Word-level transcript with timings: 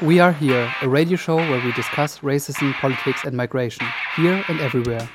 We 0.00 0.20
Are 0.20 0.30
Here, 0.30 0.72
a 0.80 0.88
radio 0.88 1.16
show 1.16 1.34
where 1.34 1.60
we 1.66 1.72
discuss 1.72 2.20
racism, 2.20 2.72
politics 2.80 3.24
and 3.24 3.36
migration, 3.36 3.84
here 4.16 4.44
and 4.48 4.60
everywhere. 4.60 5.08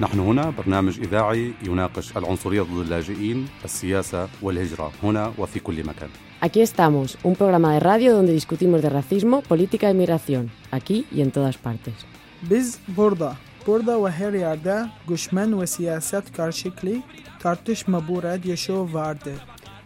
نحن 0.00 0.18
هنا 0.18 0.50
برنامج 0.50 1.00
إذاعي 1.00 1.52
يناقش 1.62 2.16
العنصرية 2.16 2.62
ضد 2.62 2.78
اللاجئين، 2.78 3.48
السياسة 3.64 4.28
والهجرة 4.42 4.92
هنا 5.02 5.32
وفي 5.38 5.60
كل 5.60 5.86
مكان. 5.86 6.08
Aquí 6.40 6.60
estamos, 6.60 7.16
un 7.22 7.36
programa 7.36 7.74
de 7.74 7.80
radio 7.80 8.14
donde 8.14 8.32
discutimos 8.32 8.82
de 8.82 8.90
racismo, 8.90 9.42
política 9.42 9.90
y 9.90 9.94
migración, 9.94 10.50
aquí 10.72 11.06
y 11.12 11.20
en 11.20 11.30
todas 11.30 11.56
partes. 11.56 11.94
Biz 12.42 12.78
burada, 12.88 13.36
burada 13.66 14.04
ve 14.04 14.10
her 14.10 14.32
yerde 14.32 14.86
düşman 15.08 15.60
ve 15.60 15.66
siyaset 15.66 16.36
karşılıklı 16.36 16.92
tartışma 17.38 18.08
bu 18.08 18.22
radyo 18.22 18.56
show 18.56 18.98
vardır. 18.98 19.38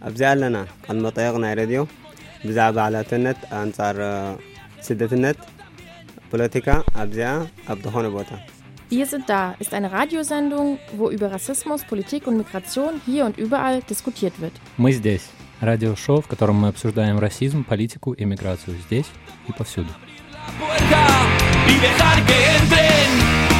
أبزعلنا 0.08 0.62
قد 0.88 0.96
ما 1.02 1.10
طيقنا 1.10 1.54
راديو 1.54 1.86
ብዛዕባ 2.47 2.77
ዕላትነት 2.89 3.39
ኣንጻር 3.61 3.97
ስደትነት 4.87 5.39
ፖለቲካ 6.31 6.67
ኣብዚኣ 7.03 7.31
ኣብ 7.73 7.79
ዝኾነ 7.85 8.07
ቦታ 8.17 8.33
Wir 8.97 9.05
sind 9.11 9.25
da 9.33 9.43
ist 9.63 9.71
eine 9.77 9.89
Radiosendung, 9.97 10.67
wo 10.99 11.05
über 11.15 11.27
Rassismus, 11.35 11.81
Politik 11.91 12.23
und 12.29 12.35
Migration 12.41 12.93
hier 13.07 13.23
und 13.27 13.35
überall 13.45 13.77
diskutiert 13.91 14.35
wird. 14.43 14.55
Мы 14.83 14.91
здесь. 14.99 15.25
Радиошоу, 15.69 16.19
в 16.25 16.27
котором 16.27 16.57
мы 16.61 16.67
обсуждаем 16.73 17.17
расизм, 17.25 17.59
политику 17.71 18.09
и 18.21 18.23
миграцию 18.31 18.75
здесь 18.85 19.09
и 19.49 19.51
повсюду. 19.59 19.93
puerta 20.59 21.03
y 21.67 21.75
dejar 21.79 22.17
que 22.25 22.37
entren, 22.57 23.09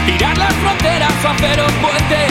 tirar 0.05 0.38
las 0.38 0.53
fronteras 0.53 1.13
o 1.23 1.30
hacer 1.30 1.59
un 1.62 1.73
puente. 1.84 2.21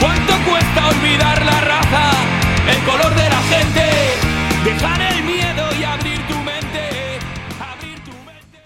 ¿Cuánto 0.00 0.32
cuesta 0.48 0.88
olvidar 0.88 1.44
la 1.44 1.60
raza, 1.60 2.09
El 2.71 2.85
color 2.85 3.13
de 3.15 3.29
la 3.29 3.41
gente? 3.51 3.83
Dejar 4.63 5.01
el 5.01 5.23
miedo 5.25 5.63
y 5.77 5.83
abrir 5.83 6.19
tu 6.27 6.35
mente. 6.35 7.19
Abrir 7.59 7.99
tu 8.03 8.11
mente. 8.25 8.59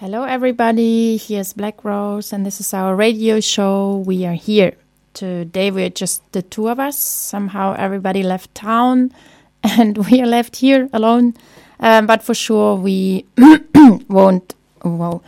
Hello, 0.00 0.24
everybody. 0.24 1.16
Here's 1.16 1.54
Black 1.54 1.82
Rose, 1.82 2.32
and 2.32 2.44
this 2.44 2.60
is 2.60 2.74
our 2.74 2.94
radio 2.94 3.40
show. 3.40 4.02
We 4.04 4.26
are 4.26 4.34
here. 4.34 4.76
Today, 5.14 5.70
we 5.70 5.84
are 5.84 5.90
just 5.90 6.22
the 6.32 6.42
two 6.42 6.68
of 6.68 6.78
us. 6.78 6.98
Somehow, 6.98 7.74
everybody 7.78 8.22
left 8.22 8.54
town, 8.54 9.12
and 9.62 9.96
we 10.10 10.20
are 10.20 10.26
left 10.26 10.56
here 10.56 10.90
alone. 10.92 11.34
Um, 11.80 12.06
but 12.06 12.22
for 12.22 12.34
sure, 12.34 12.76
we 12.76 13.24
won't. 14.08 14.54
Wow. 14.84 15.22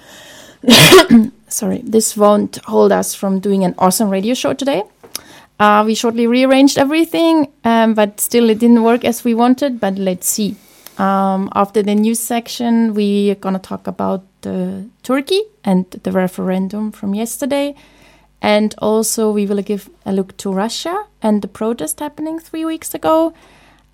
Sorry, 1.48 1.80
this 1.84 2.16
won't 2.16 2.56
hold 2.66 2.92
us 2.92 3.14
from 3.14 3.40
doing 3.40 3.64
an 3.64 3.74
awesome 3.78 4.10
radio 4.10 4.34
show 4.34 4.52
today. 4.52 4.82
Uh, 5.58 5.84
we 5.86 5.94
shortly 5.94 6.26
rearranged 6.26 6.78
everything, 6.78 7.48
um, 7.64 7.94
but 7.94 8.20
still 8.20 8.50
it 8.50 8.58
didn't 8.58 8.82
work 8.82 9.04
as 9.04 9.24
we 9.24 9.34
wanted. 9.34 9.78
But 9.78 9.98
let's 9.98 10.28
see. 10.28 10.56
Um, 10.98 11.48
after 11.54 11.82
the 11.82 11.94
news 11.94 12.20
section, 12.20 12.94
we're 12.94 13.34
gonna 13.34 13.58
talk 13.58 13.86
about 13.86 14.24
uh, 14.46 14.82
Turkey 15.02 15.42
and 15.64 15.90
the 15.90 16.12
referendum 16.12 16.92
from 16.92 17.14
yesterday, 17.14 17.74
and 18.42 18.74
also 18.78 19.32
we 19.32 19.46
will 19.46 19.62
give 19.62 19.88
a 20.06 20.12
look 20.12 20.36
to 20.38 20.52
Russia 20.52 21.06
and 21.22 21.42
the 21.42 21.48
protest 21.48 22.00
happening 22.00 22.38
three 22.38 22.64
weeks 22.64 22.94
ago, 22.94 23.32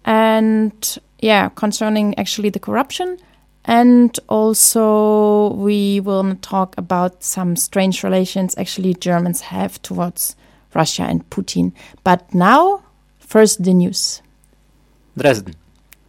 and 0.05 0.99
yeah, 1.21 1.49
concerning 1.51 2.19
actually 2.19 2.51
the 2.51 2.59
corruption. 2.59 3.19
And 3.67 4.19
also, 4.29 5.53
we 5.55 6.01
will 6.01 6.35
talk 6.37 6.75
about 6.79 7.23
some 7.23 7.57
strange 7.57 8.03
relations 8.03 8.55
actually 8.57 8.95
Germans 8.95 9.43
have 9.43 9.81
towards 9.83 10.35
Russia 10.75 11.03
and 11.03 11.29
Putin. 11.31 11.73
But 12.05 12.35
now, 12.35 12.83
first 13.19 13.65
the 13.65 13.75
news. 13.75 14.23
Dresden. 15.17 15.55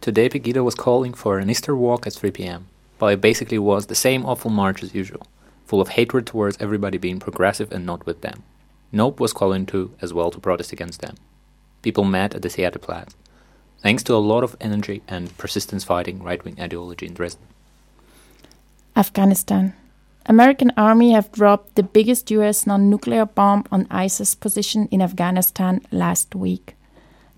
Today 0.00 0.28
Pegida 0.28 0.64
was 0.64 0.74
calling 0.74 1.14
for 1.14 1.38
an 1.38 1.48
Easter 1.48 1.76
walk 1.76 2.06
at 2.06 2.12
3 2.12 2.30
pm, 2.32 2.66
but 2.98 3.12
it 3.12 3.20
basically 3.20 3.58
was 3.58 3.86
the 3.86 3.94
same 3.94 4.24
awful 4.26 4.50
march 4.50 4.82
as 4.82 4.94
usual, 4.94 5.26
full 5.64 5.80
of 5.80 5.90
hatred 5.90 6.26
towards 6.26 6.56
everybody 6.60 6.98
being 6.98 7.20
progressive 7.20 7.70
and 7.70 7.86
not 7.86 8.04
with 8.04 8.20
them. 8.20 8.42
Nope 8.90 9.20
was 9.20 9.32
calling 9.32 9.64
too, 9.64 9.94
as 10.02 10.12
well 10.12 10.30
to 10.30 10.40
protest 10.40 10.72
against 10.72 11.00
them. 11.00 11.16
People 11.82 12.04
met 12.04 12.34
at 12.34 12.42
the 12.42 12.48
Theaterplatz, 12.48 13.14
thanks 13.80 14.02
to 14.04 14.14
a 14.14 14.16
lot 14.16 14.44
of 14.44 14.56
energy 14.60 15.02
and 15.08 15.36
persistence 15.38 15.84
fighting 15.84 16.22
right 16.22 16.44
wing 16.44 16.56
ideology 16.60 17.06
in 17.06 17.14
Dresden. 17.14 17.46
Afghanistan. 18.96 19.74
American 20.26 20.72
army 20.76 21.10
have 21.12 21.32
dropped 21.32 21.74
the 21.74 21.82
biggest 21.82 22.30
US 22.30 22.66
non-nuclear 22.66 23.26
bomb 23.26 23.64
on 23.72 23.86
ISIS 23.90 24.34
position 24.34 24.88
in 24.90 25.02
Afghanistan 25.02 25.80
last 25.90 26.34
week. 26.34 26.76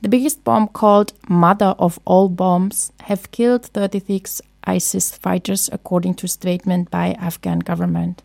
The 0.02 0.08
biggest 0.08 0.44
bomb 0.44 0.68
called 0.68 1.14
Mother 1.28 1.74
of 1.78 1.98
All 2.04 2.28
Bombs 2.28 2.92
have 3.04 3.30
killed 3.30 3.64
36 3.64 4.42
ISIS 4.64 5.16
fighters 5.16 5.70
according 5.72 6.14
to 6.16 6.28
statement 6.28 6.90
by 6.90 7.12
Afghan 7.12 7.60
government. 7.60 8.22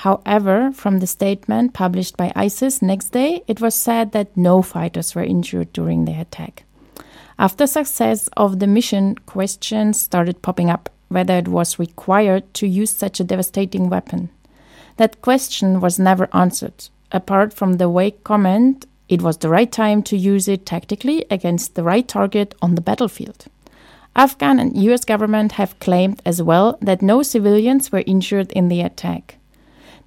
However, 0.00 0.72
from 0.72 0.98
the 0.98 1.06
statement 1.06 1.72
published 1.72 2.16
by 2.16 2.32
ISIS 2.34 2.82
next 2.82 3.10
day, 3.10 3.42
it 3.46 3.60
was 3.60 3.74
said 3.74 4.12
that 4.12 4.36
no 4.36 4.62
fighters 4.62 5.14
were 5.14 5.24
injured 5.24 5.72
during 5.72 6.04
the 6.04 6.20
attack. 6.20 6.64
After 7.38 7.66
success 7.66 8.28
of 8.36 8.58
the 8.58 8.66
mission, 8.66 9.14
questions 9.26 10.00
started 10.00 10.42
popping 10.42 10.70
up 10.70 10.90
whether 11.08 11.34
it 11.34 11.48
was 11.48 11.78
required 11.78 12.52
to 12.54 12.66
use 12.66 12.90
such 12.90 13.20
a 13.20 13.24
devastating 13.24 13.88
weapon. 13.88 14.30
That 14.96 15.20
question 15.22 15.80
was 15.80 15.98
never 15.98 16.28
answered, 16.32 16.88
apart 17.12 17.52
from 17.52 17.74
the 17.74 17.88
vague 17.88 18.24
comment 18.24 18.86
it 19.08 19.22
was 19.22 19.38
the 19.38 19.48
right 19.48 19.70
time 19.70 20.02
to 20.04 20.16
use 20.16 20.48
it 20.48 20.66
tactically 20.66 21.24
against 21.30 21.74
the 21.74 21.84
right 21.84 22.06
target 22.06 22.54
on 22.60 22.74
the 22.74 22.80
battlefield. 22.80 23.46
Afghan 24.16 24.58
and 24.58 24.76
US 24.76 25.04
government 25.04 25.52
have 25.52 25.78
claimed 25.78 26.20
as 26.24 26.42
well 26.42 26.78
that 26.80 27.02
no 27.02 27.22
civilians 27.22 27.92
were 27.92 28.02
injured 28.06 28.50
in 28.52 28.68
the 28.68 28.80
attack. 28.80 29.36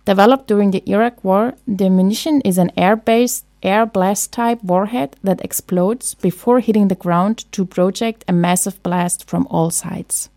Developed 0.06 0.48
during 0.48 0.72
the 0.72 0.84
Iraq 0.90 1.24
War, 1.24 1.54
the 1.68 1.90
munition 1.90 2.42
is 2.42 2.58
an 2.58 2.72
air 2.76 2.96
based 2.96 3.46
air 3.62 3.86
blast 3.86 4.32
type 4.32 4.64
warhead 4.64 5.16
that 5.22 5.44
explodes 5.44 6.16
before 6.16 6.60
hitting 6.60 6.88
the 6.88 6.96
ground 6.96 7.46
to 7.52 7.66
project 7.66 8.24
a 8.28 8.34
massive 8.34 8.82
blast 8.84 9.30
from 9.30 9.46
all 9.50 9.70
sides. 9.70 10.30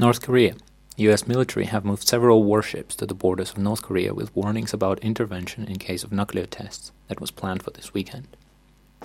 North 0.00 0.22
Korea. 0.22 0.54
US 0.98 1.26
military 1.26 1.66
have 1.66 1.84
moved 1.84 2.06
several 2.06 2.44
warships 2.44 2.94
to 2.94 3.04
the 3.04 3.14
borders 3.16 3.50
of 3.50 3.58
North 3.58 3.82
Korea 3.82 4.14
with 4.14 4.34
warnings 4.36 4.72
about 4.72 5.00
intervention 5.00 5.64
in 5.64 5.76
case 5.76 6.04
of 6.04 6.12
nuclear 6.12 6.46
tests 6.46 6.92
that 7.08 7.20
was 7.20 7.32
planned 7.32 7.64
for 7.64 7.72
this 7.72 7.92
weekend. 7.92 8.28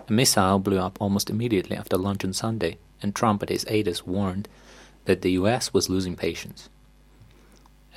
A 0.07 0.13
missile 0.13 0.59
blew 0.59 0.77
up 0.77 1.01
almost 1.01 1.31
immediately 1.31 1.75
after 1.75 1.97
lunch 1.97 2.23
on 2.23 2.31
Sunday, 2.31 2.77
and 3.01 3.15
Trump 3.15 3.41
and 3.41 3.49
his 3.49 3.65
aides 3.67 4.05
warned 4.05 4.47
that 5.05 5.23
the 5.23 5.31
US 5.31 5.73
was 5.73 5.89
losing 5.89 6.15
patience. 6.15 6.69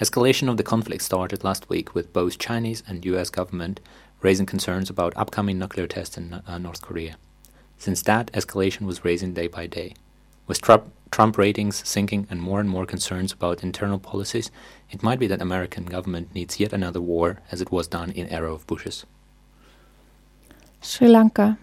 Escalation 0.00 0.48
of 0.48 0.56
the 0.56 0.62
conflict 0.62 1.02
started 1.02 1.44
last 1.44 1.68
week 1.68 1.94
with 1.94 2.14
both 2.14 2.38
Chinese 2.38 2.82
and 2.88 3.04
US 3.04 3.28
government 3.28 3.78
raising 4.22 4.46
concerns 4.46 4.88
about 4.88 5.12
upcoming 5.18 5.58
nuclear 5.58 5.86
tests 5.86 6.16
in 6.16 6.32
uh, 6.32 6.56
North 6.56 6.80
Korea. 6.80 7.18
Since 7.76 8.00
that, 8.04 8.32
escalation 8.32 8.86
was 8.86 9.04
raising 9.04 9.34
day 9.34 9.48
by 9.48 9.66
day. 9.66 9.92
With 10.46 10.62
Trump, 10.62 10.90
Trump 11.16 11.38
ratings 11.38 11.82
sinking 11.88 12.26
and 12.28 12.42
more 12.42 12.60
and 12.60 12.68
more 12.68 12.84
concerns 12.84 13.32
about 13.32 13.62
internal 13.62 13.98
policies, 13.98 14.50
it 14.90 15.02
might 15.02 15.18
be 15.18 15.26
that 15.26 15.40
American 15.40 15.86
government 15.86 16.34
needs 16.34 16.60
yet 16.60 16.74
another 16.74 17.00
war 17.00 17.40
as 17.50 17.62
it 17.62 17.72
was 17.72 17.88
done 17.88 18.10
in 18.10 18.28
era 18.28 18.52
of 18.52 18.66
Bushes. 18.66 19.06
Sri 20.82 21.08
Lanka. 21.08 21.56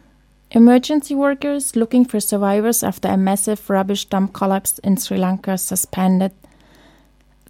Emergency 0.50 1.14
workers 1.14 1.76
looking 1.76 2.04
for 2.04 2.20
survivors 2.20 2.82
after 2.82 3.08
a 3.08 3.16
massive 3.16 3.70
rubbish 3.70 4.06
dump 4.06 4.34
collapse 4.34 4.80
in 4.80 4.98
Sri 4.98 5.18
Lanka 5.18 5.60
suspended 5.60 6.32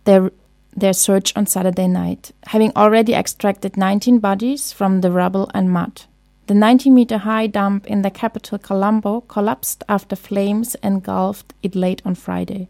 their 0.04 0.30
their 0.76 0.92
search 0.92 1.32
on 1.38 1.46
Saturday 1.46 1.88
night, 1.88 2.32
having 2.48 2.74
already 2.76 3.14
extracted 3.14 3.78
19 3.78 4.20
bodies 4.20 4.74
from 4.74 5.00
the 5.00 5.12
rubble 5.12 5.50
and 5.54 5.72
mud. 5.72 6.02
The 6.48 6.54
90 6.54 6.90
meter 6.90 7.20
high 7.20 7.48
dump 7.48 7.88
in 7.88 8.02
the 8.02 8.12
capital 8.12 8.58
Colombo 8.58 9.22
collapsed 9.22 9.84
after 9.88 10.16
flames 10.16 10.76
engulfed 10.84 11.54
it 11.64 11.74
late 11.74 12.02
on 12.04 12.16
Friday, 12.16 12.68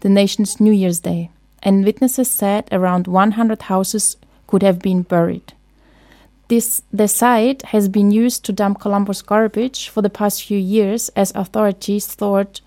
the 0.00 0.08
nation's 0.08 0.58
New 0.58 0.72
Year's 0.72 0.98
Day, 0.98 1.30
and 1.62 1.84
witnesses 1.84 2.28
said 2.28 2.68
around 2.72 3.06
100 3.06 3.62
houses 3.62 4.16
could 4.48 4.62
have 4.64 4.80
been 4.80 5.02
buried. 5.02 5.52
This, 6.48 6.82
the 6.92 7.06
site 7.06 7.62
has 7.66 7.88
been 7.88 8.10
used 8.10 8.44
to 8.44 8.52
dump 8.52 8.80
Colombo's 8.80 9.22
garbage 9.22 9.88
for 9.88 10.02
the 10.02 10.10
past 10.10 10.42
few 10.42 10.58
years 10.58 11.08
as 11.10 11.32
authorities 11.36 12.06
thought 12.06 12.60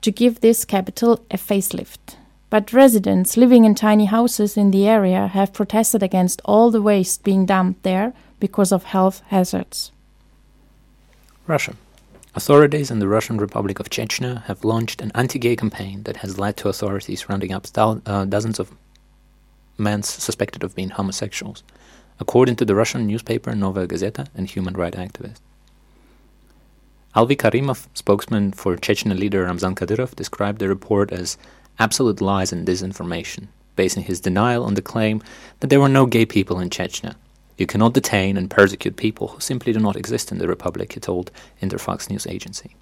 to 0.00 0.12
give 0.12 0.40
this 0.40 0.64
capital 0.64 1.24
a 1.30 1.36
facelift. 1.36 2.16
But 2.50 2.72
residents 2.72 3.36
living 3.36 3.64
in 3.64 3.74
tiny 3.74 4.06
houses 4.06 4.56
in 4.56 4.70
the 4.70 4.86
area 4.86 5.26
have 5.26 5.52
protested 5.52 6.02
against 6.02 6.40
all 6.44 6.70
the 6.70 6.80
waste 6.80 7.24
being 7.24 7.44
dumped 7.44 7.82
there 7.82 8.14
because 8.40 8.72
of 8.72 8.84
health 8.84 9.22
hazards. 9.28 9.92
Russia. 11.46 11.74
Authorities 12.34 12.90
in 12.90 12.98
the 12.98 13.08
Russian 13.08 13.38
Republic 13.38 13.80
of 13.80 13.90
Chechnya 13.90 14.44
have 14.44 14.64
launched 14.64 15.00
an 15.00 15.10
anti 15.14 15.38
gay 15.38 15.56
campaign 15.56 16.02
that 16.04 16.18
has 16.18 16.38
led 16.38 16.56
to 16.58 16.68
authorities 16.68 17.28
rounding 17.28 17.52
up 17.52 17.66
thou- 17.66 18.02
uh, 18.06 18.24
dozens 18.26 18.58
of 18.58 18.72
men 19.78 20.02
suspected 20.02 20.62
of 20.62 20.74
being 20.74 20.90
homosexuals, 20.90 21.62
according 22.20 22.56
to 22.56 22.64
the 22.64 22.74
Russian 22.74 23.06
newspaper 23.06 23.54
Novaya 23.54 23.86
Gazeta 23.86 24.28
and 24.34 24.48
human 24.48 24.74
rights 24.74 24.98
activists. 24.98 25.40
Alvi 27.16 27.36
Karimov, 27.36 27.86
spokesman 27.94 28.52
for 28.52 28.76
Chechen 28.76 29.18
leader 29.18 29.44
Ramzan 29.44 29.74
Kadyrov, 29.74 30.14
described 30.14 30.58
the 30.58 30.68
report 30.68 31.10
as 31.10 31.38
absolute 31.78 32.20
lies 32.20 32.52
and 32.52 32.66
disinformation, 32.66 33.48
basing 33.74 34.04
his 34.04 34.20
denial 34.20 34.64
on 34.64 34.74
the 34.74 34.82
claim 34.82 35.22
that 35.60 35.68
there 35.68 35.80
were 35.80 35.88
no 35.88 36.06
gay 36.06 36.26
people 36.26 36.60
in 36.60 36.68
Chechnya. 36.68 37.14
You 37.58 37.66
cannot 37.66 37.92
detain 37.92 38.36
and 38.36 38.48
persecute 38.48 38.96
people 38.96 39.28
who 39.28 39.40
simply 39.40 39.72
do 39.72 39.80
not 39.80 39.96
exist 39.96 40.30
in 40.30 40.38
the 40.38 40.46
republic, 40.46 40.92
he 40.92 41.00
told 41.00 41.32
Interfax 41.60 42.08
news 42.08 42.26
agency. 42.26 42.76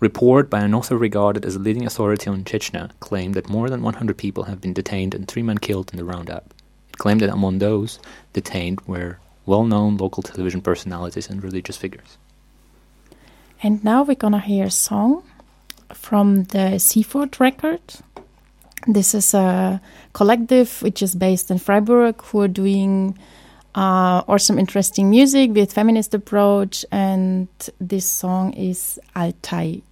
Report 0.00 0.48
by 0.50 0.60
an 0.60 0.74
author 0.74 0.96
regarded 0.96 1.44
as 1.44 1.54
a 1.54 1.58
leading 1.58 1.86
authority 1.86 2.28
on 2.28 2.44
Chechnya 2.44 2.90
claimed 3.00 3.34
that 3.34 3.48
more 3.48 3.68
than 3.68 3.82
100 3.82 4.16
people 4.16 4.44
have 4.44 4.60
been 4.60 4.72
detained 4.72 5.14
and 5.14 5.28
three 5.28 5.42
men 5.42 5.58
killed 5.58 5.90
in 5.92 5.98
the 5.98 6.04
roundup. 6.04 6.54
It 6.88 6.98
claimed 6.98 7.20
that 7.20 7.32
among 7.32 7.58
those 7.58 7.98
detained 8.32 8.80
were 8.86 9.18
well-known 9.46 9.98
local 9.98 10.22
television 10.22 10.62
personalities 10.62 11.28
and 11.28 11.44
religious 11.44 11.76
figures. 11.76 12.16
And 13.62 13.84
now 13.84 14.02
we're 14.02 14.14
gonna 14.14 14.40
hear 14.40 14.66
a 14.66 14.70
song 14.70 15.22
from 15.92 16.44
the 16.44 16.78
Seaford 16.78 17.38
record. 17.38 17.80
This 18.86 19.14
is 19.14 19.34
a 19.34 19.80
collective 20.14 20.82
which 20.82 21.02
is 21.02 21.14
based 21.14 21.50
in 21.50 21.58
Freiburg 21.58 22.22
who 22.22 22.40
are 22.40 22.48
doing 22.48 23.18
uh, 23.74 24.22
some 24.38 24.58
interesting 24.58 25.10
music 25.10 25.50
with 25.50 25.72
feminist 25.72 26.14
approach, 26.14 26.84
and 26.92 27.48
this 27.80 28.06
song 28.06 28.52
is 28.54 28.98
Altai. 29.16 29.82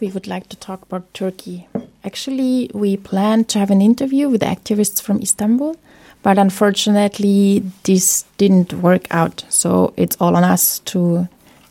We 0.00 0.10
would 0.10 0.26
like 0.26 0.48
to 0.48 0.56
talk 0.56 0.82
about 0.82 1.12
Turkey. 1.14 1.66
Actually, 2.04 2.70
we 2.74 2.96
planned 2.96 3.48
to 3.48 3.58
have 3.58 3.70
an 3.70 3.82
interview 3.82 4.28
with 4.28 4.42
activists 4.42 5.02
from 5.02 5.20
Istanbul, 5.20 5.76
but 6.22 6.38
unfortunately, 6.38 7.62
this 7.84 8.24
didn't 8.36 8.72
work 8.72 9.06
out. 9.10 9.44
So 9.48 9.92
it's 9.96 10.16
all 10.20 10.36
on 10.36 10.44
us 10.44 10.78
to 10.80 11.28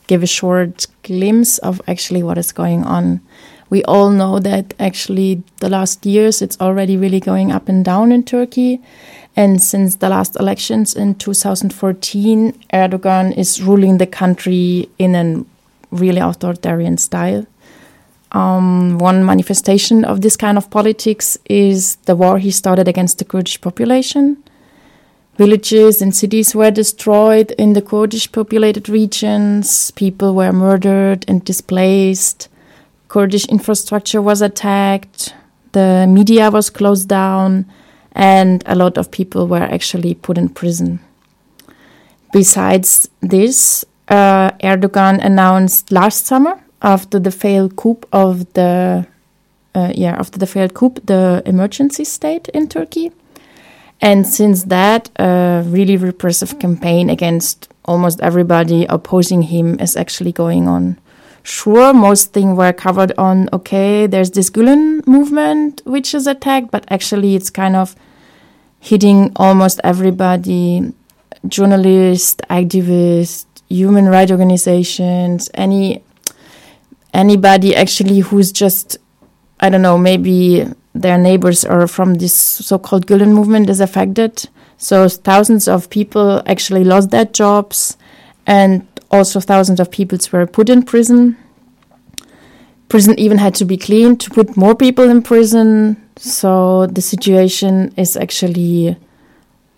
give 0.07 0.23
a 0.23 0.27
short 0.27 0.87
glimpse 1.03 1.57
of 1.59 1.81
actually 1.87 2.23
what 2.23 2.37
is 2.37 2.51
going 2.51 2.83
on. 2.83 3.21
We 3.69 3.83
all 3.83 4.09
know 4.11 4.39
that 4.39 4.73
actually 4.79 5.43
the 5.59 5.69
last 5.69 6.05
years 6.05 6.41
it's 6.41 6.59
already 6.61 6.95
really 6.95 7.19
going 7.19 7.51
up 7.51 7.67
and 7.67 7.83
down 7.83 8.11
in 8.11 8.23
Turkey. 8.23 8.81
And 9.35 9.61
since 9.61 9.95
the 9.95 10.09
last 10.09 10.39
elections 10.39 10.95
in 10.95 11.15
2014, 11.15 12.53
Erdogan 12.73 13.37
is 13.37 13.61
ruling 13.61 13.97
the 13.97 14.07
country 14.07 14.89
in 14.97 15.15
a 15.15 15.45
really 15.91 16.19
authoritarian 16.19 16.97
style. 16.97 17.45
Um, 18.31 18.97
one 18.97 19.25
manifestation 19.25 20.03
of 20.03 20.21
this 20.21 20.35
kind 20.35 20.57
of 20.57 20.69
politics 20.69 21.37
is 21.45 21.95
the 22.05 22.15
war 22.15 22.37
he 22.39 22.51
started 22.51 22.87
against 22.87 23.19
the 23.19 23.25
Kurdish 23.25 23.61
population. 23.61 24.43
Villages 25.37 26.01
and 26.01 26.15
cities 26.15 26.55
were 26.55 26.71
destroyed 26.71 27.51
in 27.51 27.73
the 27.73 27.81
Kurdish 27.81 28.31
populated 28.31 28.89
regions, 28.89 29.91
people 29.91 30.33
were 30.33 30.51
murdered 30.51 31.25
and 31.27 31.45
displaced, 31.45 32.49
Kurdish 33.07 33.45
infrastructure 33.45 34.21
was 34.21 34.41
attacked, 34.41 35.35
the 35.73 36.07
media 36.09 36.49
was 36.49 36.71
closed 36.71 37.07
down, 37.07 37.65
and 38.13 38.63
a 38.65 38.75
lot 38.75 38.97
of 38.97 39.11
people 39.11 39.47
were 39.47 39.61
actually 39.61 40.15
put 40.15 40.39
in 40.39 40.49
prison. 40.49 40.99
Besides 42.33 43.07
this, 43.21 43.85
uh, 44.07 44.49
Erdogan 44.63 45.23
announced 45.23 45.91
last 45.91 46.25
summer 46.25 46.59
after 46.81 47.19
the 47.19 47.31
failed 47.31 47.75
coup 47.75 47.99
of 48.11 48.53
the 48.53 49.05
uh, 49.75 49.91
yeah 49.95 50.15
after 50.17 50.39
the 50.39 50.47
failed 50.47 50.73
coup 50.73 50.93
the 51.05 51.41
emergency 51.45 52.03
state 52.03 52.47
in 52.49 52.67
Turkey, 52.67 53.11
And 53.99 54.27
since 54.27 54.63
that, 54.65 55.09
a 55.17 55.63
really 55.65 55.97
repressive 55.97 56.59
campaign 56.59 57.09
against 57.09 57.67
almost 57.85 58.19
everybody 58.21 58.85
opposing 58.85 59.43
him 59.43 59.79
is 59.79 59.95
actually 59.95 60.31
going 60.31 60.67
on. 60.67 60.99
Sure, 61.43 61.93
most 61.93 62.33
things 62.33 62.57
were 62.57 62.73
covered 62.73 63.13
on, 63.17 63.49
okay, 63.53 64.05
there's 64.05 64.31
this 64.31 64.49
Gulen 64.49 65.05
movement 65.07 65.81
which 65.85 66.13
is 66.13 66.27
attacked, 66.27 66.71
but 66.71 66.85
actually 66.89 67.35
it's 67.35 67.49
kind 67.49 67.75
of 67.75 67.95
hitting 68.79 69.31
almost 69.37 69.79
everybody 69.83 70.93
journalists, 71.47 72.41
activists, 72.49 73.45
human 73.69 74.07
rights 74.07 74.31
organizations, 74.31 75.49
any 75.53 76.03
anybody 77.13 77.75
actually 77.75 78.19
who's 78.19 78.51
just 78.51 78.97
I 79.59 79.69
don't 79.69 79.81
know, 79.81 79.97
maybe 79.97 80.67
their 80.93 81.17
neighbors 81.17 81.65
or 81.65 81.87
from 81.87 82.15
this 82.15 82.33
so-called 82.33 83.07
Gulen 83.07 83.33
movement 83.33 83.69
is 83.69 83.79
affected. 83.79 84.47
So 84.77 85.09
thousands 85.09 85.67
of 85.67 85.89
people 85.89 86.43
actually 86.45 86.83
lost 86.83 87.09
their 87.09 87.25
jobs, 87.25 87.97
and 88.45 88.85
also 89.09 89.39
thousands 89.39 89.79
of 89.79 89.89
people 89.89 90.19
were 90.31 90.45
put 90.45 90.69
in 90.69 90.83
prison. 90.83 91.37
Prison 92.89 93.19
even 93.19 93.39
had 93.39 93.55
to 93.55 93.65
be 93.65 93.77
cleaned 93.77 94.21
to 94.21 94.29
put 94.29 94.55
more 94.55 94.75
people 94.75 95.09
in 95.09 95.21
prison. 95.23 95.97
So 96.15 96.85
the 96.85 97.01
situation 97.01 97.93
is 97.97 98.15
actually 98.15 98.95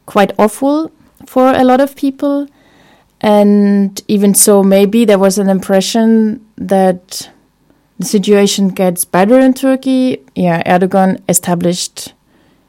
quite 0.05 0.33
awful 0.37 0.91
for 1.25 1.53
a 1.53 1.63
lot 1.63 1.79
of 1.79 1.95
people. 1.95 2.47
And 3.21 4.01
even 4.07 4.33
so, 4.33 4.63
maybe 4.63 5.05
there 5.05 5.19
was 5.19 5.37
an 5.37 5.49
impression 5.49 6.45
that 6.57 7.29
the 7.97 8.05
situation 8.05 8.69
gets 8.69 9.03
better 9.03 9.39
in 9.39 9.53
Turkey. 9.53 10.23
Yeah, 10.35 10.63
Erdogan 10.63 11.21
established 11.27 12.13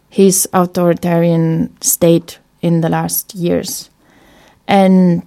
his 0.09 0.49
authoritarian 0.53 1.81
state 1.81 2.41
in 2.63 2.81
the 2.81 2.89
last 2.89 3.35
years. 3.35 3.91
And 4.67 5.23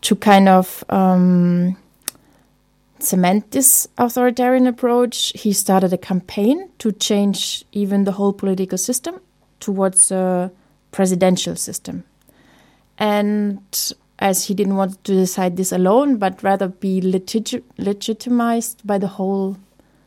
to 0.00 0.16
kind 0.16 0.48
of 0.48 0.84
um, 0.88 1.76
cement 2.98 3.52
this 3.52 3.86
authoritarian 3.98 4.66
approach, 4.66 5.32
he 5.34 5.52
started 5.52 5.92
a 5.92 5.98
campaign 5.98 6.70
to 6.78 6.90
change 6.90 7.64
even 7.72 8.04
the 8.04 8.12
whole 8.12 8.32
political 8.32 8.78
system 8.78 9.20
towards 9.60 10.10
a 10.10 10.50
presidential 10.90 11.56
system. 11.56 12.04
And 12.98 13.62
as 14.24 14.46
he 14.46 14.54
didn't 14.54 14.76
want 14.76 15.04
to 15.04 15.12
decide 15.12 15.58
this 15.58 15.70
alone, 15.70 16.16
but 16.16 16.42
rather 16.42 16.66
be 16.66 17.02
legit- 17.02 17.62
legitimized 17.76 18.80
by 18.82 18.96
the 18.96 19.06
whole 19.06 19.58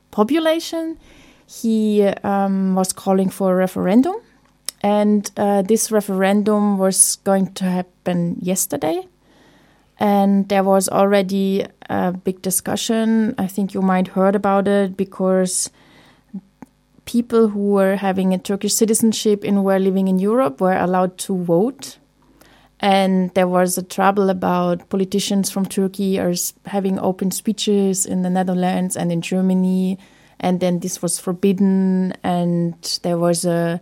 population, 0.09 0.97
he 1.45 2.03
um, 2.23 2.73
was 2.73 2.91
calling 2.91 3.29
for 3.29 3.53
a 3.53 3.55
referendum. 3.55 4.15
And 4.81 5.29
uh, 5.37 5.61
this 5.61 5.91
referendum 5.91 6.79
was 6.79 7.17
going 7.17 7.53
to 7.53 7.65
happen 7.65 8.37
yesterday. 8.41 9.07
And 9.99 10.49
there 10.49 10.63
was 10.63 10.89
already 10.89 11.67
a 11.87 12.11
big 12.11 12.41
discussion. 12.41 13.35
I 13.37 13.45
think 13.45 13.75
you 13.75 13.83
might 13.83 14.09
heard 14.09 14.35
about 14.35 14.67
it 14.67 14.97
because 14.97 15.69
people 17.05 17.49
who 17.49 17.69
were 17.73 17.97
having 17.97 18.33
a 18.33 18.39
Turkish 18.39 18.73
citizenship 18.73 19.43
and 19.43 19.63
were 19.63 19.77
living 19.77 20.07
in 20.07 20.17
Europe 20.17 20.59
were 20.59 20.77
allowed 20.77 21.19
to 21.19 21.37
vote 21.37 21.97
and 22.79 23.33
there 23.33 23.47
was 23.47 23.77
a 23.77 23.83
trouble 23.83 24.29
about 24.29 24.89
politicians 24.89 25.49
from 25.49 25.65
Turkey 25.65 26.19
are 26.19 26.33
having 26.65 26.99
open 26.99 27.31
speeches 27.31 28.05
in 28.05 28.21
the 28.21 28.29
Netherlands 28.29 28.95
and 28.95 29.11
in 29.11 29.21
Germany, 29.21 29.97
and 30.39 30.59
then 30.59 30.79
this 30.79 31.01
was 31.01 31.19
forbidden, 31.19 32.13
and 32.23 32.99
there 33.03 33.17
was 33.17 33.45
a 33.45 33.81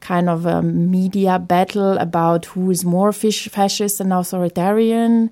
kind 0.00 0.28
of 0.28 0.46
a 0.46 0.62
media 0.62 1.38
battle 1.38 1.98
about 1.98 2.44
who 2.46 2.70
is 2.70 2.84
more 2.84 3.12
fascist 3.12 4.00
and 4.00 4.12
authoritarian, 4.12 5.30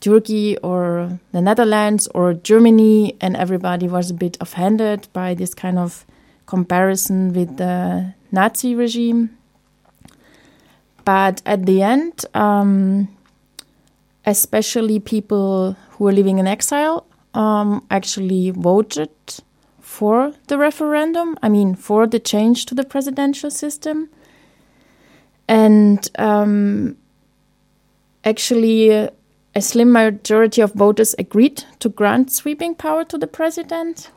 Turkey 0.00 0.56
or 0.58 1.18
the 1.32 1.40
Netherlands 1.40 2.06
or 2.14 2.34
Germany, 2.34 3.16
and 3.20 3.36
everybody 3.36 3.88
was 3.88 4.10
a 4.10 4.14
bit 4.14 4.36
offended 4.40 5.08
by 5.12 5.34
this 5.34 5.54
kind 5.54 5.78
of 5.78 6.06
comparison 6.46 7.32
with 7.32 7.56
the 7.56 8.14
Nazi 8.30 8.74
regime. 8.74 9.37
But 11.08 11.40
at 11.46 11.64
the 11.64 11.80
end, 11.80 12.26
um, 12.34 13.08
especially 14.26 15.00
people 15.00 15.74
who 15.92 16.06
are 16.06 16.12
living 16.12 16.38
in 16.38 16.46
exile 16.46 17.06
um, 17.32 17.86
actually 17.90 18.50
voted 18.50 19.08
for 19.80 20.34
the 20.48 20.58
referendum. 20.58 21.38
I 21.42 21.48
mean, 21.48 21.76
for 21.76 22.06
the 22.06 22.18
change 22.18 22.66
to 22.66 22.74
the 22.74 22.84
presidential 22.84 23.50
system. 23.50 24.10
And 25.48 26.06
um, 26.18 26.98
actually, 28.22 28.90
a 28.90 29.60
slim 29.60 29.92
majority 29.92 30.60
of 30.60 30.74
voters 30.74 31.14
agreed 31.18 31.64
to 31.78 31.88
grant 31.88 32.30
sweeping 32.30 32.74
power 32.74 33.02
to 33.04 33.16
the 33.16 33.26
president. 33.26 34.10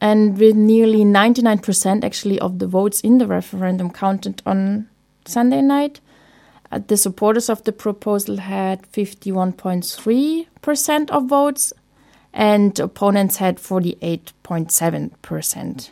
And 0.00 0.38
with 0.38 0.54
nearly 0.54 1.02
99% 1.02 2.04
actually 2.04 2.38
of 2.38 2.60
the 2.60 2.68
votes 2.68 3.00
in 3.00 3.18
the 3.18 3.26
referendum 3.26 3.90
counted 3.90 4.42
on 4.46 4.88
Sunday 5.24 5.60
night, 5.60 5.98
uh, 6.72 6.80
the 6.86 6.96
supporters 6.96 7.48
of 7.48 7.62
the 7.64 7.72
proposal 7.72 8.36
had 8.38 8.90
51.3% 8.92 11.10
of 11.10 11.26
votes, 11.26 11.72
and 12.32 12.78
opponents 12.78 13.36
had 13.36 13.58
48.7%. 13.58 15.90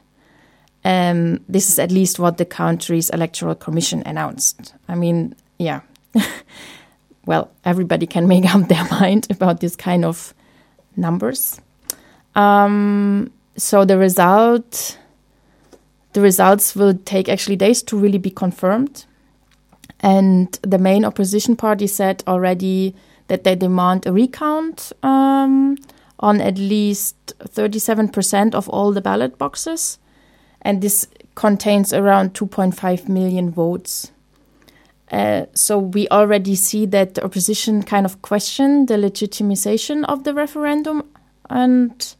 Um, 0.84 1.40
this 1.48 1.70
is 1.70 1.78
at 1.78 1.90
least 1.90 2.18
what 2.18 2.36
the 2.36 2.44
country's 2.44 3.08
electoral 3.10 3.54
commission 3.54 4.02
announced. 4.04 4.74
I 4.86 4.94
mean, 4.94 5.34
yeah. 5.58 5.80
well, 7.26 7.50
everybody 7.64 8.06
can 8.06 8.28
make 8.28 8.54
up 8.54 8.68
their 8.68 8.84
mind 8.90 9.26
about 9.30 9.60
this 9.60 9.76
kind 9.76 10.04
of 10.04 10.34
numbers. 10.96 11.58
Um, 12.34 13.32
so 13.56 13.84
the 13.84 13.96
result, 13.96 14.98
the 16.12 16.20
results 16.20 16.76
will 16.76 16.94
take 16.94 17.30
actually 17.30 17.56
days 17.56 17.82
to 17.84 17.96
really 17.96 18.18
be 18.18 18.30
confirmed. 18.30 19.06
And 20.04 20.52
the 20.60 20.76
main 20.76 21.02
opposition 21.02 21.56
party 21.56 21.86
said 21.86 22.22
already 22.28 22.94
that 23.28 23.44
they 23.44 23.56
demand 23.56 24.04
a 24.06 24.12
recount 24.12 24.92
um, 25.02 25.78
on 26.20 26.42
at 26.42 26.58
least 26.58 27.16
37% 27.38 28.54
of 28.54 28.68
all 28.68 28.92
the 28.92 29.00
ballot 29.00 29.38
boxes. 29.38 29.98
And 30.60 30.82
this 30.82 31.08
contains 31.36 31.94
around 31.94 32.34
2.5 32.34 33.08
million 33.08 33.50
votes. 33.50 34.12
Uh, 35.10 35.46
so 35.54 35.78
we 35.78 36.06
already 36.08 36.54
see 36.54 36.84
that 36.84 37.14
the 37.14 37.24
opposition 37.24 37.82
kind 37.82 38.04
of 38.04 38.20
questioned 38.20 38.88
the 38.88 38.96
legitimization 38.96 40.04
of 40.04 40.24
the 40.24 40.34
referendum, 40.34 41.02
and 41.48 42.14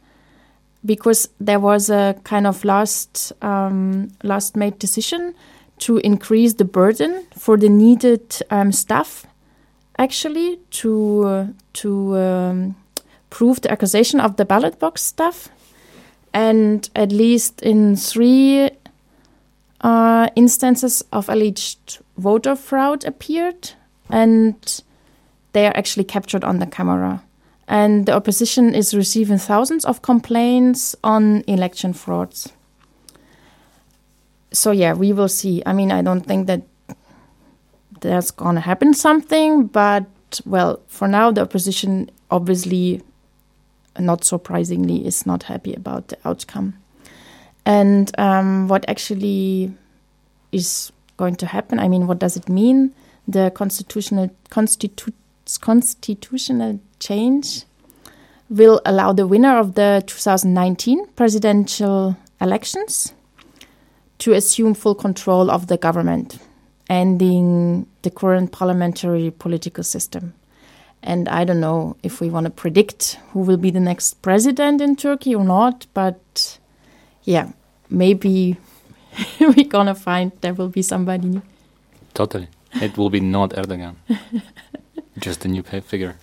because 0.85 1.27
there 1.39 1.59
was 1.59 1.89
a 1.89 2.15
kind 2.23 2.45
of 2.47 2.63
last 2.63 3.33
um, 3.41 4.09
last 4.23 4.55
made 4.55 4.77
decision 4.77 5.33
to 5.79 5.97
increase 5.97 6.53
the 6.53 6.65
burden 6.65 7.25
for 7.37 7.57
the 7.57 7.69
needed 7.69 8.41
um, 8.49 8.71
staff, 8.71 9.25
actually, 9.97 10.59
to 10.71 11.23
uh, 11.25 11.47
to 11.73 12.17
um, 12.17 12.75
prove 13.29 13.61
the 13.61 13.71
accusation 13.71 14.19
of 14.19 14.37
the 14.37 14.45
ballot 14.45 14.79
box 14.79 15.01
staff, 15.01 15.49
and 16.33 16.89
at 16.95 17.11
least 17.11 17.61
in 17.61 17.95
three 17.95 18.69
uh, 19.81 20.29
instances 20.35 21.03
of 21.11 21.29
alleged 21.29 21.99
voter 22.17 22.55
fraud 22.55 23.03
appeared, 23.05 23.71
and 24.09 24.81
they 25.53 25.67
are 25.67 25.75
actually 25.75 26.05
captured 26.05 26.43
on 26.43 26.59
the 26.59 26.67
camera. 26.67 27.21
And 27.67 28.05
the 28.05 28.13
opposition 28.13 28.75
is 28.75 28.93
receiving 28.93 29.39
thousands 29.39 29.85
of 29.85 30.03
complaints 30.03 30.95
on 31.03 31.43
election 31.47 31.93
frauds 31.93 32.54
so 34.55 34.71
yeah, 34.71 34.93
we 34.93 35.13
will 35.13 35.27
see. 35.27 35.61
I 35.65 35.73
mean, 35.73 35.91
I 35.91 36.01
don't 36.01 36.21
think 36.21 36.47
that 36.47 36.63
that's 38.01 38.31
gonna 38.31 38.61
happen 38.61 38.93
something, 38.93 39.67
but 39.67 40.05
well, 40.45 40.81
for 40.87 41.07
now, 41.07 41.31
the 41.31 41.41
opposition 41.41 42.09
obviously, 42.31 43.01
not 43.99 44.23
surprisingly, 44.23 45.05
is 45.05 45.25
not 45.25 45.43
happy 45.43 45.73
about 45.73 46.07
the 46.09 46.17
outcome. 46.25 46.75
And 47.65 48.11
um, 48.19 48.67
what 48.67 48.87
actually 48.87 49.73
is 50.51 50.91
going 51.17 51.35
to 51.37 51.45
happen? 51.45 51.79
I 51.79 51.87
mean, 51.87 52.07
what 52.07 52.19
does 52.19 52.37
it 52.37 52.49
mean? 52.49 52.93
The 53.27 53.51
constitutional 53.51 54.29
constitu- 54.51 55.13
constitutional 55.61 56.79
change 56.99 57.63
will 58.49 58.81
allow 58.85 59.13
the 59.13 59.25
winner 59.25 59.57
of 59.57 59.73
the 59.73 60.03
2019 60.05 61.07
presidential 61.15 62.15
elections 62.39 63.13
to 64.19 64.33
assume 64.33 64.73
full 64.73 64.95
control 64.95 65.51
of 65.51 65.67
the 65.67 65.77
government, 65.77 66.39
ending 66.89 67.87
the 68.01 68.09
current 68.09 68.51
parliamentary 68.51 69.31
political 69.31 69.83
system. 69.83 70.33
And 71.03 71.29
I 71.29 71.43
don't 71.43 71.59
know 71.59 71.97
if 72.01 72.19
we 72.19 72.29
want 72.29 72.45
to 72.45 72.49
predict 72.49 73.19
who 73.31 73.39
will 73.41 73.57
be 73.57 73.69
the 73.69 73.79
next 73.79 74.21
president 74.21 74.81
in 74.81 74.95
Turkey 74.95 75.35
or 75.35 75.43
not, 75.43 75.85
but 75.93 76.57
yeah, 77.23 77.51
maybe 77.89 78.57
we're 79.39 79.67
gonna 79.67 79.95
find 79.95 80.31
there 80.41 80.53
will 80.53 80.69
be 80.69 80.81
somebody 80.81 81.27
new. 81.27 81.41
Totally. 82.13 82.47
It 82.81 82.97
will 82.97 83.09
be 83.09 83.19
not 83.19 83.51
Erdogan. 83.51 83.95
Just 85.19 85.45
a 85.45 85.47
new 85.47 85.63
figure. 85.63 86.17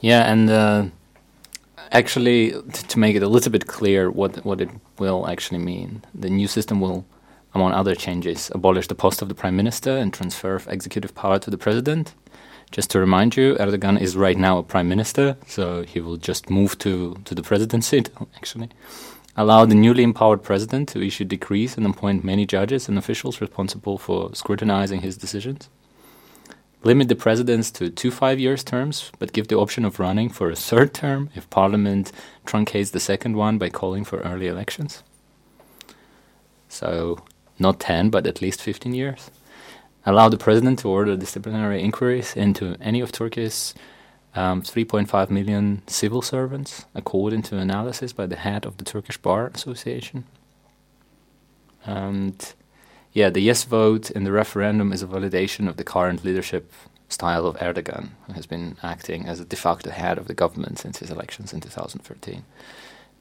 Yeah, 0.00 0.30
and 0.30 0.48
uh, 0.48 0.84
actually, 1.92 2.52
to 2.72 2.98
make 2.98 3.16
it 3.16 3.22
a 3.22 3.28
little 3.28 3.52
bit 3.52 3.66
clear 3.66 4.10
what 4.10 4.44
what 4.44 4.60
it 4.60 4.70
will 4.98 5.28
actually 5.28 5.58
mean, 5.58 6.04
the 6.14 6.30
new 6.30 6.48
system 6.48 6.80
will, 6.80 7.04
among 7.54 7.72
other 7.72 7.94
changes, 7.94 8.50
abolish 8.54 8.88
the 8.88 8.94
post 8.94 9.22
of 9.22 9.28
the 9.28 9.34
prime 9.34 9.56
minister 9.56 9.96
and 9.96 10.12
transfer 10.12 10.60
executive 10.68 11.14
power 11.14 11.38
to 11.38 11.50
the 11.50 11.58
president. 11.58 12.14
Just 12.70 12.90
to 12.90 12.98
remind 13.00 13.36
you, 13.36 13.54
Erdogan 13.54 13.98
is 13.98 14.16
right 14.16 14.36
now 14.36 14.58
a 14.58 14.62
prime 14.62 14.88
minister, 14.88 15.36
so 15.46 15.84
he 15.84 16.00
will 16.00 16.18
just 16.18 16.50
move 16.50 16.76
to, 16.78 17.16
to 17.24 17.34
the 17.34 17.42
presidency, 17.42 18.04
actually. 18.36 18.68
Allow 19.36 19.64
the 19.64 19.74
newly 19.74 20.02
empowered 20.02 20.42
president 20.42 20.88
to 20.90 21.06
issue 21.06 21.24
decrees 21.24 21.76
and 21.76 21.86
appoint 21.86 22.24
many 22.24 22.44
judges 22.44 22.88
and 22.88 22.98
officials 22.98 23.40
responsible 23.40 23.96
for 23.96 24.34
scrutinizing 24.34 25.00
his 25.00 25.16
decisions. 25.16 25.70
Limit 26.84 27.08
the 27.08 27.16
presidents 27.16 27.70
to 27.72 27.90
two 27.90 28.10
five 28.10 28.38
years 28.38 28.62
terms, 28.62 29.10
but 29.18 29.32
give 29.32 29.48
the 29.48 29.56
option 29.56 29.84
of 29.84 29.98
running 29.98 30.28
for 30.28 30.50
a 30.50 30.56
third 30.56 30.94
term 30.94 31.30
if 31.34 31.50
parliament 31.50 32.12
truncates 32.46 32.92
the 32.92 33.00
second 33.00 33.36
one 33.36 33.58
by 33.58 33.68
calling 33.68 34.04
for 34.04 34.20
early 34.20 34.46
elections. 34.46 35.02
So, 36.68 37.24
not 37.58 37.80
10, 37.80 38.10
but 38.10 38.26
at 38.26 38.40
least 38.40 38.62
15 38.62 38.94
years 38.94 39.30
allow 40.08 40.28
the 40.28 40.38
president 40.38 40.78
to 40.78 40.88
order 40.88 41.16
disciplinary 41.16 41.82
inquiries 41.82 42.34
into 42.34 42.76
any 42.80 43.00
of 43.00 43.12
Turkey's 43.12 43.74
um, 44.34 44.62
3.5 44.62 45.30
million 45.30 45.82
civil 45.86 46.22
servants, 46.22 46.86
according 46.94 47.42
to 47.42 47.58
analysis 47.58 48.12
by 48.14 48.26
the 48.26 48.36
head 48.36 48.64
of 48.64 48.78
the 48.78 48.84
Turkish 48.84 49.18
Bar 49.18 49.48
Association. 49.48 50.24
And 51.84 52.54
yeah, 53.12 53.30
the 53.30 53.40
yes 53.40 53.64
vote 53.64 54.10
in 54.10 54.24
the 54.24 54.32
referendum 54.32 54.92
is 54.92 55.02
a 55.02 55.06
validation 55.06 55.68
of 55.68 55.76
the 55.76 55.84
current 55.84 56.24
leadership 56.24 56.72
style 57.08 57.46
of 57.46 57.56
Erdogan, 57.56 58.10
who 58.26 58.34
has 58.34 58.46
been 58.46 58.76
acting 58.82 59.26
as 59.26 59.40
a 59.40 59.44
de 59.44 59.56
facto 59.56 59.90
head 59.90 60.18
of 60.18 60.28
the 60.28 60.34
government 60.34 60.78
since 60.78 60.98
his 60.98 61.10
elections 61.10 61.52
in 61.52 61.60
2013, 61.60 62.44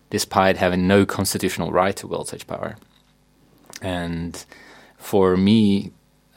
despite 0.10 0.58
having 0.58 0.88
no 0.88 1.06
constitutional 1.06 1.72
right 1.72 1.96
to 1.96 2.08
wield 2.08 2.28
such 2.28 2.48
power. 2.48 2.76
And 3.82 4.46
for 4.98 5.38
me, 5.38 5.92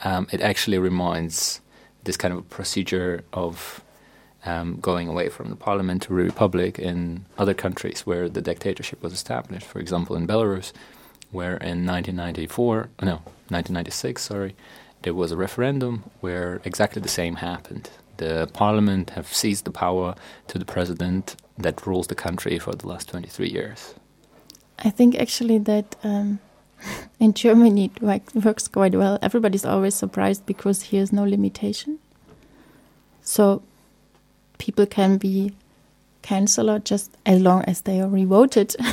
um, 0.04 0.28
it 0.30 0.40
actually 0.40 0.78
reminds 0.78 1.60
this 2.04 2.16
kind 2.16 2.32
of 2.32 2.48
procedure 2.48 3.24
of 3.32 3.82
um, 4.44 4.78
going 4.80 5.08
away 5.08 5.28
from 5.28 5.50
the 5.50 5.56
parliamentary 5.56 6.24
republic 6.24 6.78
in 6.78 7.26
other 7.36 7.52
countries 7.52 8.06
where 8.06 8.28
the 8.28 8.40
dictatorship 8.40 9.02
was 9.02 9.12
established. 9.12 9.66
For 9.66 9.80
example, 9.80 10.16
in 10.16 10.26
Belarus, 10.26 10.72
where 11.30 11.56
in 11.56 11.86
1994, 11.86 12.88
no, 13.02 13.22
1996, 13.50 14.22
sorry, 14.22 14.54
there 15.02 15.14
was 15.14 15.32
a 15.32 15.36
referendum 15.36 16.04
where 16.20 16.60
exactly 16.64 17.00
the 17.00 17.08
same 17.08 17.36
happened. 17.36 17.90
The 18.18 18.48
parliament 18.52 19.10
have 19.10 19.32
seized 19.32 19.64
the 19.64 19.70
power 19.70 20.14
to 20.48 20.58
the 20.58 20.64
president 20.64 21.36
that 21.56 21.86
rules 21.86 22.08
the 22.08 22.14
country 22.14 22.58
for 22.58 22.72
the 22.74 22.86
last 22.86 23.08
23 23.08 23.48
years. 23.48 23.94
I 24.78 24.90
think 24.90 25.14
actually 25.14 25.58
that 25.58 25.96
um, 26.04 26.38
in 27.20 27.32
Germany 27.34 27.90
it 27.94 28.02
works 28.34 28.68
quite 28.68 28.94
well. 28.94 29.18
Everybody's 29.22 29.64
always 29.64 29.94
surprised 29.94 30.46
because 30.46 30.82
here's 30.82 31.12
no 31.12 31.24
limitation. 31.24 31.98
So 33.22 33.62
people 34.58 34.86
can 34.86 35.16
be 35.18 35.52
cancelled 36.22 36.84
just 36.84 37.10
as 37.24 37.40
long 37.40 37.62
as 37.64 37.82
they 37.82 38.00
are 38.00 38.08
revoted. 38.08 38.76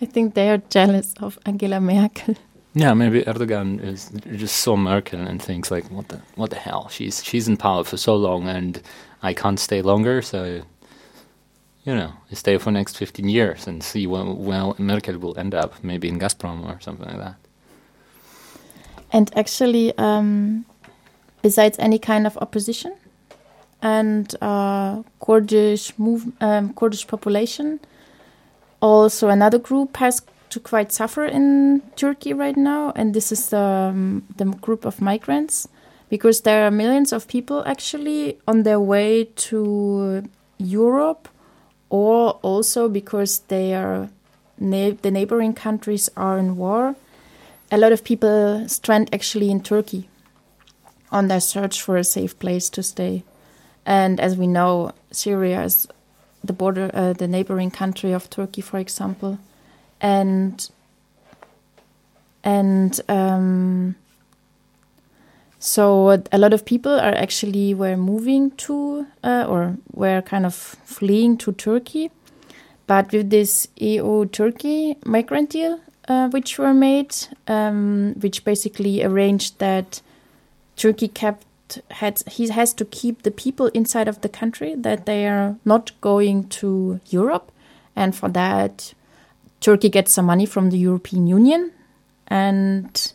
I 0.00 0.06
think 0.06 0.34
they 0.34 0.50
are 0.50 0.58
jealous 0.70 1.14
of 1.20 1.38
Angela 1.46 1.80
Merkel. 1.80 2.34
Yeah, 2.78 2.94
maybe 2.94 3.22
Erdogan 3.22 3.82
is 3.82 4.08
just 4.36 4.58
so 4.58 4.76
Merkel 4.76 5.18
and 5.18 5.42
thinks 5.42 5.68
like, 5.68 5.90
what 5.90 6.08
the 6.10 6.20
what 6.36 6.50
the 6.50 6.56
hell? 6.56 6.88
She's 6.88 7.24
she's 7.24 7.48
in 7.48 7.56
power 7.56 7.82
for 7.82 7.96
so 7.96 8.14
long, 8.14 8.46
and 8.46 8.80
I 9.20 9.34
can't 9.34 9.58
stay 9.58 9.82
longer. 9.82 10.22
So 10.22 10.62
you 11.84 11.94
know, 11.96 12.12
stay 12.32 12.56
for 12.58 12.70
next 12.70 12.96
15 12.96 13.28
years 13.28 13.66
and 13.66 13.82
see 13.82 14.06
where, 14.06 14.24
where 14.24 14.74
Merkel 14.78 15.18
will 15.18 15.36
end 15.36 15.54
up, 15.56 15.82
maybe 15.82 16.06
in 16.06 16.20
Gazprom 16.20 16.64
or 16.72 16.78
something 16.80 17.06
like 17.06 17.18
that. 17.18 17.34
And 19.12 19.32
actually, 19.34 19.96
um, 19.98 20.66
besides 21.42 21.78
any 21.80 21.98
kind 21.98 22.28
of 22.28 22.36
opposition 22.36 22.94
and 23.82 24.32
uh, 24.40 25.02
Kurdish 25.18 25.98
move, 25.98 26.30
um, 26.40 26.74
Kurdish 26.74 27.08
population, 27.08 27.80
also 28.80 29.30
another 29.30 29.58
group 29.58 29.96
has 29.96 30.22
to 30.50 30.60
quite 30.60 30.92
suffer 30.92 31.24
in 31.24 31.82
Turkey 31.96 32.32
right 32.32 32.56
now, 32.56 32.92
and 32.96 33.14
this 33.14 33.32
is 33.32 33.50
the, 33.50 33.58
um, 33.58 34.24
the 34.36 34.44
group 34.44 34.84
of 34.84 35.00
migrants, 35.00 35.68
because 36.08 36.42
there 36.42 36.66
are 36.66 36.70
millions 36.70 37.12
of 37.12 37.28
people 37.28 37.62
actually 37.66 38.38
on 38.46 38.62
their 38.62 38.80
way 38.80 39.24
to 39.24 40.24
Europe 40.58 41.28
or 41.90 42.32
also 42.42 42.88
because 42.88 43.40
they 43.48 43.74
are 43.74 44.08
the 44.58 45.10
neighboring 45.10 45.54
countries 45.54 46.10
are 46.16 46.38
in 46.38 46.56
war. 46.56 46.96
A 47.70 47.78
lot 47.78 47.92
of 47.92 48.02
people 48.02 48.68
strand 48.68 49.08
actually 49.12 49.50
in 49.50 49.62
Turkey 49.62 50.08
on 51.12 51.28
their 51.28 51.40
search 51.40 51.80
for 51.80 51.96
a 51.96 52.04
safe 52.04 52.38
place 52.38 52.68
to 52.70 52.82
stay. 52.82 53.22
And 53.86 54.20
as 54.20 54.36
we 54.36 54.46
know, 54.46 54.92
Syria 55.12 55.62
is 55.62 55.86
the 56.42 56.52
border, 56.52 56.90
uh, 56.92 57.12
the 57.12 57.28
neighboring 57.28 57.70
country 57.70 58.12
of 58.12 58.28
Turkey, 58.28 58.60
for 58.60 58.78
example, 58.78 59.38
and 60.00 60.70
and 62.44 63.00
um, 63.08 63.96
so 65.58 66.22
a 66.30 66.38
lot 66.38 66.52
of 66.52 66.64
people 66.64 66.92
are 66.92 67.14
actually 67.14 67.74
were 67.74 67.96
moving 67.96 68.52
to 68.52 69.06
uh, 69.24 69.44
or 69.48 69.76
were 69.92 70.22
kind 70.22 70.46
of 70.46 70.54
fleeing 70.54 71.36
to 71.38 71.52
Turkey, 71.52 72.10
but 72.86 73.10
with 73.12 73.30
this 73.30 73.66
EU-Turkey 73.76 74.96
migrant 75.04 75.50
deal, 75.50 75.80
uh, 76.06 76.28
which 76.28 76.58
were 76.58 76.72
made, 76.72 77.14
um, 77.48 78.14
which 78.20 78.44
basically 78.44 79.02
arranged 79.02 79.58
that 79.58 80.00
Turkey 80.76 81.08
kept 81.08 81.44
had 81.90 82.22
he 82.26 82.48
has 82.48 82.72
to 82.72 82.84
keep 82.86 83.22
the 83.24 83.30
people 83.30 83.66
inside 83.74 84.08
of 84.08 84.22
the 84.22 84.28
country 84.28 84.74
that 84.74 85.04
they 85.04 85.26
are 85.26 85.56
not 85.64 85.90
going 86.00 86.48
to 86.48 87.00
Europe, 87.10 87.52
and 87.94 88.14
for 88.14 88.28
that, 88.30 88.94
Turkey 89.60 89.88
gets 89.88 90.12
some 90.12 90.26
money 90.26 90.46
from 90.46 90.70
the 90.70 90.78
European 90.78 91.26
Union, 91.26 91.72
and 92.28 93.12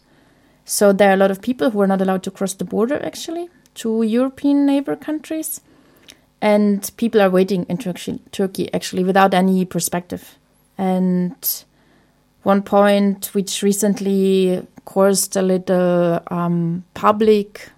so 0.66 0.94
there 0.94 1.10
are 1.10 1.14
a 1.14 1.18
lot 1.18 1.32
of 1.32 1.42
people 1.42 1.70
who 1.70 1.82
are 1.82 1.88
not 1.88 2.02
allowed 2.02 2.24
to 2.24 2.32
cross 2.32 2.54
the 2.54 2.66
border 2.66 3.04
actually 3.04 3.50
to 3.76 4.04
European 4.04 4.66
neighbor 4.66 4.96
countries. 4.96 5.62
And 6.42 6.92
people 6.98 7.22
are 7.22 7.30
waiting 7.30 7.66
in 7.70 7.78
Turkey 7.78 8.74
actually 8.74 9.04
without 9.04 9.34
any 9.34 9.64
perspective. 9.64 10.38
And 10.78 11.36
one 12.44 12.62
point 12.62 13.28
which 13.34 13.64
recently 13.64 14.68
caused 14.84 15.38
a 15.38 15.42
little 15.42 16.22
um, 16.28 16.84
public 16.94 17.70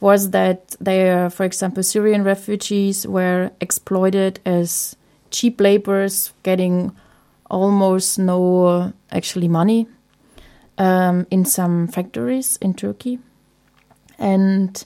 was 0.00 0.30
that 0.30 0.76
there, 0.78 1.30
for 1.30 1.44
example, 1.44 1.82
Syrian 1.82 2.22
refugees 2.22 3.06
were 3.06 3.50
exploited 3.62 4.40
as 4.44 4.94
cheap 5.30 5.58
laborers, 5.58 6.34
getting 6.42 6.94
almost 7.50 8.18
no 8.18 8.92
actually 9.10 9.48
money 9.48 9.86
um, 10.78 11.26
in 11.30 11.44
some 11.44 11.88
factories 11.88 12.56
in 12.60 12.74
Turkey. 12.74 13.18
And 14.18 14.84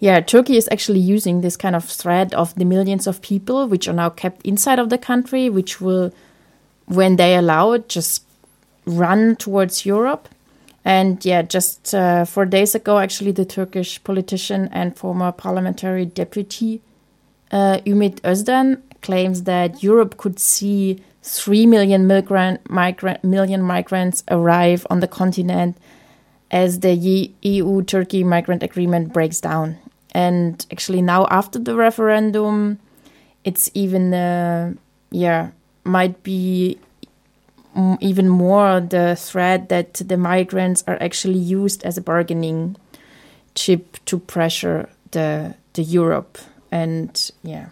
yeah, 0.00 0.20
Turkey 0.20 0.56
is 0.56 0.68
actually 0.70 1.00
using 1.00 1.40
this 1.40 1.56
kind 1.56 1.74
of 1.74 1.84
threat 1.84 2.32
of 2.34 2.54
the 2.54 2.64
millions 2.64 3.06
of 3.06 3.20
people 3.20 3.66
which 3.66 3.88
are 3.88 3.94
now 3.94 4.10
kept 4.10 4.46
inside 4.46 4.78
of 4.78 4.90
the 4.90 4.98
country, 4.98 5.50
which 5.50 5.80
will, 5.80 6.12
when 6.86 7.16
they 7.16 7.34
allow 7.34 7.72
it, 7.72 7.88
just 7.88 8.24
run 8.86 9.36
towards 9.36 9.84
Europe. 9.84 10.28
And 10.84 11.22
yeah, 11.24 11.42
just 11.42 11.94
uh, 11.94 12.24
four 12.24 12.46
days 12.46 12.74
ago, 12.74 12.98
actually, 12.98 13.32
the 13.32 13.44
Turkish 13.44 14.02
politician 14.04 14.68
and 14.72 14.96
former 14.96 15.32
parliamentary 15.32 16.06
deputy 16.06 16.80
uh, 17.50 17.78
Ümit 17.86 18.20
Özdağ 18.22 18.80
claims 19.02 19.44
that 19.44 19.82
Europe 19.82 20.16
could 20.16 20.38
see 20.38 21.02
3 21.28 21.66
million 21.66 22.06
migrant, 22.06 22.68
migrant, 22.70 23.22
million 23.22 23.62
migrants 23.62 24.24
arrive 24.30 24.86
on 24.88 25.00
the 25.00 25.08
continent 25.08 25.76
as 26.50 26.80
the 26.80 26.94
EU 27.42 27.82
Turkey 27.82 28.24
migrant 28.24 28.62
agreement 28.62 29.12
breaks 29.12 29.40
down. 29.40 29.76
And 30.12 30.64
actually, 30.72 31.02
now 31.02 31.26
after 31.30 31.58
the 31.58 31.76
referendum, 31.76 32.78
it's 33.44 33.70
even, 33.74 34.14
uh, 34.14 34.72
yeah, 35.10 35.50
might 35.84 36.22
be 36.22 36.78
even 38.00 38.28
more 38.28 38.80
the 38.80 39.14
threat 39.14 39.68
that 39.68 39.94
the 39.94 40.16
migrants 40.16 40.82
are 40.86 41.00
actually 41.00 41.38
used 41.38 41.84
as 41.84 41.98
a 41.98 42.00
bargaining 42.00 42.76
chip 43.54 43.98
to 44.06 44.18
pressure 44.18 44.88
the 45.10 45.54
the 45.74 45.82
Europe 45.82 46.38
and 46.72 47.30
yeah 47.42 47.68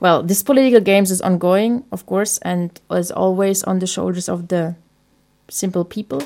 well, 0.00 0.22
this 0.22 0.42
political 0.42 0.80
games 0.80 1.10
is 1.10 1.22
ongoing, 1.22 1.84
of 1.90 2.06
course, 2.06 2.38
and 2.42 2.78
is 2.90 3.10
always 3.10 3.64
on 3.64 3.78
the 3.78 3.86
shoulders 3.86 4.28
of 4.28 4.48
the 4.48 4.74
simple 5.48 5.84
people. 5.84 6.22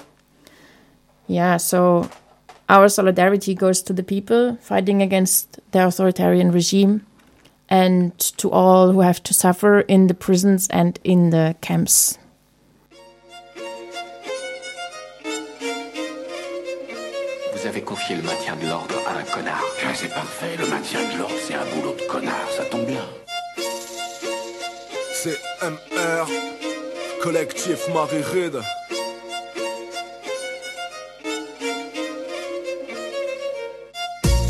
Yeah, 1.26 1.58
so 1.58 2.10
our 2.68 2.88
solidarity 2.88 3.54
goes 3.54 3.82
to 3.82 3.92
the 3.92 4.02
people 4.02 4.56
fighting 4.60 5.02
against 5.02 5.60
the 5.70 5.86
authoritarian 5.86 6.50
regime 6.50 7.06
and 7.68 8.18
to 8.18 8.50
all 8.50 8.92
who 8.92 9.00
have 9.00 9.22
to 9.22 9.34
suffer 9.34 9.80
in 9.80 10.08
the 10.08 10.14
prisons 10.14 10.66
and 10.68 10.98
in 11.04 11.30
the 11.30 11.54
camps. 11.60 12.18
Vous 17.52 17.66
avez 17.66 17.82
confié 17.82 18.16
le 18.16 18.22
maintien 18.22 18.56
de 18.56 18.66
l'ordre 18.66 18.96
à 19.06 19.18
un 19.18 19.22
connard. 19.22 19.62
Ah, 19.84 19.92
c'est 19.94 20.08
parfait, 20.08 20.56
le 20.58 20.66
maintien 20.66 21.00
de 21.12 21.18
l'ordre, 21.18 21.34
c'est 21.46 21.54
collectif 27.32 27.86
Marie 27.94 28.24
Ride. 28.32 28.60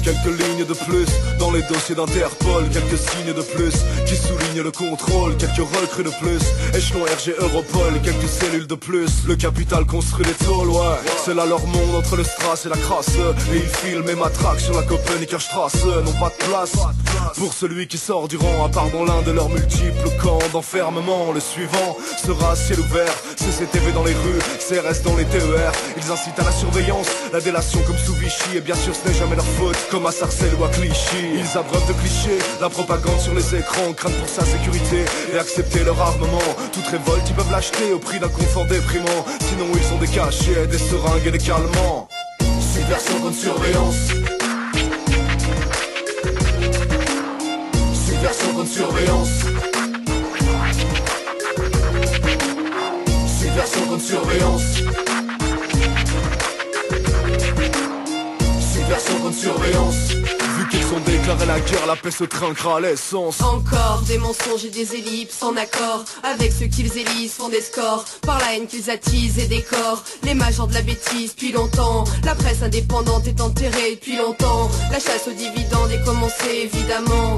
Quelques 0.03 0.41
lignes 0.41 0.65
de 0.65 0.73
plus 0.73 1.07
dans 1.39 1.51
les 1.51 1.61
dossiers 1.63 1.95
d'Interpol. 1.95 2.65
Quelques 2.73 2.97
signes 2.97 3.35
de 3.35 3.43
plus 3.43 3.75
qui 4.07 4.17
soulignent 4.17 4.63
le 4.63 4.71
contrôle. 4.71 5.37
Quelques 5.37 5.59
recrues 5.59 6.05
de 6.05 6.11
plus, 6.23 6.41
échelon 6.75 7.05
RG 7.05 7.35
Europol. 7.39 8.01
Quelques 8.03 8.29
cellules 8.29 8.67
de 8.67 8.77
plus, 8.77 9.27
le 9.29 9.37
capital 9.37 9.85
construit 9.85 10.25
les 10.25 10.47
tôles 10.47 10.71
Ouais, 10.71 11.01
c'est 11.23 11.35
là 11.35 11.45
leur 11.45 11.67
monde 11.67 11.95
entre 11.99 12.17
le 12.17 12.25
strass 12.25 12.65
et 12.65 12.71
la 12.71 12.79
crasse. 12.79 13.15
Et 13.53 13.57
ils 13.57 13.69
filment 13.69 14.09
et 14.09 14.15
matraquent 14.15 14.61
sur 14.61 14.75
la 14.75 14.87
Strasse. 15.39 15.85
N'ont 15.85 16.19
pas 16.19 16.31
de 16.31 16.45
place 16.49 16.77
pour 17.37 17.53
celui 17.53 17.87
qui 17.87 17.99
sort 17.99 18.29
du 18.29 18.37
rang 18.37 18.65
À 18.65 18.69
part 18.69 18.91
dans 18.91 19.05
l'un 19.05 19.23
de 19.23 19.31
leurs 19.31 19.49
multiples 19.49 20.11
camps 20.23 20.39
d'enfermement 20.53 21.33
Le 21.33 21.41
suivant 21.41 21.97
sera 22.23 22.57
ciel 22.57 22.81
ouvert 22.81 23.15
CCTV 23.37 23.93
dans 23.93 24.05
les 24.05 24.13
rues, 24.13 24.39
CRS 24.59 25.03
dans 25.05 25.17
les 25.17 25.25
TER 25.25 25.73
Ils 25.97 26.11
incitent 26.11 26.39
à 26.39 26.45
la 26.45 26.53
surveillance, 26.53 27.09
la 27.33 27.41
délation 27.41 27.81
comme 27.87 27.99
sous 27.99 28.15
Vichy 28.15 28.57
Et 28.57 28.61
bien 28.61 28.75
sûr 28.75 28.95
ce 28.95 29.09
n'est 29.09 29.15
jamais 29.15 29.37
leur 29.37 29.45
faute 29.45 29.77
comme 29.91 30.07
à 30.07 30.13
Sarcelles 30.13 30.55
ou 30.59 30.65
à 30.65 30.69
Clichy. 30.69 31.35
Ils 31.35 31.59
abreuvent 31.59 31.87
de 31.89 31.93
clichés, 31.95 32.39
la 32.61 32.69
propagande 32.69 33.21
sur 33.21 33.35
les 33.35 33.55
écrans, 33.55 33.93
craignent 33.93 34.15
pour 34.15 34.29
sa 34.29 34.45
sécurité 34.45 35.05
et 35.33 35.39
accepter 35.39 35.85
leur 35.85 36.01
armement. 36.01 36.39
Toute 36.73 36.87
révolte, 36.87 37.29
ils 37.29 37.35
peuvent 37.35 37.51
l'acheter 37.51 37.93
au 37.93 37.99
prix 37.99 38.19
d'un 38.19 38.29
confort 38.29 38.67
déprimant. 38.67 39.25
Sinon, 39.41 39.67
ils 39.75 39.95
ont 39.95 39.99
des 39.99 40.09
cachets, 40.09 40.67
des 40.67 40.79
seringues 40.79 41.27
et 41.27 41.31
des 41.31 41.39
calmants. 41.39 42.09
Subversion 42.61 43.21
contre 43.21 43.37
surveillance. 43.37 44.40
Subversion 53.27 53.87
contre 53.89 54.03
surveillance. 54.03 54.77
Subversion 58.61 59.15
contre 59.23 59.37
surveillance. 59.37 60.40
Qu'ils 60.71 60.87
ont 60.95 61.01
déclaré 61.01 61.47
la 61.47 61.61
guerre, 61.61 61.87
la 61.87 61.97
paix 61.97 62.11
se 62.11 62.25
trinquera 62.25 62.77
à 62.77 62.81
l'essence. 62.81 63.41
Encore 63.43 64.03
des 64.07 64.19
mensonges 64.19 64.65
et 64.65 64.71
des 64.71 64.95
ellipses 64.95 65.43
en 65.43 65.57
accord 65.57 66.05
Avec 66.23 66.53
ceux 66.53 66.67
qu'ils 66.67 66.97
élisent 66.97 67.33
font 67.33 67.49
des 67.49 67.61
scores 67.61 68.05
Par 68.23 68.39
la 68.39 68.55
haine 68.55 68.67
qu'ils 68.67 68.91
attisent 68.91 69.39
et 69.39 69.47
décorent. 69.47 70.03
Les 70.23 70.35
majors 70.35 70.69
de 70.69 70.75
la 70.75 70.83
bêtise 70.83 71.35
depuis 71.35 71.53
longtemps. 71.53 72.05
La 72.25 72.35
presse 72.35 72.63
indépendante 72.63 73.27
est 73.27 73.41
enterrée 73.41 73.97
depuis 73.97 74.17
longtemps. 74.17 74.71
La 74.91 75.01
chasse 75.01 75.27
aux 75.29 75.33
dividendes 75.33 75.91
est 75.91 76.05
commencée 76.05 76.71
évidemment. 76.73 77.37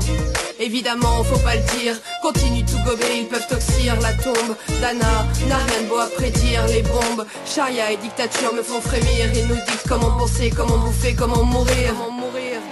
Évidemment, 0.60 1.24
faut 1.24 1.40
pas 1.40 1.56
le 1.56 1.62
dire, 1.80 1.96
continue 2.22 2.64
tout 2.64 2.78
gober, 2.86 3.18
ils 3.18 3.26
peuvent 3.26 3.48
toxir 3.48 3.98
la 4.00 4.12
tombe. 4.12 4.54
Dana 4.80 5.26
n'a 5.48 5.56
rien 5.56 5.82
de 5.82 5.88
beau 5.88 5.98
à 5.98 6.06
prédire, 6.06 6.66
les 6.68 6.82
bombes. 6.82 7.26
Charia 7.44 7.90
et 7.90 7.96
dictature 7.96 8.54
me 8.54 8.62
font 8.62 8.80
frémir. 8.80 9.26
Ils 9.34 9.48
nous 9.48 9.56
disent 9.56 9.84
comment 9.88 10.12
penser, 10.16 10.52
comment 10.54 10.78
bouffer, 10.78 11.14
comment 11.14 11.42
mourir. 11.42 11.94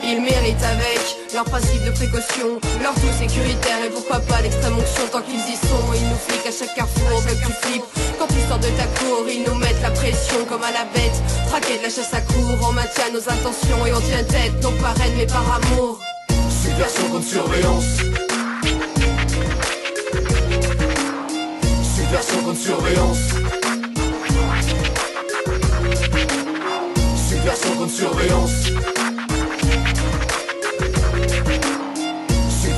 Ils 0.02 0.20
méritent 0.20 0.62
avec 0.62 1.00
leur 1.34 1.44
principe 1.44 1.84
de 1.84 1.90
précaution 1.90 2.60
Leur 2.82 2.94
tout 2.94 3.12
sécuritaire 3.18 3.84
et 3.84 3.90
pourquoi 3.90 4.20
pas 4.20 4.40
l'extrême 4.42 4.78
onction 4.78 5.06
Tant 5.12 5.22
qu'ils 5.22 5.40
y 5.40 5.56
sont, 5.56 5.84
ils 5.94 6.08
nous 6.08 6.20
fliquent 6.26 6.46
à 6.46 6.52
chaque 6.52 6.74
carrefour 6.74 7.22
que 7.24 7.34
tu 7.34 7.52
flippes 7.62 7.84
Quand 8.18 8.26
tu 8.26 8.40
sors 8.48 8.58
de 8.58 8.70
ta 8.76 8.86
cour, 8.98 9.26
ils 9.28 9.44
nous 9.46 9.54
mettent 9.54 9.82
la 9.82 9.90
pression 9.90 10.44
comme 10.48 10.62
à 10.62 10.72
la 10.72 10.84
bête 10.94 11.16
Traquer 11.48 11.78
de 11.78 11.82
la 11.84 11.90
chasse 11.90 12.14
à 12.14 12.20
cour, 12.20 12.58
on 12.68 12.72
maintient 12.72 13.10
nos 13.12 13.28
intentions 13.28 13.86
Et 13.86 13.92
on 13.92 14.00
tient 14.00 14.24
tête, 14.24 14.52
non 14.62 14.72
par 14.80 14.94
haine 15.00 15.14
mais 15.16 15.26
par 15.26 15.44
amour 15.60 16.00
Subversion 16.62 17.08
contre 17.10 17.26
surveillance. 17.26 17.84
Subversion 21.82 22.42
contre 22.44 22.60
surveillance. 22.60 23.18
Subversion 27.28 27.76
contre 27.76 27.92
surveillance. 27.92 29.10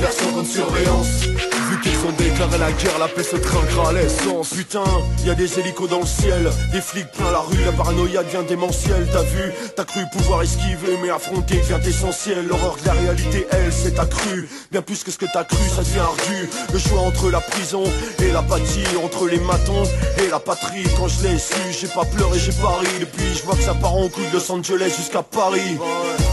Subversion 0.03 0.33
contre 0.33 0.49
surveillance. 0.49 1.52
Qu'ils 1.83 1.99
ont 2.07 2.13
déclaré 2.17 2.57
la 2.57 2.71
guerre, 2.71 2.97
la 2.97 3.09
paix 3.09 3.23
se 3.23 3.35
trinquera 3.35 3.89
à 3.89 3.91
l'essence. 3.93 4.51
Putain, 4.51 4.85
y 5.25 5.29
a 5.29 5.35
des 5.35 5.59
hélicos 5.59 5.89
dans 5.89 5.99
le 5.99 6.05
ciel 6.05 6.49
Des 6.71 6.79
flics 6.79 7.11
plein 7.11 7.31
la 7.31 7.39
rue, 7.39 7.61
la 7.65 7.73
paranoïa 7.73 8.23
devient 8.23 8.47
démentielle. 8.47 9.05
T'as 9.11 9.23
vu, 9.23 9.51
t'as 9.75 9.83
cru 9.83 9.99
pouvoir 10.13 10.41
esquiver 10.41 10.97
Mais 11.01 11.09
affronter 11.09 11.57
devient 11.57 11.85
essentiel. 11.85 12.47
L'horreur 12.47 12.77
de 12.81 12.87
la 12.87 12.93
réalité, 12.93 13.45
elle, 13.51 13.73
c'est 13.73 13.99
accru. 13.99 14.47
Bien 14.71 14.81
plus 14.81 15.03
que 15.03 15.11
ce 15.11 15.17
que 15.17 15.25
t'as 15.31 15.43
cru, 15.43 15.57
ça 15.75 15.83
devient 15.83 15.99
ardu. 15.99 16.49
Le 16.71 16.79
choix 16.79 17.01
entre 17.01 17.29
la 17.29 17.41
prison 17.41 17.83
et 18.19 18.31
l'apathie 18.31 18.87
Entre 19.03 19.27
les 19.27 19.39
matons 19.39 19.83
et 20.23 20.29
la 20.29 20.39
patrie. 20.39 20.85
Quand 20.97 21.09
je 21.09 21.27
l'ai 21.27 21.37
su, 21.37 21.53
j'ai 21.77 21.87
pas 21.87 22.05
pleuré, 22.05 22.39
j'ai 22.39 22.53
pari 22.53 22.87
Depuis, 23.01 23.35
je 23.35 23.43
vois 23.43 23.55
que 23.55 23.63
ça 23.63 23.73
part 23.73 23.95
en 23.95 24.07
couille 24.07 24.27
de 24.27 24.37
Los 24.37 24.49
Angeles 24.49 24.93
jusqu'à 24.97 25.21
Paris. 25.21 25.77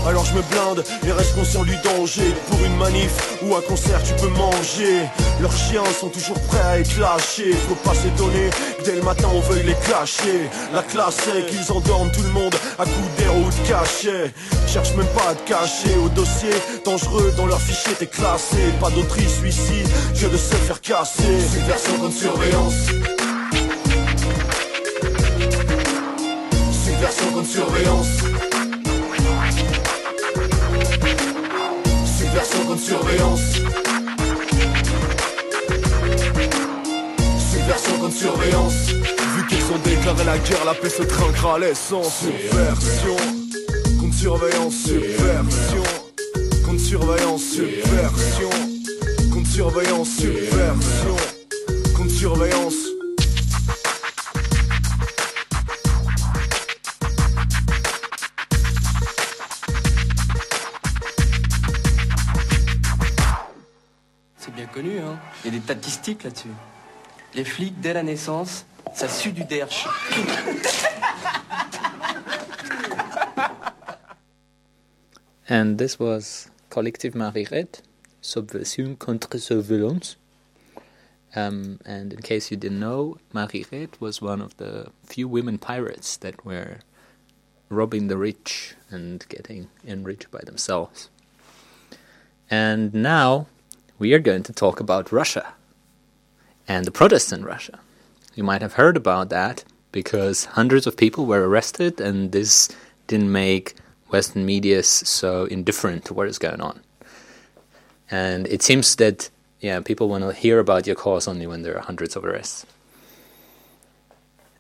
Alors 0.07 0.25
je 0.25 0.35
me 0.35 0.43
blinde 0.43 0.85
et 1.07 1.13
reste 1.13 1.35
conscient 1.35 1.65
du 1.65 1.77
danger. 1.83 2.35
Pour 2.49 2.65
une 2.65 2.77
manif 2.77 3.11
ou 3.43 3.57
un 3.57 3.61
concert, 3.63 4.01
tu 4.05 4.15
peux 4.15 4.29
manger 4.29 5.09
leurs 5.41 5.57
chiens 5.57 5.85
sont 5.99 6.09
toujours 6.09 6.39
prêts 6.41 6.61
à 6.61 6.79
être 6.79 6.99
lâchés. 6.99 7.53
Faut 7.69 7.75
pas 7.77 7.95
s'étonner 7.95 8.51
dès 8.85 8.97
le 8.97 9.03
matin 9.03 9.29
on 9.35 9.41
veuille 9.41 9.65
les 9.65 9.75
cacher 9.75 10.49
La 10.75 10.83
classe 10.83 11.29
est 11.29 11.47
qu'ils 11.47 11.73
endorment 11.73 12.11
tout 12.13 12.23
le 12.23 12.31
monde 12.31 12.55
à 12.79 12.85
coups 12.85 13.17
d'air 13.17 13.35
ou 13.37 13.45
de 13.45 13.69
cachet. 13.69 14.33
Cherche 14.67 14.95
même 14.95 15.07
pas 15.09 15.31
à 15.31 15.35
te 15.35 15.49
cacher. 15.49 15.97
Au 16.05 16.09
dossier 16.09 16.51
Dangereux 16.85 17.33
dans 17.37 17.47
leur 17.47 17.61
fichier 17.61 17.95
t'es 17.99 18.07
classé. 18.07 18.57
Pas 18.81 18.91
d'autrice 18.91 19.39
suicide 19.39 19.89
que 20.21 20.27
de 20.27 20.37
se 20.37 20.55
faire 20.55 20.81
casser. 20.81 21.41
Subversion 21.53 21.97
contre 21.99 22.17
surveillance. 22.17 22.87
Subversion 26.85 27.33
contre 27.33 27.49
surveillance. 27.49 28.07
Subversion 32.19 32.65
contre 32.67 32.83
surveillance 32.83 33.70
surveillance. 38.21 38.91
Vu 39.37 39.47
qu'ils 39.49 39.65
ont 39.73 39.79
déclaré 39.85 40.25
la 40.25 40.39
guerre, 40.39 40.65
la 40.65 40.75
paix 40.75 40.91
se 40.91 41.03
trinquera 41.03 41.59
l'essence. 41.59 42.21
Subversion, 42.21 43.17
contre 43.99 44.15
surveillance, 44.15 44.75
subversion, 44.75 45.83
contre 46.65 46.81
surveillance, 46.81 47.43
subversion, 47.43 48.51
contre 49.33 49.49
surveillance, 49.49 50.09
subversion, 50.09 51.17
contre 51.97 52.11
surveillance. 52.11 52.75
C'est 64.37 64.55
bien 64.55 64.67
connu, 64.67 64.99
hein. 64.99 65.19
Il 65.45 65.53
y 65.53 65.57
a 65.57 65.59
des 65.59 65.65
statistiques 65.65 66.25
là-dessus. 66.25 66.49
Les 67.35 67.45
flics, 67.45 67.81
dès 67.81 67.93
la 67.93 68.03
naissance, 68.03 68.65
ça 68.95 69.09
sue 69.09 69.33
du 69.33 69.45
derche. 69.45 69.87
And 75.49 75.79
this 75.79 75.99
was 75.99 76.49
Collective 76.71 77.15
Mary 77.17 77.47
Read, 77.51 77.81
Subversion 78.21 78.95
contre 78.97 79.39
Surveillance. 79.39 80.17
Um, 81.35 81.81
and 81.85 82.13
in 82.13 82.21
case 82.23 82.51
you 82.51 82.57
didn't 82.57 82.81
know, 82.81 83.19
Mary 83.33 83.65
Read 83.71 83.91
was 84.01 84.21
one 84.23 84.41
of 84.41 84.57
the 84.59 84.91
few 85.05 85.27
women 85.29 85.59
pirates 85.59 86.17
that 86.19 86.45
were 86.45 86.79
robbing 87.69 88.09
the 88.09 88.17
rich 88.17 88.75
and 88.91 89.25
getting 89.29 89.69
enriched 89.87 90.31
by 90.31 90.41
themselves. 90.45 91.11
And 92.51 92.93
now 92.95 93.47
we 93.99 94.13
are 94.15 94.19
going 94.19 94.43
to 94.45 94.53
talk 94.53 94.81
about 94.81 95.13
Russia 95.13 95.55
and 96.71 96.85
the 96.85 96.93
protests 97.01 97.33
in 97.33 97.45
Russia. 97.45 97.81
You 98.37 98.45
might 98.45 98.63
have 98.63 98.75
heard 98.75 98.97
about 98.97 99.29
that 99.31 99.65
because 99.91 100.45
hundreds 100.59 100.87
of 100.87 100.97
people 100.97 101.27
were 101.27 101.49
arrested, 101.49 102.01
and 102.01 102.31
this 102.31 102.69
didn't 103.09 103.33
make 103.33 103.75
Western 104.11 104.47
media 104.47 104.85
so 104.85 105.47
indifferent 105.47 106.05
to 106.05 106.15
what 106.15 106.29
is 106.29 106.39
going 106.39 106.61
on. 106.61 106.77
And 108.09 108.47
it 108.47 108.63
seems 108.63 108.95
that 108.97 109.31
yeah, 109.59 109.81
people 109.81 110.09
want 110.09 110.23
to 110.23 110.33
hear 110.33 110.61
about 110.61 110.87
your 110.87 110.95
cause 110.95 111.27
only 111.27 111.47
when 111.49 111.63
there 111.63 111.77
are 111.77 111.83
hundreds 111.91 112.15
of 112.15 112.25
arrests. 112.25 112.65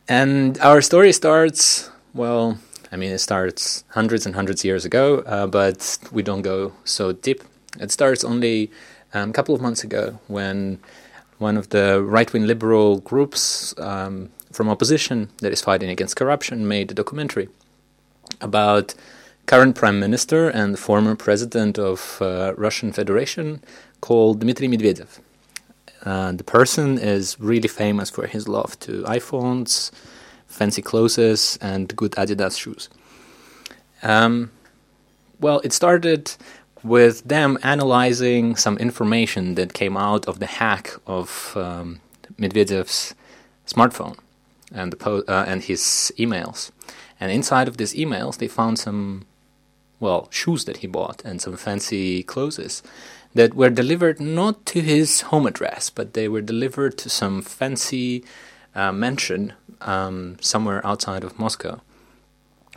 And 0.08 0.58
our 0.58 0.80
story 0.82 1.12
starts 1.12 1.90
well 2.12 2.58
I 2.92 2.96
mean, 2.96 3.12
it 3.12 3.18
starts 3.20 3.84
hundreds 3.90 4.26
and 4.26 4.34
hundreds 4.34 4.62
of 4.62 4.64
years 4.64 4.84
ago, 4.84 5.18
uh, 5.34 5.46
but 5.46 5.78
we 6.10 6.24
don't 6.24 6.42
go 6.42 6.72
so 6.84 7.12
deep. 7.12 7.40
It 7.78 7.92
starts 7.92 8.24
only 8.24 8.72
um, 9.14 9.30
a 9.30 9.32
couple 9.32 9.54
of 9.54 9.60
months 9.60 9.84
ago 9.84 10.18
when 10.26 10.80
one 11.40 11.56
of 11.56 11.70
the 11.70 12.02
right 12.02 12.32
wing 12.32 12.46
liberal 12.46 13.00
groups 13.00 13.74
um, 13.78 14.30
from 14.52 14.68
opposition 14.68 15.30
that 15.38 15.52
is 15.52 15.62
fighting 15.62 15.88
against 15.88 16.14
corruption 16.16 16.68
made 16.68 16.90
a 16.90 16.94
documentary 16.94 17.48
about 18.40 18.94
current 19.46 19.74
prime 19.74 19.98
minister 19.98 20.48
and 20.48 20.78
former 20.78 21.16
president 21.16 21.78
of 21.78 22.18
uh, 22.20 22.54
Russian 22.56 22.92
Federation 22.92 23.62
called 24.00 24.40
Dmitry 24.40 24.68
Medvedev. 24.68 25.18
Uh, 26.04 26.32
the 26.32 26.44
person 26.44 26.98
is 26.98 27.38
really 27.40 27.68
famous 27.68 28.10
for 28.10 28.26
his 28.26 28.46
love 28.46 28.78
to 28.80 29.02
iPhones, 29.02 29.90
fancy 30.46 30.82
clothes, 30.82 31.58
and 31.60 31.94
good 31.96 32.12
Adidas 32.12 32.58
shoes. 32.58 32.88
Um, 34.02 34.50
well, 35.40 35.60
it 35.64 35.72
started 35.72 36.32
with 36.82 37.22
them 37.24 37.58
analyzing 37.62 38.56
some 38.56 38.78
information 38.78 39.54
that 39.54 39.72
came 39.72 39.96
out 39.96 40.26
of 40.26 40.38
the 40.38 40.46
hack 40.46 40.92
of 41.06 41.52
um, 41.56 42.00
Medvedev's 42.38 43.14
smartphone 43.66 44.16
and 44.72 44.92
the 44.92 44.96
po- 44.96 45.24
uh, 45.28 45.44
and 45.46 45.64
his 45.64 46.12
emails. 46.18 46.70
And 47.18 47.30
inside 47.30 47.68
of 47.68 47.76
these 47.76 47.94
emails, 47.94 48.38
they 48.38 48.48
found 48.48 48.78
some, 48.78 49.26
well, 49.98 50.28
shoes 50.30 50.64
that 50.64 50.78
he 50.78 50.86
bought 50.86 51.22
and 51.24 51.40
some 51.40 51.56
fancy 51.56 52.22
clothes 52.22 52.82
that 53.34 53.54
were 53.54 53.70
delivered 53.70 54.20
not 54.20 54.64
to 54.66 54.80
his 54.80 55.20
home 55.22 55.46
address, 55.46 55.90
but 55.90 56.14
they 56.14 56.28
were 56.28 56.40
delivered 56.40 56.96
to 56.98 57.10
some 57.10 57.42
fancy 57.42 58.24
uh, 58.74 58.90
mansion 58.90 59.52
um, 59.82 60.36
somewhere 60.40 60.84
outside 60.86 61.24
of 61.24 61.38
Moscow, 61.38 61.80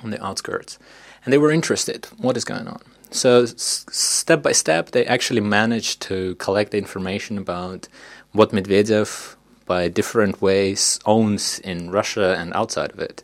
on 0.03 0.11
the 0.11 0.23
outskirts. 0.23 0.77
And 1.23 1.31
they 1.31 1.37
were 1.37 1.51
interested. 1.51 2.05
What 2.17 2.37
is 2.37 2.43
going 2.43 2.67
on? 2.67 2.81
So 3.13 3.43
s- 3.43 3.85
step 3.91 4.41
by 4.41 4.51
step, 4.53 4.91
they 4.91 5.05
actually 5.05 5.41
managed 5.41 6.01
to 6.03 6.35
collect 6.35 6.73
information 6.73 7.37
about 7.37 7.87
what 8.31 8.51
Medvedev, 8.51 9.35
by 9.65 9.87
different 9.87 10.41
ways, 10.41 10.99
owns 11.05 11.59
in 11.59 11.91
Russia 11.91 12.35
and 12.37 12.51
outside 12.53 12.91
of 12.91 12.99
it. 12.99 13.23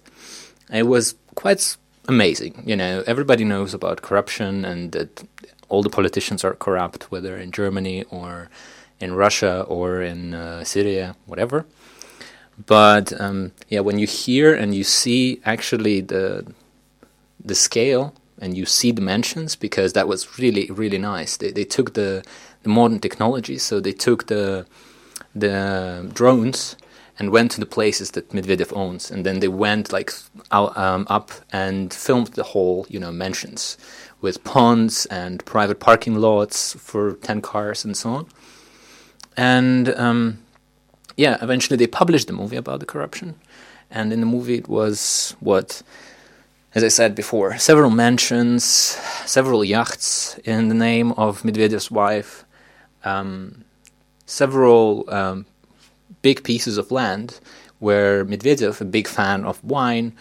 It 0.72 0.84
was 0.84 1.16
quite 1.36 1.76
amazing. 2.08 2.64
You 2.66 2.76
know, 2.76 3.04
everybody 3.08 3.44
knows 3.44 3.74
about 3.74 4.04
corruption 4.04 4.64
and 4.64 4.92
that 4.92 5.24
all 5.70 5.82
the 5.82 5.90
politicians 5.90 6.44
are 6.44 6.54
corrupt, 6.54 7.12
whether 7.12 7.36
in 7.38 7.52
Germany 7.52 8.06
or 8.12 8.50
in 9.00 9.16
Russia 9.16 9.62
or 9.68 10.02
in 10.02 10.34
uh, 10.36 10.64
Syria, 10.64 11.16
whatever. 11.26 11.66
But 12.66 13.20
um, 13.20 13.54
yeah, 13.70 13.80
when 13.80 13.98
you 13.98 14.06
hear 14.06 14.54
and 14.54 14.76
you 14.76 14.84
see 14.84 15.42
actually 15.46 16.02
the 16.02 16.54
the 17.44 17.56
scale 17.56 18.14
and 18.42 18.58
you 18.58 18.66
see 18.66 18.92
dimensions, 18.92 19.56
because 19.56 19.94
that 19.94 20.08
was 20.08 20.40
really 20.40 20.70
really 20.72 20.98
nice. 20.98 21.38
They 21.38 21.52
they 21.52 21.66
took 21.66 21.94
the, 21.94 22.24
the 22.64 22.70
modern 22.70 23.00
technology, 23.00 23.58
so 23.58 23.80
they 23.80 23.94
took 23.94 24.28
the 24.28 24.66
the 25.36 26.10
drones 26.14 26.76
and 27.20 27.32
went 27.32 27.52
to 27.52 27.60
the 27.60 27.66
places 27.66 28.12
that 28.12 28.30
Medvedev 28.30 28.72
owns, 28.74 29.12
and 29.12 29.26
then 29.26 29.40
they 29.42 29.50
went 29.50 29.92
like 29.92 30.12
out, 30.52 30.78
um, 30.78 31.06
up 31.10 31.32
and 31.52 31.94
filmed 31.94 32.28
the 32.28 32.44
whole, 32.44 32.86
you 32.90 32.98
know, 32.98 33.12
mansions 33.12 33.78
with 34.22 34.42
ponds 34.44 35.06
and 35.08 35.44
private 35.46 35.80
parking 35.80 36.16
lots 36.16 36.74
for 36.76 37.14
ten 37.22 37.42
cars 37.42 37.86
and 37.86 37.98
so 37.98 38.10
on. 38.10 38.26
And 39.36 39.90
um, 39.96 40.40
yeah, 41.18 41.38
eventually 41.42 41.78
they 41.78 41.88
published 41.88 42.28
the 42.28 42.34
movie 42.34 42.58
about 42.58 42.80
the 42.80 42.86
corruption, 42.86 43.36
and 43.92 44.14
in 44.14 44.22
the 44.22 44.26
movie 44.26 44.56
it 44.56 44.70
was 44.70 45.36
what, 45.42 45.84
as 46.76 46.84
I 46.84 46.88
said 46.90 47.16
before, 47.16 47.58
several 47.58 47.90
mansions, 47.90 48.64
several 49.26 49.64
yachts 49.64 50.38
in 50.46 50.70
the 50.70 50.76
name 50.76 51.12
of 51.14 51.42
Medvedev's 51.42 51.90
wife. 51.90 52.46
Um, 53.04 53.66
several 54.26 55.10
um, 55.10 55.46
big 56.22 56.44
pieces 56.44 56.78
of 56.78 56.92
land 56.92 57.40
where 57.80 58.26
Medvedev, 58.26 58.82
a 58.82 58.86
big 58.86 59.08
fan 59.08 59.46
of 59.46 59.64
wine, 59.64 60.14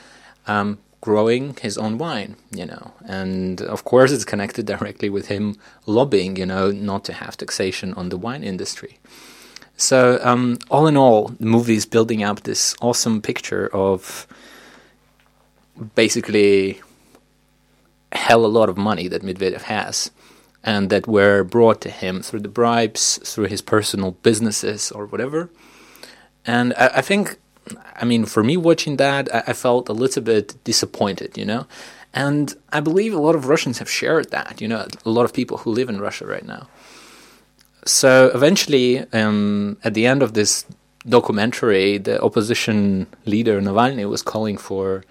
um, 0.47 0.79
growing 1.01 1.57
his 1.61 1.77
own 1.77 1.99
wine, 1.99 2.37
you 2.51 2.65
know. 2.65 2.93
And 3.05 3.61
of 3.63 3.85
course, 3.85 4.11
it's 4.13 4.25
connected 4.25 4.67
directly 4.67 5.11
with 5.11 5.27
him 5.27 5.57
lobbying, 5.87 6.37
you 6.37 6.47
know, 6.47 6.71
not 6.71 7.05
to 7.05 7.13
have 7.13 7.37
taxation 7.37 7.93
on 7.95 8.09
the 8.09 8.17
wine 8.17 8.43
industry. 8.43 8.99
So, 9.77 10.19
um, 10.23 10.59
all 10.71 10.87
in 10.87 10.97
all, 10.97 11.29
the 11.39 11.47
movie 11.47 11.77
is 11.77 11.87
building 11.87 12.23
up 12.23 12.43
this 12.43 12.75
awesome 12.81 13.21
picture 13.23 13.69
of 13.73 14.27
basically 15.95 16.81
hell 18.13 18.45
a 18.45 18.47
lot 18.47 18.69
of 18.69 18.77
money 18.77 19.09
that 19.09 19.23
Medvedev 19.23 19.63
has 19.63 20.11
and 20.65 20.91
that 20.91 21.07
were 21.07 21.45
brought 21.45 21.81
to 21.83 21.91
him 21.91 22.23
through 22.23 22.41
the 22.41 22.49
bribes, 22.49 23.19
through 23.25 23.47
his 23.47 23.63
personal 23.63 24.13
businesses 24.23 24.91
or 24.91 25.07
whatever. 25.07 25.51
And 26.45 26.75
I, 26.77 26.89
I 26.97 27.01
think, 27.01 27.39
I 27.97 28.05
mean, 28.05 28.25
for 28.25 28.43
me 28.43 28.57
watching 28.57 28.97
that, 28.97 29.33
I, 29.35 29.45
I, 29.49 29.53
felt 29.53 29.89
a 29.89 29.93
little 29.93 30.23
bit 30.23 30.57
disappointed, 30.65 31.37
you 31.37 31.45
know. 31.45 31.67
And 32.15 32.55
I 32.73 32.81
believe 32.81 33.13
a 33.13 33.19
lot 33.19 33.35
of 33.35 33.49
Russians 33.49 33.79
have 33.79 33.91
shared 33.91 34.31
that, 34.31 34.61
you 34.61 34.69
know, 34.69 34.87
a 35.05 35.11
lot 35.11 35.25
of 35.25 35.33
people 35.33 35.59
who 35.59 35.71
live 35.71 35.89
in 35.89 36.01
Russia 36.01 36.27
right 36.27 36.45
now. 36.45 36.67
So 37.85 38.31
eventually, 38.35 39.01
um, 39.13 39.77
at 39.85 39.95
the 39.95 40.07
end 40.07 40.23
of 40.23 40.35
this 40.35 40.65
documentary, 41.07 41.99
the 41.99 42.21
opposition 42.23 43.07
leader 43.25 43.61
Navalny 43.61 44.09
was 44.09 44.23
calling 44.23 44.57
for 44.57 45.05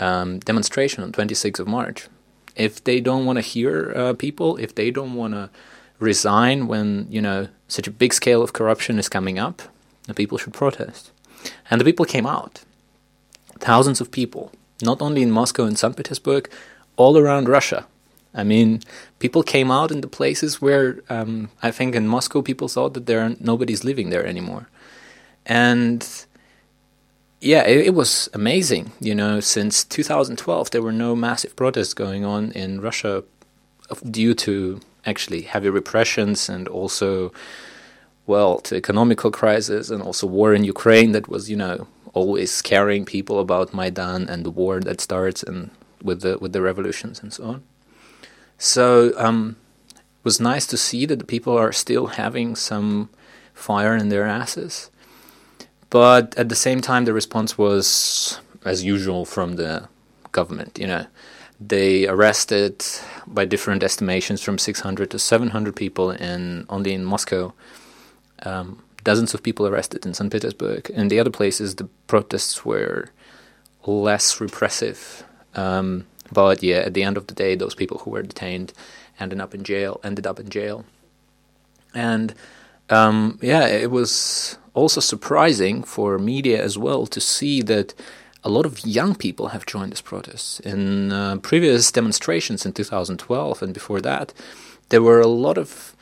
um, 0.00 0.38
demonstration 0.40 1.02
on 1.04 1.12
26th 1.12 1.60
of 1.60 1.68
March 1.68 2.08
if 2.56 2.82
they 2.84 3.00
don't 3.00 3.24
want 3.24 3.36
to 3.36 3.42
hear 3.42 3.92
uh, 3.94 4.12
people, 4.14 4.56
if 4.56 4.74
they 4.74 4.90
don't 4.90 5.14
want 5.14 5.34
to 5.34 5.50
resign 5.98 6.66
when 6.66 7.06
you 7.10 7.20
know 7.20 7.48
such 7.68 7.86
a 7.86 7.90
big 7.90 8.12
scale 8.12 8.42
of 8.42 8.52
corruption 8.52 8.98
is 8.98 9.08
coming 9.08 9.38
up, 9.38 9.62
the 10.06 10.14
people 10.14 10.38
should 10.38 10.52
protest. 10.52 11.12
And 11.70 11.80
the 11.80 11.84
people 11.84 12.04
came 12.04 12.26
out, 12.26 12.64
thousands 13.58 14.00
of 14.00 14.10
people, 14.10 14.52
not 14.82 15.00
only 15.00 15.22
in 15.22 15.30
Moscow 15.30 15.64
and 15.64 15.78
St. 15.78 15.96
Petersburg, 15.96 16.50
all 16.96 17.16
around 17.16 17.48
Russia. 17.48 17.86
I 18.34 18.44
mean, 18.44 18.80
people 19.18 19.42
came 19.42 19.70
out 19.70 19.90
in 19.90 20.02
the 20.02 20.06
places 20.06 20.60
where 20.62 21.02
um, 21.08 21.50
I 21.62 21.70
think 21.70 21.94
in 21.94 22.06
Moscow 22.06 22.42
people 22.42 22.68
thought 22.68 22.94
that 22.94 23.06
there 23.06 23.36
nobody's 23.40 23.84
living 23.84 24.10
there 24.10 24.26
anymore, 24.26 24.68
and 25.46 26.06
yeah, 27.40 27.62
it, 27.66 27.86
it, 27.86 27.94
was 27.94 28.28
amazing. 28.34 28.92
You 29.00 29.14
know, 29.14 29.40
since 29.40 29.84
2012, 29.84 30.70
there 30.70 30.82
were 30.82 30.92
no 30.92 31.16
massive 31.16 31.56
protests 31.56 31.94
going 31.94 32.24
on 32.24 32.52
in 32.52 32.80
Russia 32.80 33.24
due 34.10 34.34
to 34.34 34.80
actually 35.06 35.42
heavy 35.42 35.70
repressions 35.70 36.48
and 36.48 36.68
also, 36.68 37.32
well, 38.26 38.58
to 38.60 38.76
economical 38.76 39.30
crisis 39.30 39.90
and 39.90 40.02
also 40.02 40.26
war 40.26 40.54
in 40.54 40.64
Ukraine 40.64 41.12
that 41.12 41.28
was, 41.28 41.48
you 41.48 41.56
know, 41.56 41.86
always 42.12 42.50
scaring 42.50 43.04
people 43.04 43.40
about 43.40 43.72
Maidan 43.72 44.28
and 44.28 44.44
the 44.44 44.50
war 44.50 44.80
that 44.80 45.00
starts 45.00 45.42
and 45.42 45.70
with 46.02 46.22
the 46.22 46.38
with 46.38 46.52
the 46.52 46.60
revolutions 46.60 47.22
and 47.22 47.32
so 47.32 47.44
on. 47.44 47.62
So 48.58 49.12
um, 49.16 49.56
it 49.94 50.24
was 50.24 50.40
nice 50.40 50.66
to 50.66 50.76
see 50.76 51.06
that 51.06 51.18
the 51.18 51.24
people 51.24 51.56
are 51.56 51.72
still 51.72 52.08
having 52.08 52.56
some 52.56 53.08
fire 53.54 53.96
in 53.96 54.08
their 54.10 54.26
asses 54.26 54.90
but 55.90 56.36
at 56.36 56.48
the 56.48 56.54
same 56.54 56.80
time, 56.80 57.04
the 57.04 57.12
response 57.12 57.58
was, 57.58 58.40
as 58.64 58.84
usual, 58.84 59.24
from 59.24 59.56
the 59.56 59.88
government. 60.32 60.78
You 60.78 60.86
know, 60.86 61.06
they 61.60 62.06
arrested, 62.06 62.84
by 63.26 63.44
different 63.44 63.82
estimations, 63.82 64.40
from 64.40 64.58
600 64.58 65.10
to 65.10 65.18
700 65.18 65.76
people 65.76 66.10
in 66.10 66.64
only 66.68 66.94
in 66.94 67.04
Moscow. 67.04 67.52
Um, 68.42 68.82
dozens 69.04 69.34
of 69.34 69.42
people 69.42 69.66
arrested 69.66 70.06
in 70.06 70.14
St. 70.14 70.32
Petersburg. 70.32 70.90
In 70.90 71.08
the 71.08 71.18
other 71.18 71.30
places, 71.30 71.74
the 71.74 71.88
protests 72.06 72.64
were 72.64 73.10
less 73.84 74.40
repressive. 74.40 75.24
Um, 75.54 76.06
but 76.32 76.62
yeah, 76.62 76.78
at 76.78 76.94
the 76.94 77.02
end 77.02 77.16
of 77.16 77.26
the 77.26 77.34
day, 77.34 77.54
those 77.56 77.74
people 77.74 77.98
who 77.98 78.10
were 78.10 78.22
detained 78.22 78.72
ended 79.18 79.40
up 79.40 79.54
in 79.54 79.64
jail. 79.64 80.00
Ended 80.04 80.26
up 80.26 80.38
in 80.38 80.48
jail, 80.48 80.84
and 81.94 82.34
um, 82.88 83.38
yeah, 83.42 83.66
it 83.66 83.90
was 83.90 84.58
also 84.80 85.00
surprising 85.00 85.82
for 85.82 86.18
media 86.18 86.62
as 86.62 86.76
well 86.78 87.06
to 87.06 87.20
see 87.20 87.62
that 87.62 87.94
a 88.42 88.48
lot 88.48 88.66
of 88.66 88.84
young 88.86 89.14
people 89.14 89.48
have 89.48 89.66
joined 89.66 89.92
this 89.92 90.00
protest. 90.00 90.60
In 90.60 91.12
uh, 91.12 91.36
previous 91.36 91.92
demonstrations 91.92 92.64
in 92.64 92.72
2012 92.72 93.62
and 93.62 93.74
before 93.74 94.00
that, 94.00 94.32
there 94.88 95.02
were 95.02 95.20
a 95.20 95.26
lot 95.26 95.58
of, 95.58 95.94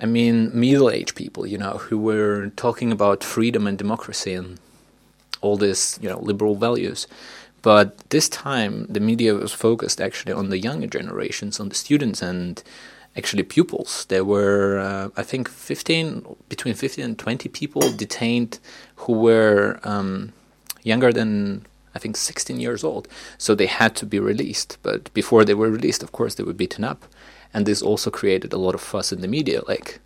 I 0.00 0.06
mean, 0.06 0.50
middle 0.52 0.90
aged 0.90 1.14
people, 1.16 1.46
you 1.46 1.58
know, 1.58 1.78
who 1.78 1.98
were 1.98 2.52
talking 2.56 2.92
about 2.92 3.24
freedom 3.24 3.66
and 3.66 3.78
democracy 3.78 4.34
and 4.34 4.60
all 5.40 5.56
these, 5.56 5.98
you 6.02 6.08
know, 6.08 6.20
liberal 6.20 6.56
values. 6.56 7.06
But 7.62 7.96
this 8.10 8.28
time, 8.28 8.86
the 8.88 9.00
media 9.00 9.34
was 9.34 9.52
focused 9.52 10.00
actually 10.00 10.32
on 10.32 10.50
the 10.50 10.58
younger 10.58 10.86
generations, 10.86 11.58
on 11.58 11.68
the 11.68 11.74
students 11.74 12.22
and 12.22 12.62
actually 13.16 13.42
pupils. 13.42 14.06
There 14.08 14.24
were, 14.24 14.78
uh, 14.78 15.08
I 15.16 15.22
think, 15.22 15.48
15, 15.48 16.36
between 16.48 16.74
15 16.74 17.04
and 17.04 17.18
20 17.18 17.48
people 17.48 17.82
detained 17.92 18.58
who 18.96 19.14
were 19.14 19.80
um, 19.84 20.32
younger 20.82 21.12
than, 21.12 21.66
I 21.94 21.98
think, 21.98 22.16
16 22.16 22.60
years 22.60 22.84
old. 22.84 23.08
So 23.38 23.54
they 23.54 23.66
had 23.66 23.96
to 23.96 24.06
be 24.06 24.18
released. 24.18 24.78
But 24.82 25.12
before 25.14 25.44
they 25.44 25.54
were 25.54 25.70
released, 25.70 26.02
of 26.02 26.12
course, 26.12 26.34
they 26.34 26.44
were 26.44 26.52
beaten 26.52 26.84
up. 26.84 27.04
And 27.52 27.66
this 27.66 27.82
also 27.82 28.10
created 28.10 28.52
a 28.52 28.58
lot 28.58 28.74
of 28.74 28.80
fuss 28.80 29.12
in 29.12 29.22
the 29.22 29.28
media. 29.28 29.62
Like, 29.66 30.00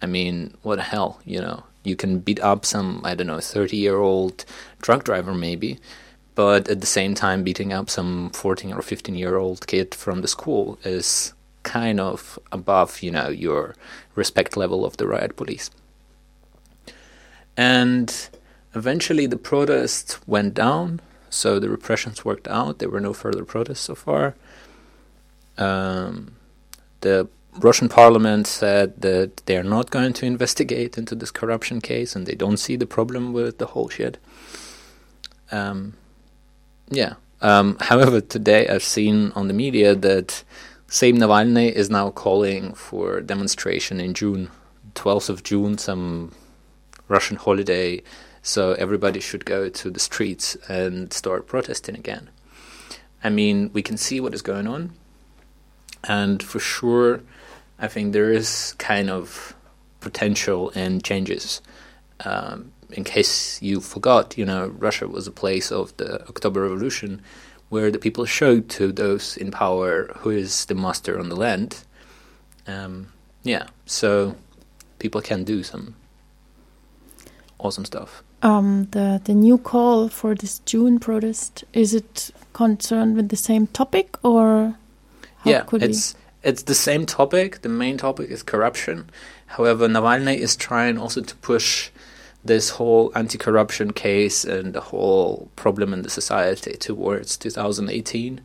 I 0.00 0.06
mean, 0.06 0.56
what 0.62 0.76
the 0.76 0.82
hell, 0.82 1.20
you 1.24 1.40
know? 1.40 1.64
You 1.82 1.96
can 1.96 2.20
beat 2.20 2.40
up 2.40 2.64
some, 2.64 3.02
I 3.04 3.14
don't 3.14 3.26
know, 3.26 3.40
30 3.40 3.76
year 3.76 3.98
old 3.98 4.46
truck 4.80 5.04
driver, 5.04 5.34
maybe, 5.34 5.78
but 6.34 6.68
at 6.68 6.80
the 6.80 6.86
same 6.86 7.14
time, 7.14 7.42
beating 7.42 7.74
up 7.74 7.90
some 7.90 8.30
14 8.30 8.72
or 8.72 8.80
15 8.80 9.14
year 9.14 9.36
old 9.36 9.66
kid 9.66 9.94
from 9.94 10.22
the 10.22 10.28
school 10.28 10.78
is 10.82 11.33
kind 11.64 11.98
of 11.98 12.38
above, 12.52 13.02
you 13.02 13.10
know, 13.10 13.28
your 13.28 13.74
respect 14.14 14.56
level 14.56 14.84
of 14.84 14.96
the 14.96 15.08
riot 15.08 15.36
police. 15.36 15.70
And 17.56 18.28
eventually 18.74 19.26
the 19.26 19.36
protests 19.36 20.24
went 20.26 20.54
down, 20.54 21.00
so 21.30 21.58
the 21.58 21.68
repressions 21.68 22.24
worked 22.24 22.46
out. 22.48 22.78
There 22.78 22.88
were 22.90 23.00
no 23.00 23.12
further 23.12 23.44
protests 23.44 23.80
so 23.80 23.94
far. 23.94 24.34
Um, 25.58 26.36
the 27.00 27.28
Russian 27.58 27.88
parliament 27.88 28.46
said 28.46 29.00
that 29.02 29.38
they're 29.46 29.62
not 29.62 29.90
going 29.90 30.12
to 30.14 30.26
investigate 30.26 30.98
into 30.98 31.14
this 31.14 31.30
corruption 31.30 31.80
case 31.80 32.16
and 32.16 32.26
they 32.26 32.34
don't 32.34 32.56
see 32.56 32.76
the 32.76 32.86
problem 32.86 33.32
with 33.32 33.58
the 33.58 33.66
whole 33.66 33.88
shit. 33.88 34.18
Um, 35.52 35.94
yeah. 36.88 37.14
Um, 37.40 37.76
however, 37.80 38.20
today 38.20 38.66
I've 38.68 38.82
seen 38.82 39.32
on 39.32 39.48
the 39.48 39.54
media 39.54 39.94
that 39.94 40.42
same 40.94 41.16
Navalny 41.16 41.72
is 41.72 41.90
now 41.90 42.10
calling 42.10 42.72
for 42.72 43.20
demonstration 43.20 43.98
in 43.98 44.14
June, 44.14 44.48
12th 44.94 45.28
of 45.28 45.42
June, 45.42 45.76
some 45.76 46.30
Russian 47.08 47.36
holiday, 47.36 48.00
so 48.42 48.74
everybody 48.74 49.18
should 49.18 49.44
go 49.44 49.68
to 49.68 49.90
the 49.90 49.98
streets 49.98 50.56
and 50.68 51.12
start 51.12 51.48
protesting 51.48 51.96
again. 51.96 52.30
I 53.24 53.30
mean, 53.30 53.70
we 53.72 53.82
can 53.82 53.96
see 53.96 54.20
what 54.20 54.34
is 54.34 54.42
going 54.42 54.68
on, 54.68 54.92
and 56.04 56.40
for 56.40 56.60
sure, 56.60 57.22
I 57.76 57.88
think 57.88 58.12
there 58.12 58.30
is 58.30 58.76
kind 58.78 59.10
of 59.10 59.56
potential 59.98 60.70
and 60.76 61.02
changes. 61.02 61.60
Um, 62.24 62.70
in 62.92 63.02
case 63.02 63.60
you 63.60 63.80
forgot, 63.80 64.38
you 64.38 64.44
know, 64.44 64.68
Russia 64.68 65.08
was 65.08 65.26
a 65.26 65.32
place 65.32 65.72
of 65.72 65.96
the 65.96 66.22
October 66.28 66.62
Revolution 66.62 67.20
where 67.68 67.90
the 67.90 67.98
people 67.98 68.24
showed 68.24 68.68
to 68.70 68.92
those 68.92 69.36
in 69.36 69.50
power 69.50 70.12
who 70.18 70.30
is 70.30 70.66
the 70.66 70.74
master 70.74 71.18
on 71.18 71.28
the 71.28 71.36
land. 71.36 71.84
Um, 72.66 73.12
yeah, 73.42 73.66
so 73.86 74.36
people 74.98 75.20
can 75.20 75.44
do 75.44 75.62
some 75.62 75.96
awesome 77.58 77.84
stuff. 77.84 78.22
Um, 78.42 78.88
the 78.90 79.20
the 79.24 79.34
new 79.34 79.58
call 79.58 80.08
for 80.08 80.34
this 80.34 80.60
June 80.60 80.98
protest 80.98 81.64
is 81.72 81.94
it 81.94 82.30
concerned 82.52 83.16
with 83.16 83.28
the 83.30 83.36
same 83.36 83.66
topic 83.68 84.16
or 84.22 84.76
yeah, 85.44 85.64
it's 85.72 86.14
it's 86.42 86.62
the 86.62 86.74
same 86.74 87.06
topic. 87.06 87.62
The 87.62 87.68
main 87.68 87.96
topic 87.96 88.30
is 88.30 88.42
corruption. 88.42 89.10
However, 89.46 89.88
Navalny 89.88 90.36
is 90.36 90.56
trying 90.56 90.98
also 90.98 91.22
to 91.22 91.34
push 91.36 91.90
this 92.44 92.70
whole 92.70 93.10
anti-corruption 93.14 93.92
case 93.92 94.44
and 94.44 94.74
the 94.74 94.80
whole 94.80 95.50
problem 95.56 95.92
in 95.92 96.02
the 96.02 96.10
society 96.10 96.76
towards 96.76 97.36
2018, 97.38 98.40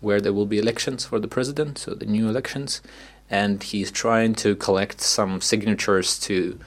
where 0.00 0.20
there 0.20 0.32
will 0.32 0.46
be 0.46 0.58
elections 0.58 1.04
for 1.04 1.20
the 1.20 1.28
president, 1.28 1.78
so 1.78 1.94
the 1.94 2.06
new 2.06 2.28
elections, 2.28 2.80
and 3.28 3.62
he's 3.62 3.90
trying 3.90 4.34
to 4.34 4.56
collect 4.56 5.00
some 5.00 5.40
signatures 5.40 6.18
to 6.18 6.58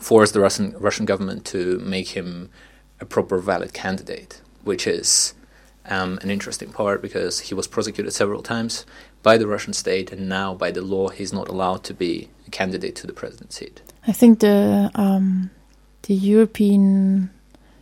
force 0.00 0.32
the 0.32 0.40
Russian 0.40 0.74
Russian 0.78 1.04
government 1.04 1.44
to 1.46 1.78
make 1.78 2.08
him 2.08 2.50
a 3.00 3.04
proper 3.04 3.38
valid 3.38 3.72
candidate, 3.72 4.40
which 4.64 4.86
is 4.86 5.34
um, 5.86 6.18
an 6.22 6.30
interesting 6.30 6.72
part 6.72 7.02
because 7.02 7.40
he 7.40 7.54
was 7.54 7.66
prosecuted 7.66 8.12
several 8.12 8.42
times 8.42 8.86
by 9.22 9.36
the 9.36 9.46
Russian 9.46 9.72
state, 9.72 10.10
and 10.10 10.28
now 10.28 10.54
by 10.54 10.70
the 10.70 10.82
law 10.82 11.08
he's 11.08 11.32
not 11.32 11.48
allowed 11.48 11.84
to 11.84 11.94
be 11.94 12.28
a 12.46 12.50
candidate 12.50 12.96
to 12.96 13.06
the 13.06 13.12
presidency 13.12 13.66
seat. 13.66 13.82
I 14.06 14.12
think 14.12 14.40
the 14.40 14.90
um, 14.94 15.50
the 16.02 16.14
European 16.14 17.30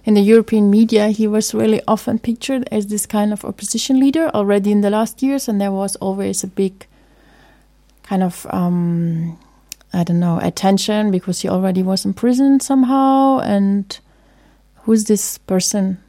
in 0.04 0.14
the 0.14 0.20
European 0.20 0.70
media 0.70 1.08
he 1.08 1.26
was 1.26 1.54
really 1.54 1.80
often 1.86 2.18
pictured 2.18 2.68
as 2.70 2.86
this 2.86 3.06
kind 3.06 3.32
of 3.32 3.44
opposition 3.44 4.00
leader 4.00 4.30
already 4.34 4.72
in 4.72 4.80
the 4.80 4.90
last 4.90 5.22
years, 5.22 5.48
and 5.48 5.60
there 5.60 5.72
was 5.72 5.96
always 5.96 6.44
a 6.44 6.48
big 6.48 6.86
kind 8.02 8.22
of 8.22 8.46
um, 8.50 9.38
I 9.92 10.04
don't 10.04 10.20
know, 10.20 10.38
attention 10.40 11.10
because 11.10 11.42
he 11.42 11.48
already 11.48 11.82
was 11.82 12.04
in 12.04 12.14
prison 12.14 12.60
somehow. 12.60 13.40
And 13.40 13.98
who's 14.82 15.04
this 15.04 15.38
person? 15.38 16.02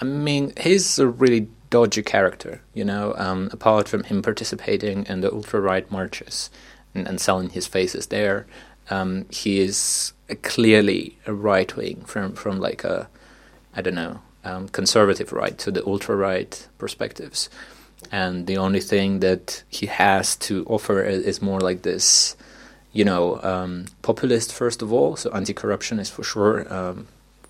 I 0.00 0.04
mean, 0.04 0.52
he's 0.60 0.98
a 0.98 1.06
really 1.06 1.48
dodgy 1.70 2.02
character, 2.02 2.60
you 2.74 2.84
know, 2.84 3.14
um, 3.16 3.48
apart 3.52 3.88
from 3.88 4.04
him 4.04 4.22
participating 4.22 5.06
in 5.06 5.20
the 5.20 5.32
ultra 5.32 5.60
right 5.60 5.88
marches 5.90 6.50
and, 6.94 7.06
and, 7.06 7.20
selling 7.20 7.50
his 7.50 7.66
faces 7.66 8.06
there. 8.08 8.46
Um, 8.90 9.26
he 9.30 9.60
is 9.60 10.12
clearly 10.42 11.18
a 11.26 11.32
right 11.32 11.74
wing 11.76 12.04
from, 12.06 12.34
from 12.34 12.60
like 12.60 12.84
a, 12.84 13.08
I 13.74 13.82
don't 13.82 13.94
know, 13.94 14.20
um, 14.44 14.68
conservative 14.68 15.32
right 15.32 15.56
to 15.58 15.70
the 15.70 15.86
ultra 15.86 16.16
right 16.16 16.66
perspectives. 16.78 17.48
And 18.12 18.46
the 18.46 18.58
only 18.58 18.80
thing 18.80 19.20
that 19.20 19.64
he 19.68 19.86
has 19.86 20.36
to 20.36 20.64
offer 20.66 21.02
is, 21.02 21.24
is 21.24 21.42
more 21.42 21.60
like 21.60 21.82
this 21.82 22.36
you 22.94 23.04
know, 23.04 23.40
um, 23.42 23.86
populist 24.02 24.52
first 24.52 24.80
of 24.80 24.92
all. 24.92 25.16
So 25.16 25.30
anti-corruption 25.32 25.98
is 25.98 26.08
for 26.08 26.22
sure 26.22 26.72
um, 26.72 27.08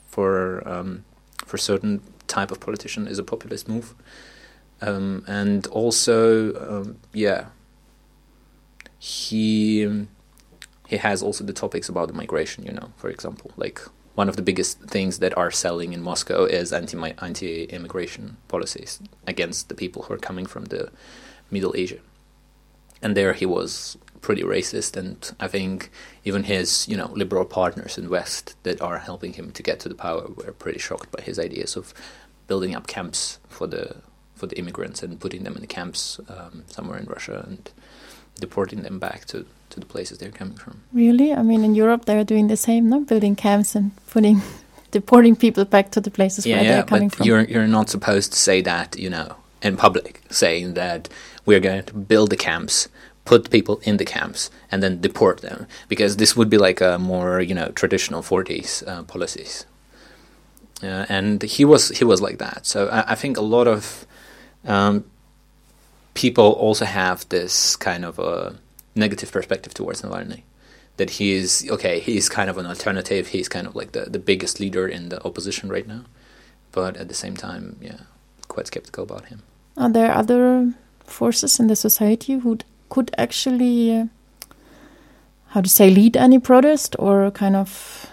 for 0.08 0.66
um, 0.66 1.04
for 1.46 1.58
certain 1.58 2.00
type 2.26 2.50
of 2.50 2.58
politician 2.58 3.06
is 3.06 3.18
a 3.18 3.22
populist 3.22 3.68
move, 3.68 3.94
um, 4.80 5.22
and 5.28 5.66
also 5.66 6.96
yeah, 7.12 7.46
he 8.98 10.06
he 10.88 10.96
has 10.96 11.22
also 11.22 11.44
the 11.44 11.52
topics 11.52 11.88
about 11.88 12.08
the 12.08 12.14
migration. 12.14 12.64
You 12.64 12.72
know, 12.72 12.90
for 12.96 13.08
example, 13.10 13.52
like 13.56 13.80
one 14.14 14.28
of 14.28 14.36
the 14.36 14.42
biggest 14.42 14.80
things 14.80 15.18
that 15.18 15.36
are 15.36 15.50
selling 15.50 15.92
in 15.92 16.02
Moscow 16.02 16.44
is 16.44 16.72
anti 16.72 16.96
anti 17.20 17.64
immigration 17.64 18.36
policies 18.48 19.00
against 19.26 19.68
the 19.68 19.74
people 19.74 20.02
who 20.02 20.14
are 20.14 20.18
coming 20.18 20.46
from 20.46 20.66
the 20.66 20.90
Middle 21.50 21.74
Asia, 21.76 21.98
and 23.02 23.16
there 23.16 23.32
he 23.32 23.46
was 23.46 23.98
pretty 24.20 24.42
racist, 24.42 24.96
and 24.96 25.32
I 25.38 25.48
think 25.48 25.90
even 26.24 26.44
his 26.44 26.88
you 26.88 26.96
know 26.96 27.10
liberal 27.12 27.44
partners 27.44 27.98
in 27.98 28.08
West 28.08 28.56
that 28.62 28.80
are 28.80 28.98
helping 28.98 29.34
him 29.34 29.50
to 29.52 29.62
get 29.62 29.80
to 29.80 29.88
the 29.88 29.94
power 29.94 30.28
were 30.28 30.52
pretty 30.52 30.78
shocked 30.78 31.10
by 31.10 31.22
his 31.22 31.38
ideas 31.38 31.76
of 31.76 31.92
building 32.46 32.74
up 32.74 32.86
camps 32.86 33.38
for 33.48 33.66
the 33.66 33.96
for 34.34 34.46
the 34.46 34.58
immigrants 34.58 35.02
and 35.02 35.20
putting 35.20 35.44
them 35.44 35.54
in 35.54 35.60
the 35.60 35.66
camps 35.66 36.20
um, 36.28 36.64
somewhere 36.66 36.98
in 36.98 37.06
Russia 37.06 37.44
and 37.46 37.70
deporting 38.40 38.82
them 38.82 38.98
back 38.98 39.24
to 39.26 39.46
to 39.74 39.80
the 39.80 39.86
places 39.86 40.18
they're 40.18 40.30
coming 40.30 40.56
from. 40.56 40.82
Really, 40.92 41.32
I 41.32 41.42
mean, 41.42 41.64
in 41.64 41.74
Europe 41.74 42.06
they 42.06 42.16
are 42.16 42.24
doing 42.24 42.48
the 42.48 42.56
same, 42.56 42.88
no, 42.88 43.00
building 43.00 43.36
camps 43.36 43.74
and 43.74 43.90
putting 44.06 44.40
deporting 44.90 45.36
people 45.36 45.64
back 45.64 45.90
to 45.90 46.00
the 46.00 46.10
places 46.10 46.46
yeah, 46.46 46.56
where 46.56 46.64
yeah, 46.64 46.72
they're 46.72 46.84
coming 46.84 47.08
but 47.08 47.18
from. 47.18 47.26
You're 47.26 47.44
you're 47.44 47.66
not 47.66 47.90
supposed 47.90 48.32
to 48.32 48.38
say 48.38 48.62
that, 48.62 48.96
you 48.96 49.10
know, 49.10 49.36
in 49.62 49.76
public, 49.76 50.22
saying 50.30 50.74
that 50.74 51.08
we're 51.44 51.60
going 51.60 51.84
to 51.84 51.94
build 51.94 52.30
the 52.30 52.36
camps 52.36 52.88
put 53.24 53.50
people 53.50 53.80
in 53.84 53.96
the 53.96 54.04
camps 54.04 54.50
and 54.70 54.82
then 54.82 55.00
deport 55.00 55.40
them 55.40 55.66
because 55.88 56.16
this 56.16 56.36
would 56.36 56.50
be 56.50 56.58
like 56.58 56.82
a 56.82 56.98
more 56.98 57.40
you 57.40 57.54
know 57.54 57.70
traditional 57.70 58.22
40s 58.22 58.86
uh, 58.86 59.02
policies 59.04 59.64
uh, 60.82 61.06
and 61.08 61.42
he 61.42 61.64
was 61.64 61.88
he 61.98 62.04
was 62.04 62.20
like 62.20 62.36
that 62.36 62.66
so 62.66 62.88
I, 62.88 63.12
I 63.12 63.14
think 63.14 63.38
a 63.38 63.46
lot 63.56 63.66
of 63.66 64.06
um, 64.66 65.04
people 66.14 66.52
also 66.52 66.84
have 66.84 67.28
this 67.28 67.76
kind 67.76 68.04
of 68.04 68.18
a 68.18 68.56
negative 68.94 69.30
perspective 69.32 69.74
towards 69.74 70.02
Navalny 70.02 70.42
that 70.96 71.10
he 71.10 71.32
is 71.32 71.66
okay 71.70 71.98
he's 71.98 72.28
kind 72.28 72.48
of 72.48 72.56
an 72.56 72.66
alternative 72.66 73.28
he's 73.28 73.48
kind 73.48 73.66
of 73.66 73.74
like 73.74 73.92
the, 73.92 74.04
the 74.04 74.18
biggest 74.18 74.60
leader 74.60 74.86
in 74.86 75.08
the 75.08 75.24
opposition 75.24 75.68
right 75.68 75.88
now 75.88 76.04
but 76.70 76.96
at 76.96 77.08
the 77.08 77.14
same 77.14 77.36
time 77.36 77.76
yeah 77.80 78.00
quite 78.46 78.68
skeptical 78.68 79.02
about 79.02 79.26
him 79.26 79.42
are 79.76 79.90
there 79.90 80.12
other 80.12 80.72
forces 81.04 81.60
in 81.60 81.66
the 81.66 81.76
society 81.76 82.34
who 82.34 82.58
could 82.88 83.10
actually, 83.18 83.96
uh, 83.96 84.06
how 85.48 85.60
to 85.60 85.68
say, 85.68 85.90
lead 85.90 86.16
any 86.16 86.38
protest 86.38 86.96
or 86.98 87.30
kind 87.30 87.56
of, 87.56 88.06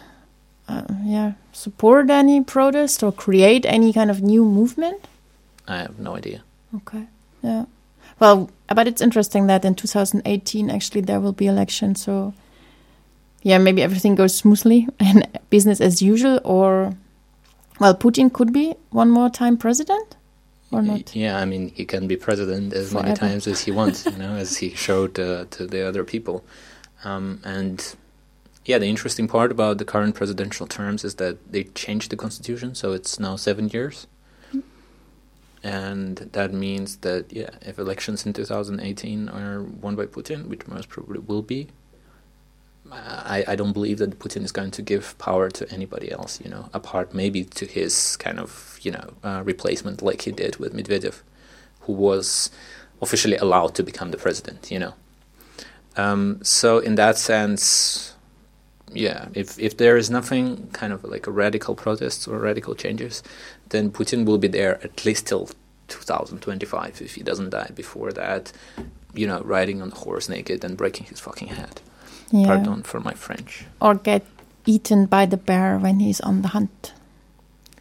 uh, 0.67 0.83
yeah, 1.05 1.33
support 1.51 2.09
any 2.09 2.41
protest 2.41 3.03
or 3.03 3.11
create 3.11 3.65
any 3.65 3.93
kind 3.93 4.09
of 4.09 4.21
new 4.21 4.45
movement? 4.45 5.07
I 5.67 5.77
have 5.77 5.99
no 5.99 6.15
idea. 6.15 6.43
Okay. 6.75 7.05
Yeah. 7.41 7.65
Well, 8.19 8.49
but 8.73 8.87
it's 8.87 9.01
interesting 9.01 9.47
that 9.47 9.65
in 9.65 9.75
2018 9.75 10.69
actually 10.69 11.01
there 11.01 11.19
will 11.19 11.33
be 11.33 11.47
elections. 11.47 12.01
So, 12.01 12.33
yeah, 13.41 13.57
maybe 13.57 13.81
everything 13.81 14.15
goes 14.15 14.35
smoothly 14.35 14.87
and 14.99 15.27
business 15.49 15.81
as 15.81 16.01
usual. 16.01 16.39
Or, 16.43 16.95
well, 17.79 17.95
Putin 17.95 18.31
could 18.31 18.53
be 18.53 18.75
one 18.89 19.09
more 19.09 19.29
time 19.29 19.57
president 19.57 20.15
or 20.71 20.81
not? 20.81 21.15
Yeah, 21.15 21.37
I 21.37 21.45
mean, 21.45 21.71
he 21.75 21.85
can 21.85 22.07
be 22.07 22.15
president 22.15 22.73
as 22.73 22.91
Forever. 22.91 23.07
many 23.07 23.17
times 23.17 23.47
as 23.47 23.61
he 23.61 23.71
wants, 23.71 24.05
you 24.05 24.17
know, 24.17 24.35
as 24.45 24.57
he 24.57 24.73
showed 24.73 25.19
uh, 25.19 25.45
to 25.51 25.67
the 25.67 25.87
other 25.87 26.03
people. 26.03 26.43
Um, 27.03 27.41
and 27.43 27.95
yeah, 28.65 28.77
the 28.77 28.87
interesting 28.87 29.27
part 29.27 29.51
about 29.51 29.77
the 29.77 29.85
current 29.85 30.15
presidential 30.15 30.67
terms 30.67 31.03
is 31.03 31.15
that 31.15 31.51
they 31.51 31.63
changed 31.63 32.11
the 32.11 32.17
constitution, 32.17 32.75
so 32.75 32.93
it's 32.93 33.19
now 33.19 33.35
seven 33.35 33.69
years. 33.69 34.07
And 35.63 36.17
that 36.17 36.53
means 36.53 36.97
that, 36.97 37.31
yeah, 37.31 37.51
if 37.61 37.77
elections 37.77 38.25
in 38.25 38.33
2018 38.33 39.29
are 39.29 39.61
won 39.61 39.95
by 39.95 40.07
Putin, 40.07 40.47
which 40.47 40.67
most 40.67 40.89
probably 40.89 41.19
will 41.19 41.43
be, 41.43 41.67
I, 42.91 43.45
I 43.47 43.55
don't 43.55 43.73
believe 43.73 43.99
that 43.99 44.19
Putin 44.19 44.43
is 44.43 44.51
going 44.51 44.71
to 44.71 44.81
give 44.81 45.17
power 45.17 45.49
to 45.49 45.71
anybody 45.71 46.11
else, 46.11 46.41
you 46.43 46.49
know, 46.49 46.69
apart 46.73 47.13
maybe 47.13 47.43
to 47.43 47.65
his 47.65 48.17
kind 48.17 48.39
of, 48.39 48.79
you 48.81 48.91
know, 48.91 49.13
uh, 49.23 49.43
replacement 49.45 50.01
like 50.01 50.23
he 50.23 50.31
did 50.31 50.57
with 50.57 50.73
Medvedev, 50.73 51.21
who 51.81 51.93
was 51.93 52.51
officially 53.01 53.37
allowed 53.37 53.75
to 53.75 53.83
become 53.83 54.11
the 54.11 54.17
president, 54.17 54.71
you 54.71 54.79
know. 54.79 54.93
Um, 55.95 56.39
so 56.43 56.79
in 56.79 56.95
that 56.95 57.17
sense, 57.17 58.15
yeah, 58.93 59.27
if 59.33 59.57
if 59.59 59.77
there 59.77 59.97
is 59.97 60.09
nothing 60.09 60.69
kind 60.73 60.93
of 60.93 61.03
like 61.03 61.27
a 61.27 61.31
radical 61.31 61.75
protests 61.75 62.27
or 62.27 62.37
radical 62.39 62.75
changes, 62.75 63.23
then 63.69 63.91
Putin 63.91 64.25
will 64.25 64.37
be 64.37 64.47
there 64.47 64.83
at 64.83 65.05
least 65.05 65.27
till 65.27 65.49
2025 65.87 67.01
if 67.01 67.15
he 67.15 67.23
doesn't 67.23 67.49
die 67.49 67.71
before 67.75 68.11
that, 68.13 68.51
you 69.13 69.27
know, 69.27 69.41
riding 69.41 69.81
on 69.81 69.89
the 69.89 69.95
horse 69.95 70.29
naked 70.29 70.63
and 70.63 70.77
breaking 70.77 71.07
his 71.07 71.19
fucking 71.19 71.49
head. 71.49 71.81
Yeah. 72.31 72.47
Pardon 72.47 72.83
for 72.83 72.99
my 72.99 73.13
French. 73.13 73.65
Or 73.81 73.95
get 73.95 74.25
eaten 74.65 75.05
by 75.05 75.25
the 75.25 75.37
bear 75.37 75.77
when 75.77 75.99
he's 75.99 76.21
on 76.21 76.41
the 76.41 76.49
hunt. 76.49 76.93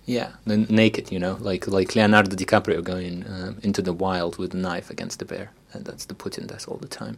Yeah, 0.06 0.30
then 0.44 0.66
naked, 0.68 1.12
you 1.12 1.20
know, 1.20 1.36
like 1.40 1.68
like 1.68 1.94
Leonardo 1.94 2.34
DiCaprio 2.34 2.82
going 2.82 3.24
uh, 3.24 3.52
into 3.62 3.82
the 3.82 3.92
wild 3.92 4.38
with 4.38 4.54
a 4.54 4.56
knife 4.56 4.90
against 4.90 5.18
the 5.20 5.24
bear, 5.24 5.52
and 5.72 5.84
that's 5.84 6.06
the 6.06 6.14
Putin 6.14 6.46
does 6.46 6.66
all 6.66 6.78
the 6.78 6.88
time. 6.88 7.16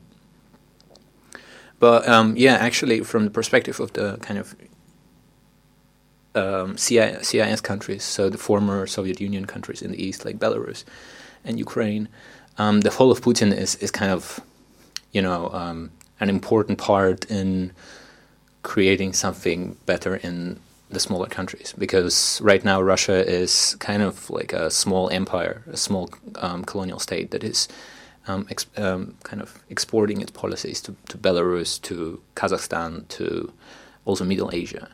But 1.83 2.09
um, 2.09 2.37
yeah, 2.37 2.55
actually, 2.55 3.01
from 3.01 3.25
the 3.25 3.31
perspective 3.33 3.81
of 3.81 3.93
the 3.95 4.17
kind 4.19 4.39
of 4.39 4.55
um, 6.37 6.77
CI, 6.77 7.25
CIS 7.25 7.61
countries, 7.61 8.05
so 8.05 8.31
the 8.31 8.39
former 8.39 8.87
Soviet 8.87 9.21
Union 9.21 9.47
countries 9.47 9.83
in 9.83 9.91
the 9.91 10.01
east, 10.01 10.25
like 10.25 10.39
Belarus 10.39 10.85
and 11.45 11.59
Ukraine, 11.59 12.07
um, 12.57 12.83
the 12.83 12.93
fall 12.93 13.11
of 13.11 13.21
Putin 13.21 13.53
is, 13.53 13.75
is 13.83 13.91
kind 13.91 14.13
of, 14.13 14.39
you 15.11 15.21
know, 15.21 15.51
um, 15.53 15.91
an 16.21 16.29
important 16.31 16.79
part 16.79 17.29
in 17.29 17.73
creating 18.63 19.13
something 19.13 19.77
better 19.85 20.15
in 20.15 20.61
the 20.89 21.01
smaller 21.01 21.27
countries. 21.27 21.75
Because 21.77 22.41
right 22.43 22.65
now 22.65 22.81
Russia 22.81 23.29
is 23.29 23.77
kind 23.81 24.05
of 24.05 24.31
like 24.31 24.53
a 24.53 24.71
small 24.71 25.11
empire, 25.11 25.65
a 25.67 25.77
small 25.77 26.11
um, 26.37 26.65
colonial 26.65 27.01
state 27.01 27.33
that 27.33 27.43
is 27.43 27.67
um, 28.27 28.49
um, 28.77 29.17
kind 29.23 29.43
of 29.43 29.63
exporting 29.69 30.21
its 30.21 30.31
policies 30.31 30.81
to, 30.83 30.95
to 31.09 31.19
Belarus, 31.19 31.81
to 31.83 32.23
Kazakhstan, 32.37 33.09
to 33.09 33.53
also 34.05 34.25
Middle 34.25 34.51
Asia. 34.53 34.89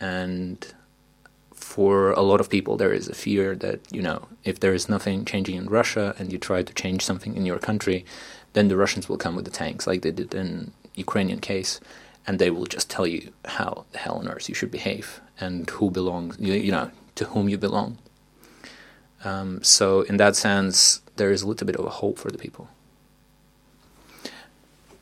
And 0.00 0.72
for 1.54 2.12
a 2.12 2.22
lot 2.22 2.40
of 2.40 2.48
people, 2.48 2.76
there 2.76 2.92
is 2.92 3.08
a 3.08 3.14
fear 3.14 3.54
that, 3.56 3.80
you 3.92 4.02
know, 4.02 4.28
if 4.44 4.60
there 4.60 4.74
is 4.74 4.88
nothing 4.88 5.24
changing 5.24 5.56
in 5.56 5.66
Russia 5.68 6.14
and 6.18 6.32
you 6.32 6.38
try 6.38 6.62
to 6.62 6.74
change 6.74 7.04
something 7.04 7.36
in 7.36 7.46
your 7.46 7.58
country, 7.58 8.04
then 8.54 8.68
the 8.68 8.76
Russians 8.76 9.08
will 9.08 9.18
come 9.18 9.36
with 9.36 9.44
the 9.44 9.50
tanks, 9.50 9.86
like 9.86 10.02
they 10.02 10.10
did 10.10 10.34
in 10.34 10.72
Ukrainian 10.94 11.40
case, 11.40 11.80
and 12.26 12.38
they 12.38 12.50
will 12.50 12.66
just 12.66 12.90
tell 12.90 13.06
you 13.06 13.32
how 13.44 13.84
the 13.92 13.98
hell 13.98 14.16
on 14.16 14.28
earth 14.28 14.48
you 14.48 14.54
should 14.54 14.70
behave 14.70 15.20
and 15.38 15.68
who 15.70 15.90
belongs, 15.90 16.36
you, 16.38 16.52
you 16.54 16.72
know, 16.72 16.90
to 17.14 17.24
whom 17.26 17.48
you 17.48 17.58
belong. 17.58 17.98
Um, 19.24 19.62
so 19.62 20.02
in 20.02 20.16
that 20.16 20.36
sense, 20.36 21.02
there 21.20 21.30
is 21.30 21.42
a 21.42 21.48
little 21.50 21.66
bit 21.66 21.76
of 21.76 21.84
a 21.84 21.94
hope 22.02 22.18
for 22.18 22.30
the 22.30 22.38
people. 22.38 22.66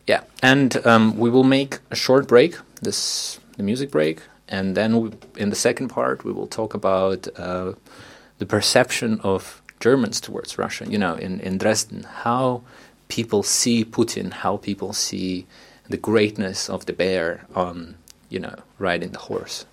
Yeah, 0.06 0.22
and 0.42 0.70
um, 0.84 1.16
we 1.22 1.30
will 1.30 1.44
make 1.44 1.78
a 1.90 1.96
short 1.96 2.26
break, 2.26 2.52
this 2.82 3.38
the 3.56 3.62
music 3.62 3.90
break, 3.90 4.18
and 4.48 4.76
then 4.76 4.90
we, 5.00 5.10
in 5.36 5.50
the 5.50 5.60
second 5.68 5.88
part 5.88 6.24
we 6.24 6.32
will 6.32 6.46
talk 6.46 6.74
about 6.74 7.28
uh, 7.36 7.72
the 8.38 8.46
perception 8.46 9.20
of 9.22 9.62
Germans 9.80 10.20
towards 10.20 10.58
Russia. 10.58 10.84
You 10.94 10.98
know, 10.98 11.14
in 11.14 11.40
in 11.40 11.58
Dresden, 11.58 12.02
how 12.24 12.62
people 13.08 13.42
see 13.42 13.84
Putin, 13.84 14.32
how 14.44 14.56
people 14.56 14.92
see 14.92 15.46
the 15.88 16.00
greatness 16.10 16.68
of 16.68 16.84
the 16.86 16.92
bear 16.92 17.46
on, 17.54 17.94
you 18.28 18.40
know, 18.40 18.56
riding 18.78 19.12
the 19.12 19.24
horse. 19.30 19.66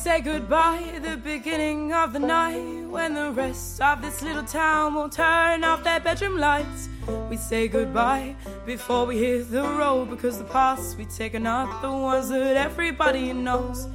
Say 0.00 0.22
goodbye 0.22 0.82
at 0.94 1.02
the 1.02 1.18
beginning 1.18 1.92
of 1.92 2.14
the 2.14 2.18
night 2.18 2.88
when 2.88 3.12
the 3.12 3.30
rest 3.32 3.82
of 3.82 4.00
this 4.00 4.22
little 4.22 4.42
town 4.42 4.94
will 4.94 5.10
turn 5.10 5.62
off 5.62 5.84
their 5.84 6.00
bedroom 6.00 6.38
lights. 6.38 6.88
We 7.28 7.36
say 7.36 7.68
goodbye 7.68 8.34
before 8.64 9.04
we 9.04 9.18
hit 9.18 9.50
the 9.50 9.62
road 9.62 10.08
because 10.08 10.38
the 10.38 10.44
paths 10.44 10.96
we 10.96 11.04
take 11.04 11.34
are 11.34 11.38
not 11.38 11.82
the 11.82 11.90
ones 11.90 12.30
that 12.30 12.56
everybody 12.56 13.34
knows. 13.34 13.88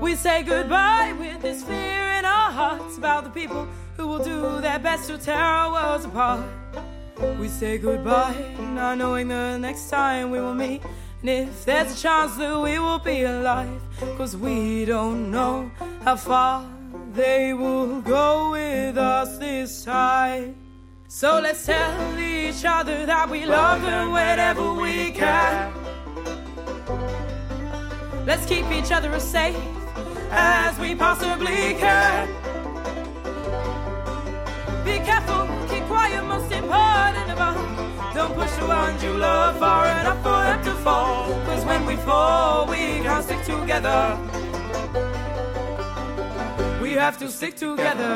We 0.00 0.16
say 0.16 0.42
goodbye 0.42 1.14
with 1.16 1.40
this 1.40 1.62
fear 1.62 2.08
in 2.18 2.24
our 2.24 2.50
hearts 2.50 2.98
about 2.98 3.22
the 3.22 3.30
people 3.30 3.68
who 3.96 4.08
will 4.08 4.24
do 4.24 4.60
their 4.60 4.80
best 4.80 5.06
to 5.06 5.18
tear 5.18 5.36
our 5.36 5.70
worlds 5.70 6.04
apart. 6.04 6.44
We 7.38 7.46
say 7.46 7.78
goodbye, 7.78 8.56
not 8.58 8.98
knowing 8.98 9.28
the 9.28 9.56
next 9.56 9.88
time 9.88 10.32
we 10.32 10.40
will 10.40 10.54
meet. 10.54 10.82
And 11.20 11.30
if 11.30 11.64
there's 11.64 11.98
a 11.98 12.00
chance 12.00 12.36
that 12.36 12.60
we 12.60 12.78
will 12.78 13.00
be 13.00 13.22
alive, 13.22 13.80
cause 14.16 14.36
we 14.36 14.84
don't 14.84 15.30
know 15.30 15.70
how 16.04 16.14
far 16.14 16.64
they 17.12 17.52
will 17.54 18.00
go 18.00 18.52
with 18.52 18.96
us 18.96 19.38
this 19.38 19.84
time. 19.84 20.54
So 21.08 21.40
let's 21.40 21.66
tell 21.66 22.18
each 22.18 22.64
other 22.64 23.04
that 23.06 23.28
we 23.28 23.46
love 23.46 23.82
them 23.82 24.12
whenever 24.12 24.74
we 24.74 25.10
can. 25.10 25.72
Let's 28.24 28.46
keep 28.46 28.70
each 28.70 28.92
other 28.92 29.10
as 29.12 29.28
safe 29.28 29.56
as 30.30 30.78
we 30.78 30.94
possibly 30.94 31.74
can. 31.74 32.28
Be 34.88 34.98
careful, 35.04 35.46
keep 35.68 35.84
quiet, 35.84 36.24
most 36.24 36.50
important 36.50 37.30
of 37.30 37.38
all. 37.38 38.14
Don't 38.14 38.34
push 38.34 38.50
the 38.52 38.66
ones 38.66 39.02
you 39.02 39.12
love 39.12 39.58
far 39.58 39.86
enough 40.00 40.16
for 40.22 40.40
them 40.48 40.64
to 40.64 40.74
fall. 40.82 41.28
Cause 41.44 41.62
when 41.66 41.84
we 41.84 41.96
fall, 41.96 42.66
we 42.66 43.02
can't 43.04 43.22
stick 43.22 43.42
together. 43.44 44.16
We 46.80 46.92
have 46.94 47.18
to 47.18 47.28
stick 47.28 47.56
together. 47.56 48.14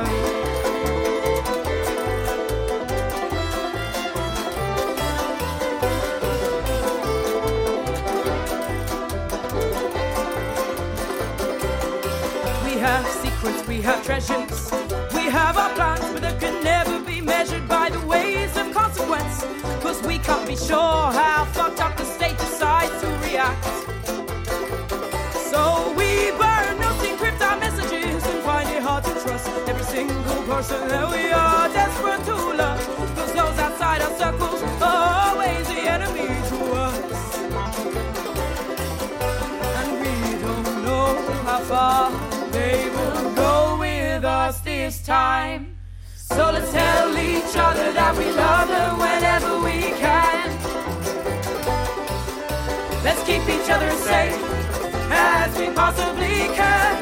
We 12.65 12.73
have 12.79 13.07
secrets, 13.23 13.69
we 13.69 13.83
have 13.83 14.03
treasures, 14.05 14.73
we 15.15 15.25
have 15.39 15.59
our 15.59 15.71
plans, 15.75 16.12
sure 20.73 21.13
how 21.21 21.45
fucked 21.57 21.81
up 21.81 21.95
the 21.99 22.05
state 22.17 22.39
decides 22.39 22.95
to 23.03 23.09
react. 23.27 23.65
So 25.51 25.61
we 25.99 26.11
burn 26.41 26.73
notes, 26.83 27.05
encrypt 27.11 27.41
our 27.49 27.59
messages, 27.65 28.21
and 28.31 28.39
find 28.49 28.69
it 28.77 28.83
hard 28.83 29.05
to 29.05 29.15
trust 29.23 29.49
every 29.71 29.87
single 29.97 30.41
person 30.53 30.81
that 30.93 31.07
we 31.15 31.25
are 31.45 31.69
desperate 31.81 32.25
to 32.31 32.37
love. 32.63 32.81
Cause 33.17 33.33
those 33.39 33.59
outside 33.67 34.01
our 34.07 34.15
circles 34.23 34.61
are 34.91 35.11
always 35.27 35.65
the 35.75 35.83
enemy 35.97 36.29
to 36.51 36.59
us. 36.89 37.23
And 39.79 39.91
we 40.03 40.15
don't 40.47 40.71
know 40.87 41.07
how 41.49 41.61
far 41.71 42.03
they 42.57 42.89
will 42.97 43.35
go 43.45 43.77
with 43.79 44.25
us 44.25 44.61
this 44.61 45.05
time. 45.05 45.72
Tell 46.73 47.19
each 47.19 47.55
other 47.55 47.93
that 47.93 48.17
we 48.17 48.25
love 48.33 48.69
them 48.69 48.99
whenever 48.99 49.61
we 49.61 49.93
can. 50.01 50.49
Let's 53.05 53.23
keep 53.25 53.43
each 53.47 53.69
other 53.69 53.91
safe 54.09 54.41
as 55.11 55.59
we 55.59 55.67
possibly 55.75 56.49
can. 56.57 56.97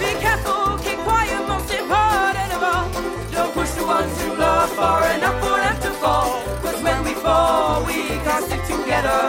Be 0.00 0.10
careful, 0.18 0.78
keep 0.78 0.98
quiet, 1.06 1.46
most 1.46 1.70
important 1.72 2.50
of 2.56 2.62
all. 2.70 2.90
Don't 3.30 3.54
push 3.54 3.70
the 3.78 3.86
ones 3.86 4.10
you 4.24 4.34
love 4.34 4.70
far 4.72 5.06
enough 5.14 5.38
for 5.44 5.56
them 5.62 5.76
to 5.82 5.90
fall. 6.02 6.42
Cause 6.62 6.82
when 6.82 7.04
we 7.04 7.14
fall, 7.14 7.84
we 7.86 8.08
can't 8.26 8.44
stick 8.46 8.64
together. 8.64 9.20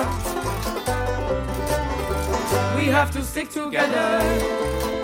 We 2.75 2.85
have 2.87 3.11
to 3.11 3.21
stick 3.21 3.51
together. 3.51 4.96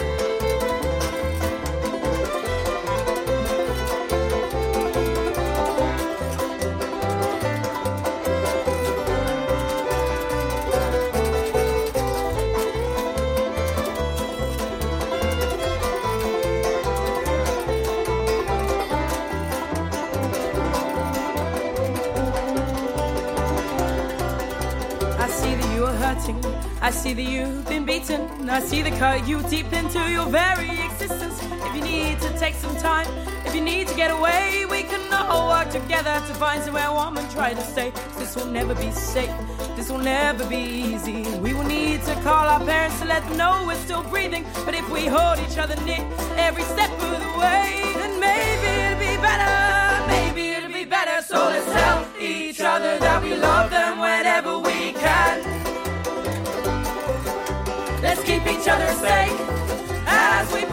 I 26.84 26.92
see 26.92 27.14
that 27.14 27.24
you've 27.24 27.66
been 27.70 27.86
beaten. 27.86 28.50
I 28.50 28.60
see 28.60 28.82
the 28.82 28.92
cut 28.92 29.26
you 29.26 29.42
deep 29.44 29.72
into 29.72 30.00
your 30.12 30.26
very 30.26 30.70
existence. 30.84 31.42
If 31.42 31.74
you 31.78 31.82
need 31.82 32.20
to 32.20 32.38
take 32.38 32.56
some 32.56 32.76
time, 32.76 33.08
if 33.46 33.56
you 33.56 33.62
need 33.62 33.88
to 33.88 33.96
get 33.96 34.12
away, 34.12 34.66
we 34.70 34.84
can 34.84 35.02
all 35.14 35.48
work 35.48 35.70
together 35.70 36.16
to 36.28 36.34
find 36.34 36.62
somewhere 36.62 36.92
warm 36.92 37.16
and 37.16 37.32
try 37.32 37.54
to 37.54 37.62
stay. 37.62 37.94
This 38.18 38.36
will 38.36 38.48
never 38.48 38.76
be 38.76 38.92
safe. 38.92 39.32
This 39.78 39.90
will 39.90 40.04
never 40.04 40.46
be 40.50 40.58
easy. 40.58 41.24
We 41.40 41.54
will 41.54 41.64
need 41.64 42.04
to 42.04 42.16
call 42.16 42.50
our 42.50 42.60
parents 42.60 43.00
to 43.00 43.06
let 43.06 43.24
them 43.30 43.38
know 43.38 43.64
we're 43.66 43.76
still 43.76 44.04
breathing. 44.04 44.46
But 44.66 44.76
if 44.76 44.88
we 44.92 45.06
hold 45.06 45.40
each 45.40 45.58
other 45.58 45.78
near 45.86 46.06
every 46.36 46.64
step 46.64 46.92
of 46.92 47.18
the 47.24 47.34
way, 47.40 47.94
then 47.96 48.20
maybe 48.20 48.68
it'll 48.84 49.00
be 49.00 49.16
better. 49.24 50.08
Maybe 50.08 50.50
it'll 50.50 50.74
be 50.74 50.84
better. 50.84 51.22
So 51.22 51.38
let's 51.46 51.66
tell 51.72 52.06
each 52.20 52.60
other 52.60 53.00
that 53.00 53.24
we 53.24 53.38
love 53.38 53.70
them 53.70 54.00
whenever 54.00 54.60
we 54.60 54.92
can. 54.92 55.63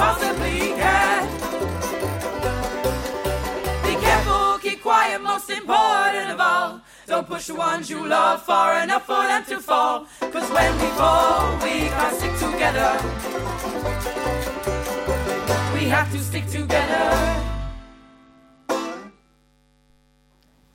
Possibly 0.01 0.73
can. 0.81 1.21
Be 3.85 3.95
careful, 4.01 4.59
keep 4.65 4.81
quiet, 4.81 5.21
most 5.21 5.51
important 5.51 6.31
of 6.35 6.41
all. 6.41 6.81
Don't 7.07 7.27
push 7.29 7.49
the 7.49 7.55
ones 7.55 7.91
you 7.91 8.09
love 8.09 8.43
far 8.43 8.83
enough 8.83 9.05
for 9.05 9.23
them 9.31 9.45
to 9.45 9.59
fall. 9.61 10.07
Cause 10.33 10.49
when 10.57 10.73
we 10.81 10.89
fall, 10.97 11.53
we 11.65 11.75
can't 11.93 12.15
stick 12.17 12.35
together. 12.47 12.91
We 15.75 15.83
have 15.95 16.09
to 16.13 16.19
stick 16.19 16.47
together. 16.47 17.07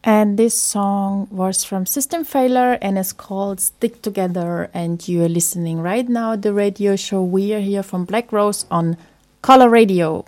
And 0.03 0.37
this 0.37 0.53
song 0.53 1.27
was 1.31 1.63
from 1.63 1.87
System 1.87 2.23
Failure 2.23 2.77
and 2.79 2.95
is 2.95 3.11
called 3.11 3.59
Stick 3.59 4.03
Together. 4.03 4.69
And 4.71 5.01
you 5.07 5.23
are 5.23 5.33
listening 5.39 5.79
right 5.81 6.07
now 6.07 6.35
the 6.35 6.53
radio 6.53 6.95
show. 6.95 7.23
We 7.23 7.55
are 7.55 7.59
here 7.59 7.81
from 7.81 8.05
Black 8.05 8.31
Rose 8.31 8.67
on 8.69 8.97
Coloradio. 9.45 10.25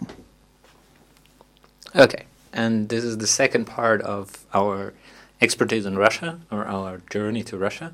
Okay, 1.95 2.26
and 2.53 2.88
this 2.89 3.03
is 3.03 3.18
the 3.18 3.26
second 3.26 3.65
part 3.65 3.99
of 4.03 4.45
our 4.53 4.93
expertise 5.41 5.88
in 5.88 5.97
Russia 5.97 6.39
or 6.51 6.65
our 6.65 7.01
journey 7.09 7.41
to 7.45 7.57
Russia. 7.57 7.93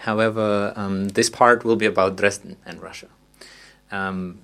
However, 0.00 0.74
um, 0.76 1.08
this 1.08 1.30
part 1.30 1.64
will 1.64 1.76
be 1.76 1.86
about 1.86 2.16
Dresden 2.16 2.58
and 2.66 2.82
Russia. 2.82 3.08
Um, 3.90 4.38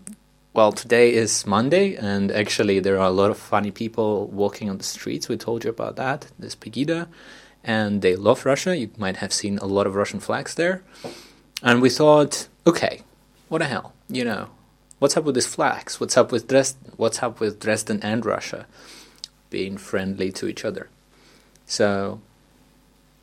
well, 0.55 0.72
today 0.72 1.12
is 1.12 1.46
Monday, 1.46 1.96
and 1.96 2.32
actually, 2.32 2.80
there 2.80 2.98
are 2.98 3.09
a 3.09 3.16
lot 3.22 3.30
of 3.30 3.36
funny 3.36 3.70
people 3.70 4.26
walking 4.28 4.70
on 4.70 4.78
the 4.78 4.84
streets. 4.84 5.28
We 5.28 5.36
told 5.36 5.64
you 5.64 5.70
about 5.70 5.96
that. 5.96 6.28
This 6.38 6.57
Pegida, 6.57 7.09
and 7.62 8.01
they 8.01 8.16
love 8.16 8.46
Russia. 8.46 8.74
You 8.74 8.88
might 8.96 9.18
have 9.18 9.34
seen 9.34 9.59
a 9.59 9.66
lot 9.66 9.86
of 9.86 9.94
Russian 9.96 10.20
flags 10.20 10.55
there. 10.55 10.82
And 11.62 11.82
we 11.82 11.90
thought, 11.90 12.48
okay, 12.66 13.03
what 13.51 13.59
the 13.59 13.66
hell? 13.66 13.92
You 14.09 14.24
know, 14.24 14.48
what's 15.01 15.16
up 15.16 15.24
with 15.24 15.34
this 15.34 15.46
flags? 15.46 15.98
What's 15.98 16.16
up 16.16 16.30
with 16.30 16.46
Dresden? 16.46 16.92
What's 16.96 17.20
up 17.22 17.40
with 17.40 17.59
Dresden 17.59 17.98
and 18.03 18.24
Russia 18.24 18.66
being 19.48 19.76
friendly 19.76 20.30
to 20.32 20.46
each 20.46 20.64
other? 20.64 20.88
So, 21.66 22.20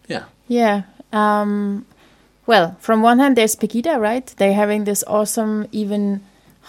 yeah. 0.07 0.25
Yeah. 0.47 0.83
Um, 1.13 1.85
well, 2.45 2.75
from 2.79 3.01
one 3.01 3.19
hand, 3.19 3.37
there's 3.37 3.55
Pegida, 3.55 3.99
right? 3.99 4.25
They're 4.37 4.53
having 4.53 4.83
this 4.83 5.03
awesome, 5.07 5.67
even 5.71 6.21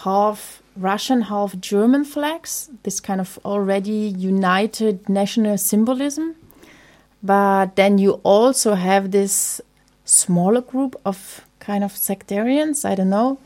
half 0.05 0.63
Russian, 0.77 1.23
half 1.23 1.59
German 1.59 2.05
flags, 2.05 2.71
this 2.85 3.01
kind 3.01 3.21
of 3.21 3.39
already 3.45 4.15
united 4.17 5.09
national 5.09 5.59
symbolism. 5.59 6.37
But 7.23 7.75
then 7.77 7.99
you 7.99 8.21
also 8.23 8.75
have 8.75 9.11
this 9.11 9.61
smaller 10.05 10.61
group 10.61 10.95
of 11.05 11.45
kind 11.59 11.83
of 11.83 11.97
sectarians, 11.97 12.85
I 12.85 12.95
don't 12.95 13.11
know, 13.11 13.39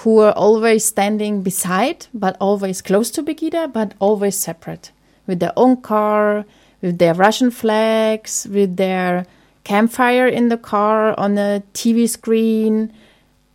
who 0.00 0.18
are 0.20 0.32
always 0.32 0.84
standing 0.84 1.42
beside, 1.42 2.06
but 2.12 2.36
always 2.38 2.82
close 2.82 3.10
to 3.10 3.22
Pegida, 3.22 3.72
but 3.72 3.94
always 3.98 4.36
separate, 4.36 4.92
with 5.26 5.40
their 5.40 5.52
own 5.56 5.80
car, 5.80 6.44
with 6.82 6.98
their 6.98 7.14
Russian 7.14 7.50
flags, 7.50 8.46
with 8.50 8.76
their 8.76 9.26
campfire 9.64 10.26
in 10.26 10.48
the 10.48 10.58
car 10.58 11.18
on 11.18 11.38
a 11.38 11.62
TV 11.72 12.08
screen. 12.08 12.92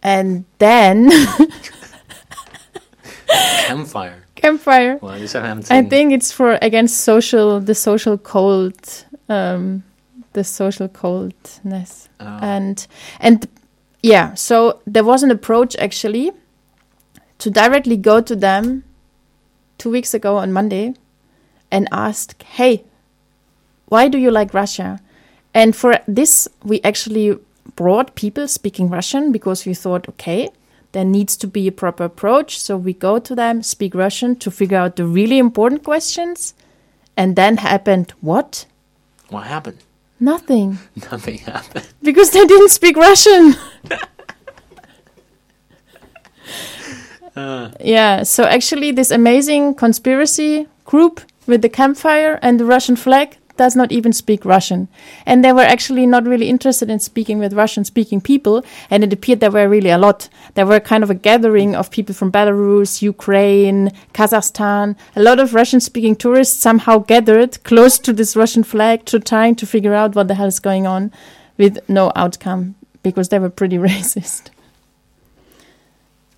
And 0.01 0.45
then 0.57 1.11
Campfire. 3.67 4.25
campfire. 4.35 4.97
Well, 4.99 5.19
you 5.19 5.27
said 5.27 5.45
I 5.45 5.77
I 5.77 5.83
think 5.83 6.11
it's 6.11 6.31
for 6.31 6.57
against 6.61 7.01
social 7.01 7.59
the 7.59 7.75
social 7.75 8.17
cold 8.17 9.05
um 9.29 9.83
the 10.33 10.43
social 10.43 10.87
coldness. 10.87 12.09
Oh. 12.19 12.39
And 12.41 12.87
and 13.19 13.47
yeah, 14.03 14.33
so 14.33 14.81
there 14.85 15.03
was 15.03 15.23
an 15.23 15.31
approach 15.31 15.75
actually 15.77 16.31
to 17.37 17.49
directly 17.49 17.97
go 17.97 18.21
to 18.21 18.35
them 18.35 18.83
two 19.77 19.89
weeks 19.89 20.13
ago 20.13 20.37
on 20.37 20.51
Monday 20.51 20.93
and 21.71 21.87
ask, 21.91 22.41
Hey, 22.43 22.83
why 23.87 24.07
do 24.07 24.17
you 24.17 24.31
like 24.31 24.53
Russia? 24.53 24.99
And 25.53 25.75
for 25.75 25.99
this 26.07 26.47
we 26.63 26.81
actually 26.83 27.37
brought 27.75 28.15
people 28.15 28.47
speaking 28.47 28.89
Russian 28.89 29.31
because 29.31 29.65
we 29.65 29.73
thought, 29.73 30.07
okay, 30.09 30.49
there 30.91 31.05
needs 31.05 31.37
to 31.37 31.47
be 31.47 31.67
a 31.67 31.71
proper 31.71 32.05
approach. 32.05 32.59
So 32.59 32.77
we 32.77 32.93
go 32.93 33.19
to 33.19 33.35
them, 33.35 33.63
speak 33.63 33.95
Russian 33.95 34.35
to 34.37 34.51
figure 34.51 34.77
out 34.77 34.95
the 34.95 35.05
really 35.05 35.37
important 35.37 35.83
questions. 35.83 36.53
And 37.15 37.35
then 37.35 37.57
happened 37.57 38.13
what? 38.21 38.65
What 39.29 39.47
happened? 39.47 39.79
Nothing. 40.21 40.77
Nothing 41.11 41.39
happened. 41.39 41.87
Because 42.03 42.29
they 42.29 42.45
didn't 42.45 42.69
speak 42.69 42.95
Russian. 42.95 43.55
Uh, 47.35 47.71
yeah, 47.81 48.21
so 48.21 48.43
actually, 48.43 48.91
this 48.91 49.09
amazing 49.09 49.73
conspiracy 49.73 50.67
group 50.85 51.21
with 51.47 51.63
the 51.63 51.69
campfire 51.69 52.37
and 52.43 52.59
the 52.59 52.65
Russian 52.65 52.95
flag 52.95 53.37
does 53.61 53.75
not 53.75 53.91
even 53.91 54.11
speak 54.11 54.43
Russian. 54.43 54.87
And 55.23 55.45
they 55.45 55.53
were 55.53 55.69
actually 55.75 56.07
not 56.07 56.25
really 56.25 56.49
interested 56.49 56.89
in 56.89 56.99
speaking 56.99 57.37
with 57.37 57.53
Russian 57.53 57.83
speaking 57.85 58.19
people. 58.19 58.63
And 58.89 59.03
it 59.03 59.13
appeared 59.13 59.39
there 59.39 59.51
were 59.51 59.69
really 59.69 59.91
a 59.91 59.99
lot. 59.99 60.29
There 60.55 60.65
were 60.65 60.79
kind 60.79 61.03
of 61.03 61.11
a 61.11 61.19
gathering 61.29 61.75
of 61.75 61.91
people 61.91 62.15
from 62.15 62.31
Belarus, 62.31 63.03
Ukraine, 63.03 63.91
Kazakhstan. 64.15 64.95
A 65.15 65.21
lot 65.21 65.39
of 65.39 65.53
Russian 65.53 65.79
speaking 65.79 66.15
tourists 66.15 66.59
somehow 66.59 66.95
gathered 67.13 67.63
close 67.63 67.99
to 67.99 68.11
this 68.13 68.35
Russian 68.35 68.63
flag 68.63 69.05
to 69.05 69.19
trying 69.19 69.55
to 69.57 69.67
figure 69.67 69.93
out 69.93 70.15
what 70.15 70.27
the 70.27 70.37
hell 70.39 70.47
is 70.55 70.59
going 70.59 70.87
on 70.87 71.11
with 71.59 71.77
no 71.87 72.11
outcome 72.15 72.73
because 73.03 73.29
they 73.29 73.37
were 73.37 73.53
pretty 73.59 73.77
racist. 73.91 74.49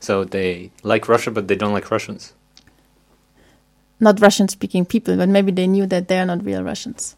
so 0.07 0.25
they 0.25 0.71
like 0.91 1.07
Russia, 1.07 1.31
but 1.31 1.47
they 1.47 1.55
don't 1.55 1.75
like 1.77 1.89
Russians. 1.89 2.33
Not 4.03 4.21
Russian 4.21 4.47
speaking 4.47 4.85
people, 4.85 5.17
but 5.17 5.29
maybe 5.29 5.51
they 5.51 5.67
knew 5.67 5.85
that 5.87 6.07
they're 6.07 6.25
not 6.25 6.45
real 6.45 6.63
Russians. 6.63 7.15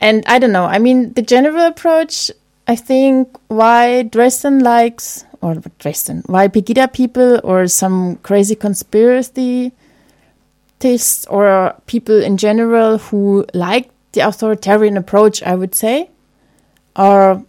And 0.00 0.24
I 0.26 0.38
don't 0.38 0.52
know. 0.52 0.64
I 0.64 0.78
mean, 0.78 1.12
the 1.12 1.22
general 1.22 1.66
approach, 1.66 2.30
I 2.66 2.76
think, 2.76 3.36
why 3.48 4.02
Dresden 4.04 4.60
likes, 4.60 5.24
or 5.40 5.56
Dresden, 5.78 6.22
why 6.26 6.48
Pegida 6.48 6.92
people 6.92 7.40
or 7.44 7.66
some 7.68 8.16
crazy 8.16 8.54
conspiracy 8.54 9.72
theorists 10.80 11.26
or 11.26 11.74
people 11.86 12.20
in 12.20 12.36
general 12.36 12.98
who 12.98 13.46
like 13.54 13.90
the 14.12 14.20
authoritarian 14.20 14.96
approach, 14.96 15.42
I 15.42 15.54
would 15.54 15.74
say, 15.74 16.10
are, 16.96 17.42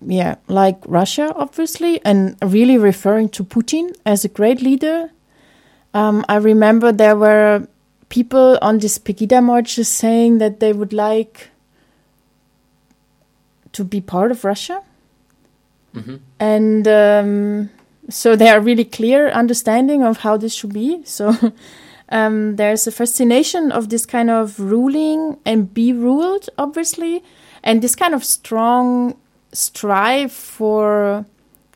yeah, 0.00 0.36
like 0.46 0.78
Russia, 0.86 1.32
obviously, 1.34 2.00
and 2.04 2.36
really 2.40 2.78
referring 2.78 3.28
to 3.30 3.44
Putin 3.44 3.94
as 4.06 4.24
a 4.24 4.28
great 4.28 4.62
leader. 4.62 5.10
Um, 5.92 6.24
I 6.28 6.36
remember 6.36 6.92
there 6.92 7.16
were 7.16 7.66
people 8.08 8.58
on 8.62 8.78
this 8.78 8.98
Pegida 8.98 9.42
march 9.42 9.46
marches 9.46 9.88
saying 9.88 10.38
that 10.38 10.60
they 10.60 10.72
would 10.72 10.92
like 10.92 11.50
to 13.72 13.84
be 13.84 14.00
part 14.00 14.30
of 14.30 14.44
Russia. 14.44 14.82
Mhm. 15.94 16.20
And 16.38 16.88
um, 16.88 17.70
so 18.08 18.36
they 18.36 18.48
are 18.48 18.60
really 18.60 18.84
clear 18.84 19.28
understanding 19.28 20.02
of 20.02 20.18
how 20.18 20.36
this 20.36 20.54
should 20.54 20.72
be. 20.72 21.02
So 21.04 21.34
um, 22.08 22.56
there's 22.56 22.86
a 22.86 22.92
fascination 22.92 23.72
of 23.72 23.88
this 23.88 24.06
kind 24.06 24.30
of 24.30 24.58
ruling 24.58 25.38
and 25.44 25.72
be 25.72 25.92
ruled, 25.92 26.48
obviously, 26.56 27.22
and 27.62 27.82
this 27.82 27.94
kind 27.94 28.14
of 28.14 28.24
strong 28.24 29.16
strive 29.52 30.32
for 30.32 31.24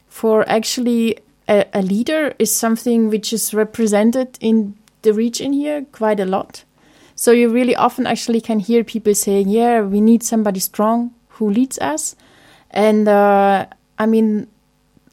for 0.08 0.46
actually 0.48 1.18
a, 1.48 1.64
a 1.72 1.82
leader 1.82 2.34
is 2.38 2.54
something 2.54 3.08
which 3.08 3.32
is 3.32 3.54
represented 3.54 4.38
in 4.40 4.74
the 5.02 5.12
region 5.12 5.52
here 5.52 5.84
quite 5.92 6.20
a 6.20 6.24
lot. 6.24 6.64
So 7.14 7.30
you 7.30 7.48
really 7.48 7.76
often 7.76 8.06
actually 8.06 8.40
can 8.40 8.58
hear 8.58 8.84
people 8.84 9.14
saying, 9.14 9.48
"Yeah, 9.48 9.82
we 9.82 10.00
need 10.00 10.22
somebody 10.22 10.60
strong 10.60 11.12
who 11.36 11.50
leads 11.50 11.78
us," 11.78 12.16
and 12.70 13.08
uh, 13.08 13.66
I 13.98 14.06
mean, 14.06 14.48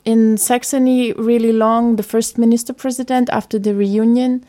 in 0.05 0.37
Saxony, 0.37 1.13
really 1.13 1.51
long, 1.51 1.97
the 1.97 2.03
first 2.03 2.37
minister 2.37 2.73
president 2.73 3.29
after 3.29 3.59
the 3.59 3.75
reunion 3.75 4.45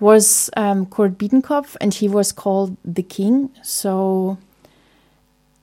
was 0.00 0.50
um, 0.56 0.86
Kurt 0.86 1.16
Biedenkopf, 1.16 1.76
and 1.80 1.94
he 1.94 2.08
was 2.08 2.32
called 2.32 2.76
the 2.84 3.02
king. 3.02 3.50
So 3.62 4.36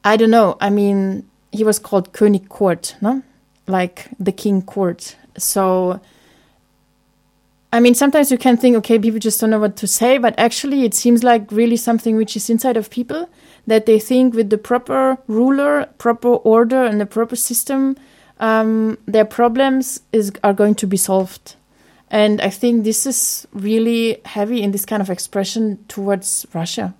I 0.03 0.15
don't 0.15 0.31
know. 0.31 0.57
I 0.61 0.69
mean, 0.69 1.27
he 1.51 1.63
was 1.63 1.79
called 1.79 2.13
König 2.13 2.49
Kurt, 2.49 2.95
no? 3.01 3.21
like 3.69 4.09
the 4.19 4.31
king 4.31 4.61
court. 4.61 5.15
So, 5.37 6.01
I 7.71 7.79
mean, 7.79 7.93
sometimes 7.93 8.31
you 8.31 8.37
can 8.37 8.57
think, 8.57 8.75
okay, 8.77 8.97
people 8.97 9.19
just 9.19 9.39
don't 9.39 9.51
know 9.51 9.59
what 9.59 9.75
to 9.77 9.87
say, 9.87 10.17
but 10.17 10.33
actually, 10.39 10.85
it 10.85 10.95
seems 10.95 11.23
like 11.23 11.51
really 11.51 11.77
something 11.77 12.15
which 12.15 12.35
is 12.35 12.49
inside 12.49 12.77
of 12.77 12.89
people 12.89 13.29
that 13.67 13.85
they 13.85 13.99
think 13.99 14.33
with 14.33 14.49
the 14.49 14.57
proper 14.57 15.17
ruler, 15.27 15.87
proper 15.99 16.29
order, 16.29 16.83
and 16.83 16.99
the 16.99 17.05
proper 17.05 17.35
system, 17.35 17.95
um, 18.39 18.97
their 19.05 19.25
problems 19.25 20.01
is 20.11 20.31
are 20.43 20.53
going 20.53 20.73
to 20.75 20.87
be 20.87 20.97
solved. 20.97 21.55
And 22.09 22.41
I 22.41 22.49
think 22.49 22.85
this 22.85 23.05
is 23.05 23.47
really 23.53 24.19
heavy 24.25 24.63
in 24.63 24.71
this 24.71 24.85
kind 24.85 25.01
of 25.01 25.11
expression 25.11 25.83
towards 25.87 26.47
Russia. 26.53 26.95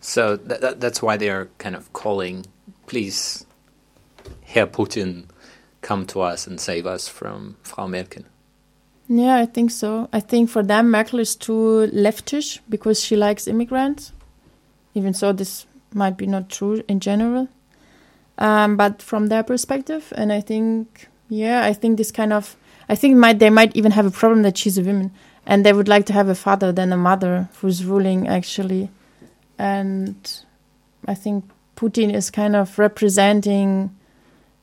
So 0.00 0.36
that, 0.36 0.62
that, 0.62 0.80
that's 0.80 1.02
why 1.02 1.18
they 1.18 1.28
are 1.28 1.50
kind 1.58 1.74
of 1.76 1.92
calling, 1.92 2.46
please, 2.86 3.44
Herr 4.44 4.66
Putin, 4.66 5.26
come 5.82 6.06
to 6.06 6.22
us 6.22 6.46
and 6.46 6.58
save 6.58 6.86
us 6.86 7.06
from 7.06 7.56
Frau 7.62 7.86
Merkel. 7.86 8.22
Yeah, 9.08 9.36
I 9.36 9.46
think 9.46 9.70
so. 9.70 10.08
I 10.12 10.20
think 10.20 10.50
for 10.50 10.62
them, 10.62 10.90
Merkel 10.90 11.20
is 11.20 11.36
too 11.36 11.88
leftish 11.92 12.58
because 12.68 13.02
she 13.02 13.14
likes 13.16 13.46
immigrants. 13.46 14.12
Even 14.94 15.14
so, 15.14 15.32
this 15.32 15.66
might 15.94 16.16
be 16.16 16.26
not 16.26 16.48
true 16.48 16.82
in 16.88 17.00
general. 17.00 17.48
Um, 18.38 18.76
but 18.76 19.00
from 19.00 19.28
their 19.28 19.42
perspective, 19.42 20.12
and 20.16 20.32
I 20.32 20.40
think, 20.40 21.08
yeah, 21.28 21.64
I 21.64 21.72
think 21.72 21.96
this 21.96 22.10
kind 22.10 22.32
of, 22.32 22.56
I 22.88 22.94
think 22.94 23.16
might 23.16 23.38
they 23.38 23.48
might 23.50 23.74
even 23.74 23.92
have 23.92 24.06
a 24.06 24.10
problem 24.10 24.42
that 24.42 24.58
she's 24.58 24.76
a 24.76 24.82
woman, 24.82 25.10
and 25.46 25.64
they 25.64 25.72
would 25.72 25.88
like 25.88 26.04
to 26.06 26.12
have 26.12 26.28
a 26.28 26.34
father 26.34 26.70
than 26.72 26.92
a 26.92 26.96
mother 26.98 27.48
who's 27.60 27.84
ruling 27.84 28.28
actually, 28.28 28.90
and 29.58 30.42
I 31.06 31.14
think 31.14 31.44
Putin 31.76 32.12
is 32.12 32.30
kind 32.30 32.54
of 32.54 32.78
representing 32.78 33.96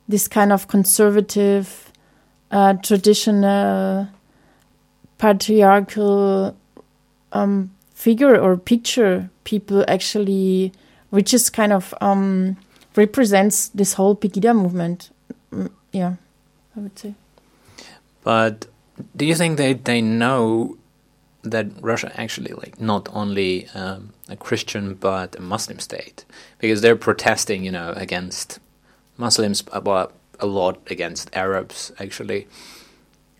this 0.06 0.28
kind 0.28 0.52
of 0.52 0.68
conservative, 0.68 1.90
uh, 2.52 2.74
traditional, 2.74 4.08
patriarchal 5.24 6.54
um, 7.32 7.70
figure 7.94 8.38
or 8.38 8.58
picture 8.58 9.30
people 9.44 9.82
actually, 9.88 10.70
which 11.08 11.32
is 11.32 11.48
kind 11.48 11.72
of 11.72 11.94
um, 12.02 12.58
represents 12.94 13.68
this 13.68 13.94
whole 13.94 14.14
Pegida 14.14 14.54
movement. 14.54 15.08
Mm, 15.50 15.70
yeah, 15.92 16.16
I 16.76 16.80
would 16.80 16.98
say. 16.98 17.14
But 18.22 18.66
do 19.16 19.24
you 19.24 19.34
think 19.34 19.56
they 19.56 19.72
they 19.72 20.02
know 20.02 20.76
that 21.42 21.66
Russia 21.80 22.12
actually 22.20 22.52
like 22.52 22.78
not 22.78 23.08
only 23.14 23.68
um, 23.74 24.12
a 24.28 24.36
Christian 24.36 24.94
but 24.94 25.36
a 25.36 25.40
Muslim 25.40 25.78
state 25.78 26.26
because 26.58 26.82
they're 26.82 27.00
protesting, 27.08 27.64
you 27.64 27.72
know, 27.72 27.94
against 27.96 28.58
Muslims, 29.16 29.62
but 29.62 30.12
a 30.38 30.46
lot 30.46 30.76
against 30.90 31.34
Arabs 31.34 31.92
actually. 31.98 32.46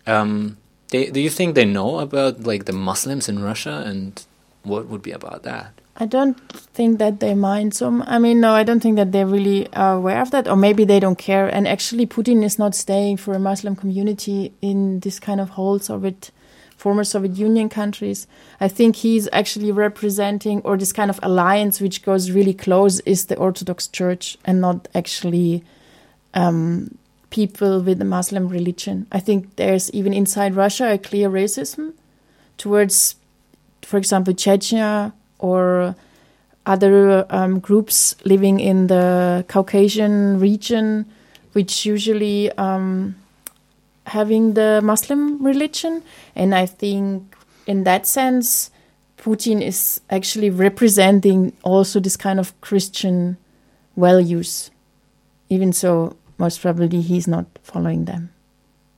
Um, 0.07 0.57
they, 0.95 1.11
do 1.11 1.19
you 1.19 1.29
think 1.29 1.55
they 1.55 1.65
know 1.65 1.99
about 1.99 2.43
like 2.43 2.65
the 2.65 2.73
Muslims 2.73 3.27
in 3.29 3.43
Russia 3.43 3.83
and 3.85 4.23
what 4.63 4.87
would 4.87 5.01
be 5.01 5.11
about 5.11 5.43
that? 5.43 5.71
I 5.97 6.05
don't 6.05 6.37
think 6.51 6.99
that 6.99 7.21
they 7.21 7.33
mind 7.35 7.73
so. 7.73 8.03
I 8.05 8.19
mean, 8.19 8.41
no, 8.41 8.51
I 8.51 8.63
don't 8.63 8.81
think 8.81 8.97
that 8.97 9.13
they 9.13 9.23
really 9.23 9.71
are 9.73 9.95
aware 9.95 10.21
of 10.21 10.31
that, 10.31 10.45
or 10.45 10.57
maybe 10.57 10.83
they 10.83 10.99
don't 10.99 11.17
care. 11.17 11.47
And 11.47 11.65
actually, 11.67 12.05
Putin 12.05 12.43
is 12.43 12.59
not 12.59 12.75
staying 12.75 13.17
for 13.17 13.33
a 13.33 13.39
Muslim 13.39 13.77
community 13.77 14.51
in 14.61 14.99
this 14.99 15.21
kind 15.21 15.39
of 15.39 15.51
whole 15.51 15.79
Soviet, 15.79 16.31
former 16.75 17.05
Soviet 17.05 17.37
Union 17.37 17.69
countries. 17.69 18.27
I 18.59 18.67
think 18.67 18.97
he's 18.97 19.29
actually 19.31 19.71
representing, 19.71 20.59
or 20.63 20.75
this 20.75 20.91
kind 20.91 21.09
of 21.09 21.17
alliance 21.23 21.79
which 21.79 22.03
goes 22.03 22.29
really 22.29 22.53
close, 22.53 22.99
is 23.01 23.27
the 23.27 23.37
Orthodox 23.37 23.87
Church, 23.87 24.37
and 24.43 24.59
not 24.59 24.89
actually 24.93 25.63
um, 26.33 26.97
people 27.35 27.81
with 27.81 27.99
the 27.99 28.05
Muslim 28.05 28.47
religion. 28.47 29.05
I 29.11 29.19
think 29.19 29.57
there's 29.57 29.91
even 29.91 30.13
inside 30.13 30.55
Russia 30.55 30.93
a 30.93 30.97
clear 30.97 31.29
racism 31.29 31.93
towards, 32.57 33.15
for 33.81 33.97
example, 33.97 34.33
Chechnya 34.33 35.11
or 35.39 35.95
other 36.65 37.25
um, 37.29 37.59
groups 37.59 38.15
living 38.23 38.61
in 38.61 38.87
the 38.87 39.43
Caucasian 39.49 40.39
region, 40.39 41.05
which 41.51 41.85
usually 41.85 42.51
um, 42.53 43.15
having 44.07 44.53
the 44.53 44.79
Muslim 44.81 45.43
religion. 45.43 46.03
And 46.35 46.55
I 46.55 46.65
think 46.65 47.35
in 47.67 47.83
that 47.83 48.07
sense, 48.07 48.71
Putin 49.17 49.61
is 49.61 49.99
actually 50.09 50.49
representing 50.49 51.51
also 51.63 51.99
this 51.99 52.15
kind 52.15 52.39
of 52.39 52.53
Christian 52.61 53.35
values. 53.97 54.71
Even 55.49 55.73
so, 55.73 56.15
most 56.37 56.61
probably 56.61 57.01
he's 57.01 57.27
not 57.27 57.45
following 57.63 58.05
them 58.05 58.31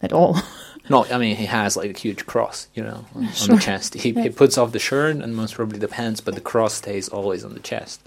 at 0.01 0.11
all. 0.13 0.38
No, 0.89 1.03
I 1.11 1.17
mean 1.17 1.35
he 1.35 1.47
has 1.47 1.75
like 1.75 1.93
a 1.93 1.99
huge 1.99 2.25
cross, 2.25 2.69
you 2.73 2.81
know, 2.81 3.03
on, 3.13 3.27
Sure. 3.33 3.49
on 3.51 3.55
the 3.57 3.61
chest. 3.61 3.93
He, 3.95 4.11
Yeah. 4.11 4.23
he 4.23 4.29
puts 4.29 4.57
off 4.57 4.71
the 4.71 4.79
shirt 4.79 5.17
and 5.17 5.35
most 5.35 5.53
probably 5.55 5.79
the 5.79 5.89
pants, 5.89 6.21
but 6.21 6.33
the 6.35 6.39
cross 6.39 6.75
stays 6.75 7.09
always 7.09 7.43
on 7.43 7.53
the 7.53 7.59
chest, 7.59 7.99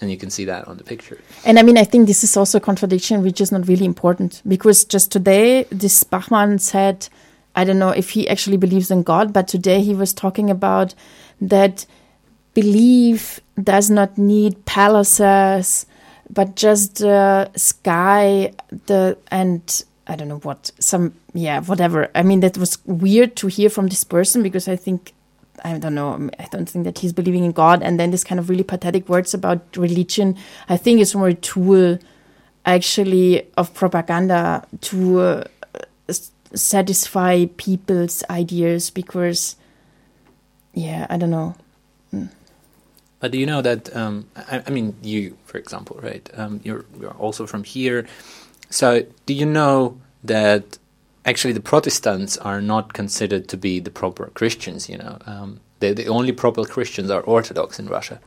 and 0.00 0.10
you 0.10 0.16
can 0.16 0.30
see 0.30 0.44
that 0.46 0.66
on 0.66 0.76
the 0.76 0.82
picture. 0.82 1.20
And 1.44 1.56
I 1.56 1.62
mean, 1.62 1.78
I 1.78 1.84
think 1.84 2.08
this 2.08 2.24
is 2.24 2.36
also 2.36 2.58
a 2.58 2.60
contradiction 2.60 3.22
which 3.22 3.40
is 3.40 3.52
not 3.52 3.68
really 3.68 3.84
important 3.84 4.42
because 4.44 4.84
just 4.84 5.12
today, 5.12 5.66
this 5.70 6.02
Bachmann 6.02 6.58
said, 6.58 7.08
I 7.54 7.62
don't 7.62 7.78
know 7.78 7.90
if 7.90 8.10
he 8.10 8.28
actually 8.28 8.56
believes 8.56 8.90
in 8.90 9.04
God, 9.04 9.32
but 9.32 9.46
today 9.46 9.80
he 9.82 9.94
was 9.94 10.12
talking 10.12 10.50
about 10.50 10.96
that 11.40 11.86
belief 12.54 13.38
does 13.62 13.88
not 13.88 14.18
need 14.18 14.64
palaces, 14.64 15.86
but 16.30 16.56
just 16.56 16.98
the 16.98 17.50
sky, 17.56 18.52
the 18.86 19.16
and 19.30 19.84
I 20.06 20.16
don't 20.16 20.28
know 20.28 20.38
what 20.38 20.70
some 20.78 21.14
yeah 21.34 21.60
whatever. 21.60 22.10
I 22.14 22.22
mean, 22.22 22.40
that 22.40 22.58
was 22.58 22.78
weird 22.84 23.36
to 23.36 23.46
hear 23.48 23.70
from 23.70 23.88
this 23.88 24.04
person 24.04 24.42
because 24.42 24.68
I 24.68 24.76
think 24.76 25.12
I 25.64 25.78
don't 25.78 25.94
know. 25.94 26.30
I 26.38 26.46
don't 26.50 26.68
think 26.68 26.84
that 26.84 26.98
he's 26.98 27.12
believing 27.12 27.44
in 27.44 27.52
God. 27.52 27.82
And 27.82 27.98
then 27.98 28.10
this 28.10 28.24
kind 28.24 28.38
of 28.38 28.48
really 28.48 28.62
pathetic 28.62 29.08
words 29.08 29.34
about 29.34 29.76
religion. 29.76 30.36
I 30.68 30.76
think 30.76 31.00
it's 31.00 31.14
more 31.14 31.28
a 31.28 31.34
tool, 31.34 31.98
actually, 32.64 33.46
of 33.56 33.72
propaganda 33.74 34.66
to 34.82 35.20
uh, 35.20 35.44
satisfy 36.54 37.46
people's 37.56 38.22
ideas. 38.30 38.90
Because, 38.90 39.56
yeah, 40.74 41.06
I 41.10 41.16
don't 41.16 41.30
know. 41.30 41.54
But 43.20 43.32
do 43.32 43.38
you 43.38 43.46
know 43.46 43.62
that? 43.62 43.94
Um, 43.96 44.28
I, 44.36 44.62
I 44.66 44.70
mean, 44.70 44.96
you, 45.02 45.36
for 45.44 45.58
example, 45.58 45.98
right? 46.02 46.28
Um, 46.34 46.60
you're 46.64 46.84
you're 47.00 47.12
also 47.12 47.46
from 47.46 47.64
here. 47.64 48.06
So, 48.68 49.06
do 49.24 49.32
you 49.34 49.46
know 49.46 49.98
that 50.24 50.78
actually 51.24 51.54
the 51.54 51.60
Protestants 51.60 52.36
are 52.38 52.60
not 52.60 52.92
considered 52.92 53.48
to 53.48 53.56
be 53.56 53.80
the 53.80 53.90
proper 53.90 54.26
Christians? 54.34 54.88
You 54.88 54.98
know, 54.98 55.18
um, 55.26 55.60
the 55.80 55.94
the 55.94 56.08
only 56.08 56.32
proper 56.32 56.64
Christians 56.64 57.10
are 57.10 57.22
Orthodox 57.22 57.78
in 57.78 57.86
Russia. 57.86 58.20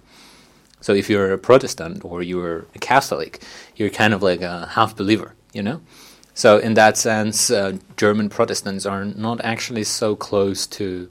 So, 0.81 0.93
if 0.93 1.09
you're 1.09 1.31
a 1.33 1.37
Protestant 1.37 2.03
or 2.03 2.23
you're 2.23 2.65
a 2.73 2.79
Catholic, 2.79 3.43
you're 3.75 3.91
kind 3.91 4.13
of 4.13 4.23
like 4.23 4.41
a 4.41 4.67
half 4.67 4.95
believer. 4.95 5.35
You 5.53 5.63
know. 5.63 5.81
So, 6.33 6.57
in 6.57 6.73
that 6.75 6.97
sense, 6.97 7.51
uh, 7.51 7.77
German 7.97 8.29
Protestants 8.29 8.85
are 8.85 9.05
not 9.05 9.41
actually 9.43 9.83
so 9.83 10.15
close 10.15 10.65
to 10.67 11.09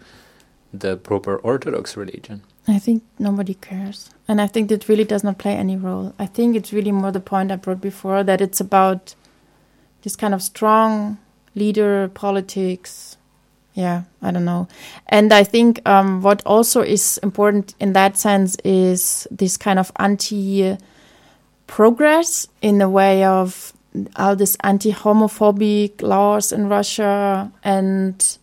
the 0.72 0.96
proper 0.96 1.36
Orthodox 1.36 1.96
religion. 1.96 2.42
I 2.68 2.78
think 2.78 3.02
nobody 3.18 3.54
cares. 3.54 4.10
And 4.28 4.40
I 4.42 4.46
think 4.46 4.68
that 4.68 4.88
really 4.88 5.04
does 5.04 5.24
not 5.24 5.38
play 5.38 5.54
any 5.54 5.76
role. 5.76 6.14
I 6.18 6.26
think 6.26 6.54
it's 6.54 6.72
really 6.72 6.92
more 6.92 7.10
the 7.10 7.20
point 7.20 7.50
I 7.50 7.56
brought 7.56 7.80
before 7.80 8.22
that 8.24 8.42
it's 8.42 8.60
about 8.60 9.14
this 10.02 10.14
kind 10.14 10.34
of 10.34 10.42
strong 10.42 11.16
leader 11.54 12.08
politics. 12.08 13.16
Yeah, 13.72 14.02
I 14.20 14.32
don't 14.32 14.44
know. 14.44 14.68
And 15.06 15.32
I 15.32 15.44
think 15.44 15.80
um, 15.88 16.20
what 16.20 16.42
also 16.44 16.82
is 16.82 17.18
important 17.22 17.74
in 17.80 17.94
that 17.94 18.18
sense 18.18 18.56
is 18.64 19.26
this 19.30 19.56
kind 19.56 19.78
of 19.78 19.90
anti 19.96 20.76
progress 21.66 22.48
in 22.60 22.78
the 22.78 22.88
way 22.88 23.24
of 23.24 23.72
all 24.16 24.36
this 24.36 24.56
anti 24.62 24.92
homophobic 24.92 26.02
laws 26.02 26.52
in 26.52 26.68
Russia 26.68 27.50
and 27.64 28.38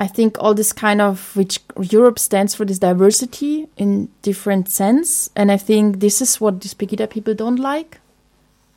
I 0.00 0.06
think 0.06 0.38
all 0.40 0.54
this 0.54 0.72
kind 0.72 1.02
of 1.02 1.36
which 1.36 1.60
Europe 1.78 2.18
stands 2.18 2.54
for 2.54 2.64
this 2.64 2.78
diversity 2.78 3.68
in 3.76 4.08
different 4.22 4.70
sense, 4.70 5.28
and 5.36 5.52
I 5.52 5.58
think 5.58 6.00
this 6.00 6.22
is 6.22 6.40
what 6.40 6.62
these 6.62 6.72
Pegida 6.72 7.08
people 7.08 7.34
don't 7.34 7.58
like, 7.58 8.00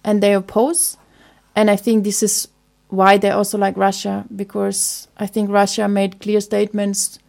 and 0.04 0.22
they 0.22 0.34
oppose, 0.34 0.98
and 1.56 1.72
I 1.72 1.78
think 1.78 2.04
this 2.04 2.22
is 2.24 2.50
why 2.90 3.18
they 3.18 3.30
also 3.30 3.58
like 3.58 3.78
Russia 3.78 4.26
because 4.36 5.08
I 5.16 5.26
think 5.26 5.50
Russia 5.50 5.88
made 5.88 6.20
clear 6.20 6.42
statements, 6.42 7.20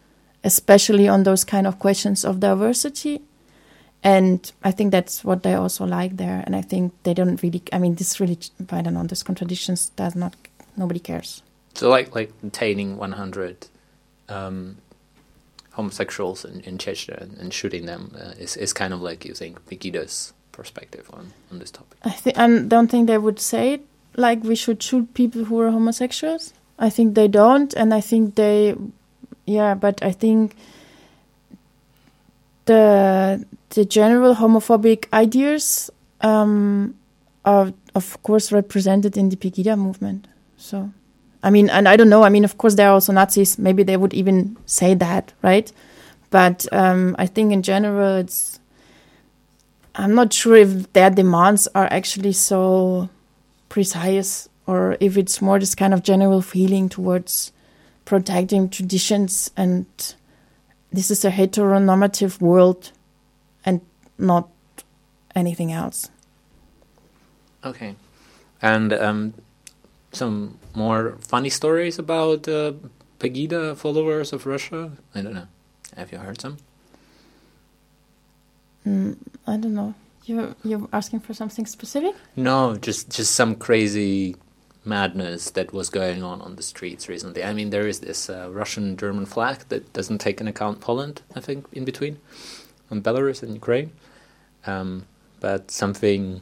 especially 0.43 1.07
on 1.07 1.23
those 1.23 1.45
kind 1.45 1.65
of 1.65 1.79
questions 1.79 2.25
of 2.25 2.41
diversity, 2.41 3.21
and 4.03 4.51
I 4.61 4.71
think 4.71 4.91
that's 4.91 5.23
what 5.23 5.43
they 5.43 5.53
also 5.53 5.85
like 5.85 6.17
there, 6.17 6.43
and 6.45 6.53
I 6.53 6.61
think 6.61 6.91
they 7.03 7.13
don't 7.13 7.41
really. 7.41 7.63
I 7.71 7.79
mean, 7.79 7.95
this 7.95 8.19
really, 8.19 8.37
I 8.69 8.81
don't 8.81 8.93
know, 8.93 9.03
this 9.03 9.23
contradictions 9.23 9.87
does 9.95 10.15
not. 10.15 10.35
Nobody 10.75 10.99
cares. 10.99 11.43
So 11.75 11.89
like 11.89 12.13
like 12.13 12.33
detaining 12.41 12.97
100 12.97 13.67
um, 14.29 14.77
homosexuals 15.71 16.45
in, 16.45 16.61
in 16.61 16.77
Chechnya 16.77 17.21
and, 17.21 17.37
and 17.37 17.53
shooting 17.53 17.85
them 17.85 18.15
uh, 18.17 18.33
is 18.39 18.57
is 18.57 18.73
kind 18.73 18.93
of 18.93 19.01
like 19.01 19.23
think 19.35 19.65
Pegida's 19.67 20.33
perspective 20.51 21.09
on, 21.13 21.33
on 21.51 21.59
this 21.59 21.71
topic? 21.71 21.97
I 22.03 22.11
I 22.35 22.47
don't 22.67 22.89
think 22.89 23.07
they 23.07 23.17
would 23.17 23.39
say 23.39 23.81
like 24.17 24.43
we 24.43 24.55
should 24.55 24.81
shoot 24.81 25.13
people 25.13 25.45
who 25.45 25.59
are 25.59 25.71
homosexuals. 25.71 26.53
I 26.77 26.89
think 26.89 27.15
they 27.15 27.27
don't, 27.27 27.73
and 27.73 27.93
I 27.93 28.01
think 28.01 28.35
they, 28.35 28.75
yeah, 29.45 29.75
but 29.75 30.03
I 30.03 30.11
think 30.11 30.55
the 32.65 33.45
the 33.69 33.85
general 33.85 34.35
homophobic 34.35 35.05
ideas 35.13 35.89
um, 36.21 36.95
are 37.43 37.73
of 37.93 38.21
course 38.23 38.51
represented 38.51 39.17
in 39.17 39.29
the 39.29 39.37
Pegida 39.37 39.77
movement. 39.77 40.27
So, 40.57 40.91
I 41.45 41.51
mean, 41.51 41.69
and 41.69 41.87
I 41.87 41.95
don't 41.95 42.09
know. 42.09 42.23
I 42.23 42.29
mean, 42.29 42.43
of 42.43 42.57
course, 42.57 42.73
there 42.73 42.89
are 42.89 42.93
also 42.93 43.13
Nazis. 43.13 43.59
Maybe 43.59 43.83
they 43.83 43.97
would 43.97 44.15
even 44.15 44.57
say 44.65 44.95
that, 44.95 45.31
right? 45.43 45.71
But 46.31 46.65
um, 46.71 47.15
I 47.19 47.27
think 47.27 47.53
in 47.53 47.61
general, 47.61 48.15
it's. 48.15 48.59
I'm 49.93 50.15
not 50.15 50.33
sure 50.33 50.55
if 50.55 50.91
their 50.93 51.11
demands 51.11 51.67
are 51.75 51.87
actually 51.91 52.31
so 52.31 53.09
precise 53.69 54.49
or 54.65 54.97
if 54.99 55.17
it's 55.17 55.39
more 55.39 55.59
this 55.59 55.75
kind 55.75 55.93
of 55.93 56.01
general 56.01 56.41
feeling 56.41 56.89
towards 56.89 57.53
protecting 58.05 58.67
traditions 58.67 59.51
and 59.55 59.85
this 60.91 61.11
is 61.11 61.23
a 61.23 61.31
heteronormative 61.31 62.41
world 62.41 62.91
and 63.65 63.79
not 64.17 64.49
anything 65.33 65.71
else. 65.71 66.09
Okay. 67.63 67.95
And 68.61 68.91
um, 68.91 69.33
some 70.11 70.57
more 70.75 71.17
funny 71.19 71.49
stories 71.49 71.99
about 71.99 72.47
uh, 72.47 72.73
Pegida 73.19 73.75
followers 73.75 74.33
of 74.33 74.45
Russia? 74.45 74.91
I 75.13 75.21
don't 75.21 75.33
know. 75.33 75.47
Have 75.95 76.11
you 76.11 76.17
heard 76.17 76.41
some? 76.41 76.57
Mm, 78.85 79.17
I 79.47 79.57
don't 79.57 79.73
know. 79.73 79.93
You 80.25 80.55
you're 80.63 80.87
asking 80.91 81.21
for 81.21 81.33
something 81.33 81.65
specific? 81.65 82.15
No, 82.35 82.75
just 82.75 83.09
just 83.09 83.35
some 83.35 83.55
crazy 83.55 84.35
madness 84.83 85.49
that 85.51 85.73
was 85.73 85.89
going 85.89 86.23
on 86.23 86.41
on 86.41 86.55
the 86.55 86.63
streets 86.63 87.09
recently. 87.09 87.43
I 87.43 87.53
mean, 87.53 87.69
there 87.71 87.87
is 87.87 87.99
this 87.99 88.29
uh, 88.29 88.49
Russian 88.51 88.97
German 88.97 89.25
flag 89.25 89.65
that 89.69 89.91
doesn't 89.93 90.19
take 90.19 90.39
into 90.39 90.51
account 90.51 90.79
Poland, 90.79 91.21
I 91.35 91.39
think, 91.39 91.65
in 91.71 91.85
between, 91.85 92.19
and 92.89 93.03
Belarus 93.03 93.41
and 93.41 93.53
Ukraine. 93.53 93.91
Um, 94.65 95.05
but 95.39 95.71
something. 95.71 96.41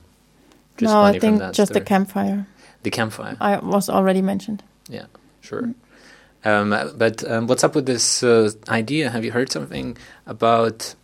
Just 0.78 0.94
no, 0.94 1.02
I 1.04 1.20
think 1.20 1.40
just 1.54 1.72
story. 1.72 1.80
the 1.80 1.86
campfire. 1.86 2.48
The 2.84 2.92
campfire. 2.92 3.38
I 3.42 3.58
was 3.60 3.90
already 3.90 4.22
mentioned. 4.22 4.62
Yeah, 4.90 5.06
sure. 5.42 5.74
Um, 6.46 6.74
uh, 6.74 6.90
but 6.98 7.24
um, 7.32 7.48
what's 7.48 7.64
up 7.64 7.76
with 7.76 7.86
this 7.86 8.22
uh, 8.24 8.50
idea? 8.68 9.10
Have 9.10 9.24
you 9.26 9.32
heard 9.32 9.50
something 9.52 9.98
about 10.28 10.96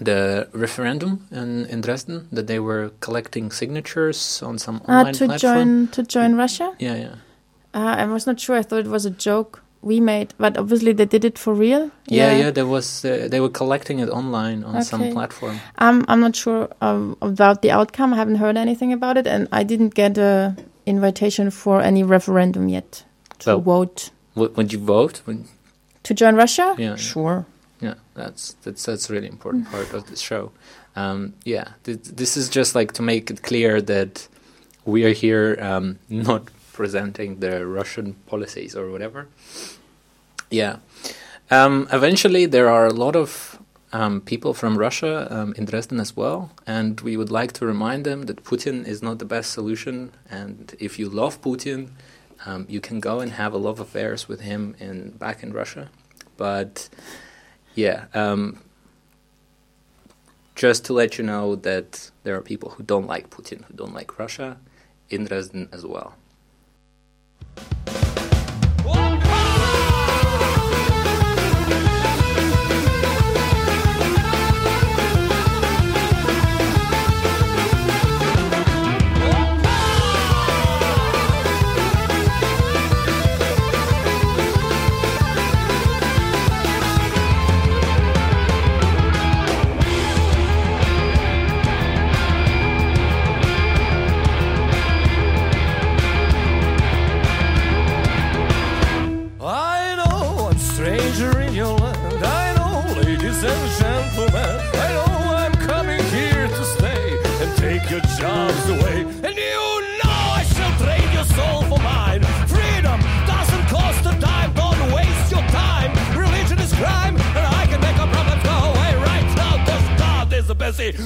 the 0.00 0.48
referendum 0.52 1.26
in, 1.30 1.66
in 1.66 1.80
Dresden 1.82 2.28
that 2.32 2.46
they 2.46 2.58
were 2.58 2.90
collecting 3.00 3.50
signatures 3.50 4.42
on 4.42 4.58
some 4.58 4.80
Ah, 4.88 4.98
online 5.00 5.14
to 5.14 5.26
platform? 5.26 5.54
join 5.54 5.88
to 5.88 6.02
join 6.02 6.36
Russia. 6.36 6.74
Yeah, 6.78 6.96
yeah. 6.96 7.14
Uh, 7.74 7.94
I 8.02 8.06
was 8.06 8.26
not 8.26 8.40
sure. 8.40 8.56
I 8.58 8.62
thought 8.62 8.80
it 8.80 8.90
was 8.90 9.04
a 9.06 9.10
joke 9.10 9.62
we 9.82 10.00
made, 10.00 10.32
but 10.38 10.56
obviously 10.56 10.92
they 10.94 11.04
did 11.06 11.24
it 11.24 11.38
for 11.38 11.54
real. 11.54 11.90
Yeah, 12.08 12.32
yeah. 12.36 12.50
There 12.50 12.66
was 12.66 13.04
uh, 13.04 13.28
they 13.30 13.40
were 13.40 13.50
collecting 13.52 14.00
it 14.00 14.08
online 14.08 14.64
on 14.64 14.82
some 14.82 15.00
platform. 15.00 15.02
Okay. 15.02 15.12
platform. 15.12 15.60
Um, 15.78 16.04
I'm 16.08 16.20
not 16.20 16.34
sure 16.34 16.68
um, 16.80 17.16
about 17.20 17.60
the 17.60 17.70
outcome. 17.70 18.14
I 18.14 18.16
haven't 18.16 18.36
heard 18.36 18.56
anything 18.56 18.92
about 18.92 19.16
it, 19.18 19.26
and 19.26 19.46
I 19.52 19.62
didn't 19.64 19.94
get 19.94 20.18
a 20.18 20.56
invitation 20.86 21.50
for 21.50 21.80
any 21.82 22.02
referendum 22.02 22.68
yet 22.68 23.04
to 23.38 23.44
So- 23.44 23.60
vote 23.60 24.10
would 24.34 24.72
you 24.72 24.78
vote? 24.78 25.22
Would- 25.26 25.46
to 26.02 26.14
join 26.14 26.36
Russia. 26.36 26.74
Yeah, 26.78 26.96
sure. 26.96 27.46
Yeah, 27.80 27.94
that's 28.14 28.54
that's 28.62 28.84
that's 28.84 29.10
a 29.10 29.12
really 29.12 29.28
important 29.28 29.70
part 29.70 29.92
of 29.94 30.04
the 30.06 30.16
show. 30.16 30.50
Um, 30.94 31.32
yeah, 31.44 31.64
th- 31.84 32.02
this 32.16 32.36
is 32.36 32.48
just 32.48 32.74
like 32.74 32.92
to 32.92 33.02
make 33.02 33.30
it 33.30 33.42
clear 33.42 33.82
that 33.82 34.28
we 34.84 35.04
are 35.04 35.12
here 35.12 35.58
um, 35.60 35.98
not 36.08 36.42
presenting 36.72 37.40
the 37.40 37.66
Russian 37.66 38.14
policies 38.26 38.74
or 38.76 38.90
whatever. 38.90 39.26
Yeah. 40.50 40.76
Um, 41.50 41.86
eventually, 41.92 42.46
there 42.46 42.68
are 42.70 42.86
a 42.86 42.92
lot 42.94 43.16
of 43.16 43.58
um, 43.96 44.20
people 44.20 44.52
from 44.52 44.76
Russia 44.76 45.26
um, 45.30 45.54
in 45.56 45.64
Dresden 45.64 45.98
as 46.00 46.14
well, 46.14 46.50
and 46.66 47.00
we 47.00 47.16
would 47.16 47.30
like 47.30 47.52
to 47.52 47.64
remind 47.64 48.04
them 48.04 48.22
that 48.28 48.44
Putin 48.44 48.86
is 48.86 49.02
not 49.02 49.18
the 49.18 49.24
best 49.24 49.52
solution. 49.52 50.12
And 50.28 50.76
if 50.78 50.98
you 50.98 51.08
love 51.08 51.40
Putin, 51.40 51.88
um, 52.44 52.66
you 52.68 52.78
can 52.78 53.00
go 53.00 53.20
and 53.20 53.32
have 53.32 53.54
a 53.54 53.56
love 53.56 53.80
affairs 53.80 54.28
with 54.28 54.40
him 54.42 54.76
in 54.78 55.12
back 55.12 55.42
in 55.42 55.54
Russia. 55.54 55.88
But 56.36 56.90
yeah, 57.74 58.04
um, 58.12 58.60
just 60.54 60.84
to 60.86 60.92
let 60.92 61.16
you 61.16 61.24
know 61.24 61.56
that 61.56 62.10
there 62.22 62.36
are 62.36 62.42
people 62.42 62.70
who 62.72 62.82
don't 62.82 63.06
like 63.06 63.30
Putin, 63.30 63.64
who 63.64 63.74
don't 63.74 63.94
like 63.94 64.18
Russia, 64.18 64.58
in 65.08 65.24
Dresden 65.24 65.70
as 65.72 65.86
well. 65.86 66.12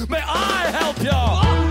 May 0.09 0.23
I 0.25 0.71
help 0.71 1.03
you? 1.03 1.70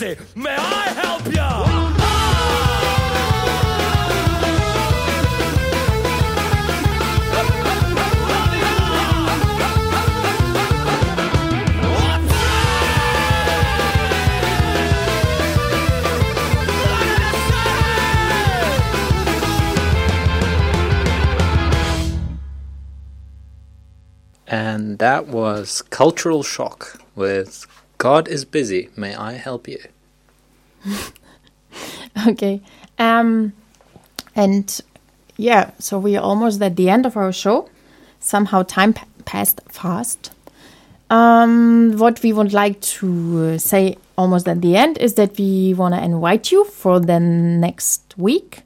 May 0.00 0.54
I 0.54 0.88
help 0.94 1.34
ya? 1.34 1.64
And 24.46 25.00
that 25.00 25.26
was 25.26 25.82
Kultur 25.90 26.44
Shock 26.44 27.00
with 27.16 27.66
God 27.98 28.28
is 28.28 28.44
Busy, 28.44 28.90
May 28.96 29.16
I 29.16 29.32
Help 29.32 29.66
You? 29.66 29.80
okay. 32.28 32.60
Um, 32.96 33.52
and 34.36 34.80
yeah, 35.36 35.72
so 35.80 35.98
we 35.98 36.16
are 36.16 36.22
almost 36.22 36.62
at 36.62 36.76
the 36.76 36.88
end 36.88 37.06
of 37.06 37.16
our 37.16 37.32
show. 37.32 37.68
Somehow 38.20 38.62
time 38.62 38.92
pa- 38.92 39.06
passed 39.24 39.60
fast. 39.68 40.30
Um, 41.10 41.96
what 41.96 42.22
we 42.22 42.32
would 42.32 42.52
like 42.52 42.80
to 42.98 43.54
uh, 43.54 43.58
say 43.58 43.96
almost 44.16 44.46
at 44.46 44.60
the 44.60 44.76
end 44.76 44.98
is 44.98 45.14
that 45.14 45.36
we 45.36 45.74
want 45.74 45.94
to 45.94 46.02
invite 46.02 46.52
you 46.52 46.64
for 46.66 47.00
the 47.00 47.18
next 47.18 48.14
week 48.16 48.60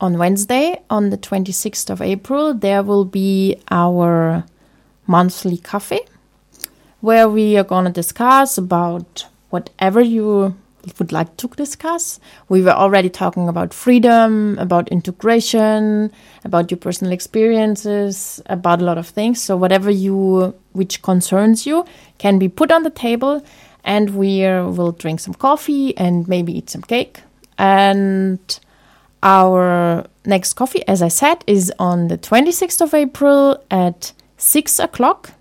on 0.00 0.18
Wednesday, 0.18 0.80
on 0.88 1.10
the 1.10 1.18
26th 1.18 1.90
of 1.90 2.00
April. 2.00 2.54
There 2.54 2.84
will 2.84 3.04
be 3.04 3.56
our 3.72 4.44
monthly 5.08 5.58
coffee 5.58 6.00
where 7.02 7.28
we 7.28 7.58
are 7.58 7.64
going 7.64 7.84
to 7.84 7.90
discuss 7.90 8.56
about 8.56 9.26
whatever 9.50 10.00
you 10.00 10.56
would 10.98 11.12
like 11.12 11.36
to 11.36 11.48
discuss. 11.48 12.18
We 12.48 12.62
were 12.62 12.70
already 12.70 13.10
talking 13.10 13.48
about 13.48 13.74
freedom, 13.74 14.56
about 14.58 14.88
integration, 14.88 16.12
about 16.44 16.70
your 16.70 16.78
personal 16.78 17.12
experiences, 17.12 18.40
about 18.46 18.80
a 18.80 18.84
lot 18.84 18.98
of 18.98 19.08
things. 19.08 19.42
So 19.42 19.56
whatever 19.56 19.90
you 19.90 20.54
which 20.72 21.02
concerns 21.02 21.66
you 21.66 21.84
can 22.18 22.38
be 22.38 22.48
put 22.48 22.70
on 22.72 22.84
the 22.84 22.90
table 22.90 23.44
and 23.84 24.16
we 24.16 24.40
will 24.42 24.92
drink 24.92 25.20
some 25.20 25.34
coffee 25.34 25.96
and 25.96 26.26
maybe 26.28 26.56
eat 26.56 26.70
some 26.70 26.82
cake. 26.82 27.20
And 27.58 28.38
our 29.24 30.06
next 30.24 30.54
coffee, 30.54 30.86
as 30.86 31.02
I 31.02 31.08
said, 31.08 31.42
is 31.48 31.72
on 31.78 32.08
the 32.08 32.18
26th 32.18 32.80
of 32.80 32.94
April 32.94 33.62
at 33.70 34.12
6 34.36 34.78
o'clock 34.78 35.32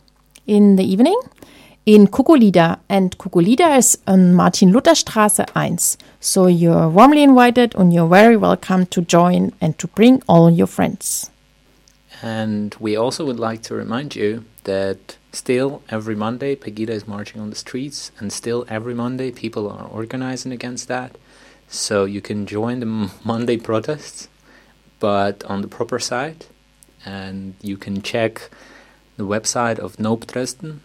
in 0.47 0.75
the 0.75 0.83
evening 0.83 1.19
in 1.85 2.07
Kukulida. 2.07 2.79
And 2.89 3.17
Kukulida 3.17 3.77
is 3.77 3.97
on 4.07 4.33
Martin 4.33 4.71
Luther 4.71 4.91
Straße 4.91 5.49
1. 5.55 5.97
So 6.19 6.47
you're 6.47 6.89
warmly 6.89 7.23
invited 7.23 7.75
and 7.75 7.93
you're 7.93 8.07
very 8.07 8.37
welcome 8.37 8.85
to 8.87 9.01
join 9.01 9.53
and 9.61 9.77
to 9.79 9.87
bring 9.87 10.21
all 10.27 10.49
your 10.49 10.67
friends. 10.67 11.29
And 12.21 12.75
we 12.79 12.95
also 12.95 13.25
would 13.25 13.39
like 13.39 13.63
to 13.63 13.75
remind 13.75 14.15
you 14.15 14.45
that 14.65 15.17
still 15.31 15.81
every 15.89 16.15
Monday 16.15 16.55
Pegida 16.55 16.89
is 16.89 17.07
marching 17.07 17.41
on 17.41 17.49
the 17.49 17.55
streets, 17.55 18.11
and 18.19 18.31
still 18.31 18.63
every 18.69 18.93
Monday 18.93 19.31
people 19.31 19.67
are 19.67 19.87
organizing 19.87 20.51
against 20.51 20.87
that. 20.87 21.17
So 21.67 22.05
you 22.05 22.21
can 22.21 22.45
join 22.45 22.79
the 22.79 23.09
Monday 23.23 23.57
protests, 23.57 24.27
but 24.99 25.43
on 25.45 25.61
the 25.61 25.67
proper 25.67 25.97
side, 25.97 26.45
and 27.03 27.55
you 27.61 27.77
can 27.77 28.03
check 28.03 28.51
the 29.17 29.25
website 29.25 29.79
of 29.79 29.99
Nope 29.99 30.27
Dresden 30.27 30.81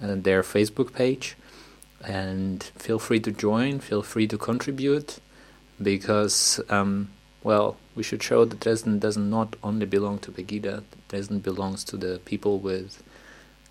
their 0.00 0.42
Facebook 0.42 0.92
page, 0.92 1.36
and 2.04 2.62
feel 2.76 2.98
free 2.98 3.20
to 3.20 3.32
join, 3.32 3.80
feel 3.80 4.02
free 4.02 4.26
to 4.28 4.38
contribute, 4.38 5.18
because 5.82 6.60
um, 6.68 7.08
well, 7.42 7.76
we 7.94 8.02
should 8.02 8.22
show 8.22 8.44
that 8.44 8.60
Dresden 8.60 8.98
does 8.98 9.16
not 9.16 9.56
only 9.62 9.86
belong 9.86 10.18
to 10.20 10.30
Pegida, 10.30 10.82
Dresden 11.08 11.40
belongs 11.40 11.84
to 11.84 11.96
the 11.96 12.20
people 12.24 12.58
with 12.58 13.02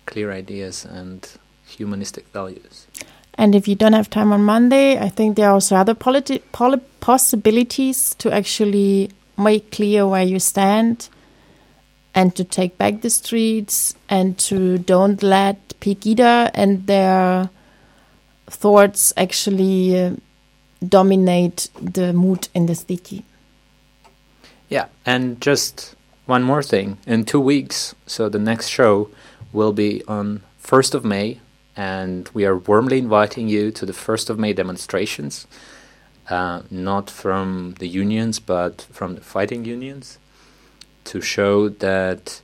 clear 0.06 0.32
ideas 0.32 0.84
and 0.84 1.30
humanistic 1.66 2.26
values. 2.28 2.86
And 3.34 3.54
if 3.54 3.68
you 3.68 3.76
don't 3.76 3.92
have 3.92 4.10
time 4.10 4.32
on 4.32 4.42
Monday, 4.42 4.98
I 4.98 5.10
think 5.10 5.36
there 5.36 5.48
are 5.48 5.52
also 5.52 5.76
other 5.76 5.94
possibilities 5.94 8.14
to 8.18 8.32
actually 8.32 9.10
make 9.36 9.70
clear 9.70 10.08
where 10.08 10.24
you 10.24 10.40
stand 10.40 11.08
and 12.14 12.34
to 12.36 12.44
take 12.44 12.78
back 12.78 13.00
the 13.00 13.10
streets 13.10 13.94
and 14.08 14.38
to 14.38 14.78
don't 14.78 15.22
let 15.22 15.68
Pegida 15.80 16.50
and 16.54 16.86
their 16.86 17.50
thoughts 18.46 19.12
actually 19.16 19.98
uh, 19.98 20.12
dominate 20.86 21.70
the 21.80 22.12
mood 22.12 22.48
in 22.54 22.66
the 22.66 22.74
city. 22.74 23.24
Yeah, 24.68 24.86
and 25.06 25.40
just 25.40 25.94
one 26.26 26.42
more 26.42 26.62
thing. 26.62 26.98
In 27.06 27.24
two 27.24 27.40
weeks, 27.40 27.94
so 28.06 28.28
the 28.28 28.38
next 28.38 28.68
show 28.68 29.08
will 29.52 29.72
be 29.72 30.04
on 30.06 30.42
1st 30.62 30.94
of 30.94 31.04
May, 31.04 31.40
and 31.76 32.28
we 32.34 32.44
are 32.44 32.56
warmly 32.56 32.98
inviting 32.98 33.48
you 33.48 33.70
to 33.70 33.86
the 33.86 33.92
1st 33.92 34.30
of 34.30 34.38
May 34.38 34.52
demonstrations, 34.52 35.46
uh, 36.28 36.62
not 36.70 37.08
from 37.08 37.74
the 37.78 37.88
unions, 37.88 38.38
but 38.38 38.86
from 38.92 39.14
the 39.14 39.22
fighting 39.22 39.64
unions, 39.64 40.18
to 41.08 41.20
show 41.20 41.68
that, 41.68 42.42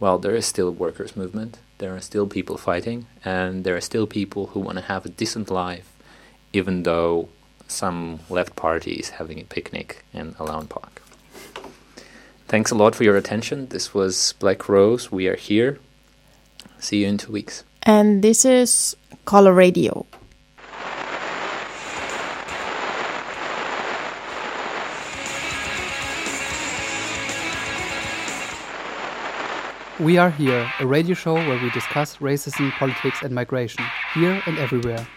well, 0.00 0.18
there 0.18 0.34
is 0.34 0.46
still 0.46 0.68
a 0.68 0.72
workers' 0.72 1.16
movement, 1.16 1.58
there 1.78 1.94
are 1.94 2.00
still 2.00 2.26
people 2.26 2.56
fighting, 2.56 3.06
and 3.24 3.64
there 3.64 3.76
are 3.76 3.80
still 3.80 4.06
people 4.06 4.48
who 4.48 4.60
want 4.60 4.78
to 4.78 4.84
have 4.84 5.04
a 5.04 5.10
decent 5.10 5.50
life, 5.50 5.92
even 6.52 6.82
though 6.82 7.28
some 7.68 8.20
left 8.30 8.56
party 8.56 8.92
is 8.92 9.10
having 9.10 9.38
a 9.40 9.44
picnic 9.44 10.04
in 10.12 10.32
Alaun 10.34 10.68
Park. 10.68 11.02
Thanks 12.48 12.70
a 12.70 12.74
lot 12.74 12.94
for 12.94 13.04
your 13.04 13.16
attention. 13.16 13.68
This 13.68 13.92
was 13.92 14.34
Black 14.38 14.68
Rose. 14.68 15.12
We 15.12 15.28
are 15.28 15.36
here. 15.36 15.78
See 16.78 17.02
you 17.02 17.08
in 17.08 17.18
two 17.18 17.30
weeks. 17.30 17.64
And 17.82 18.22
this 18.22 18.44
is 18.44 18.96
Coloradio. 19.26 20.06
We 30.00 30.16
Are 30.16 30.30
Here, 30.30 30.70
a 30.78 30.86
radio 30.86 31.14
show 31.14 31.34
where 31.34 31.60
we 31.60 31.70
discuss 31.70 32.18
racism, 32.18 32.70
politics, 32.78 33.22
and 33.22 33.34
migration, 33.34 33.84
here 34.14 34.40
and 34.46 34.56
everywhere. 34.56 35.04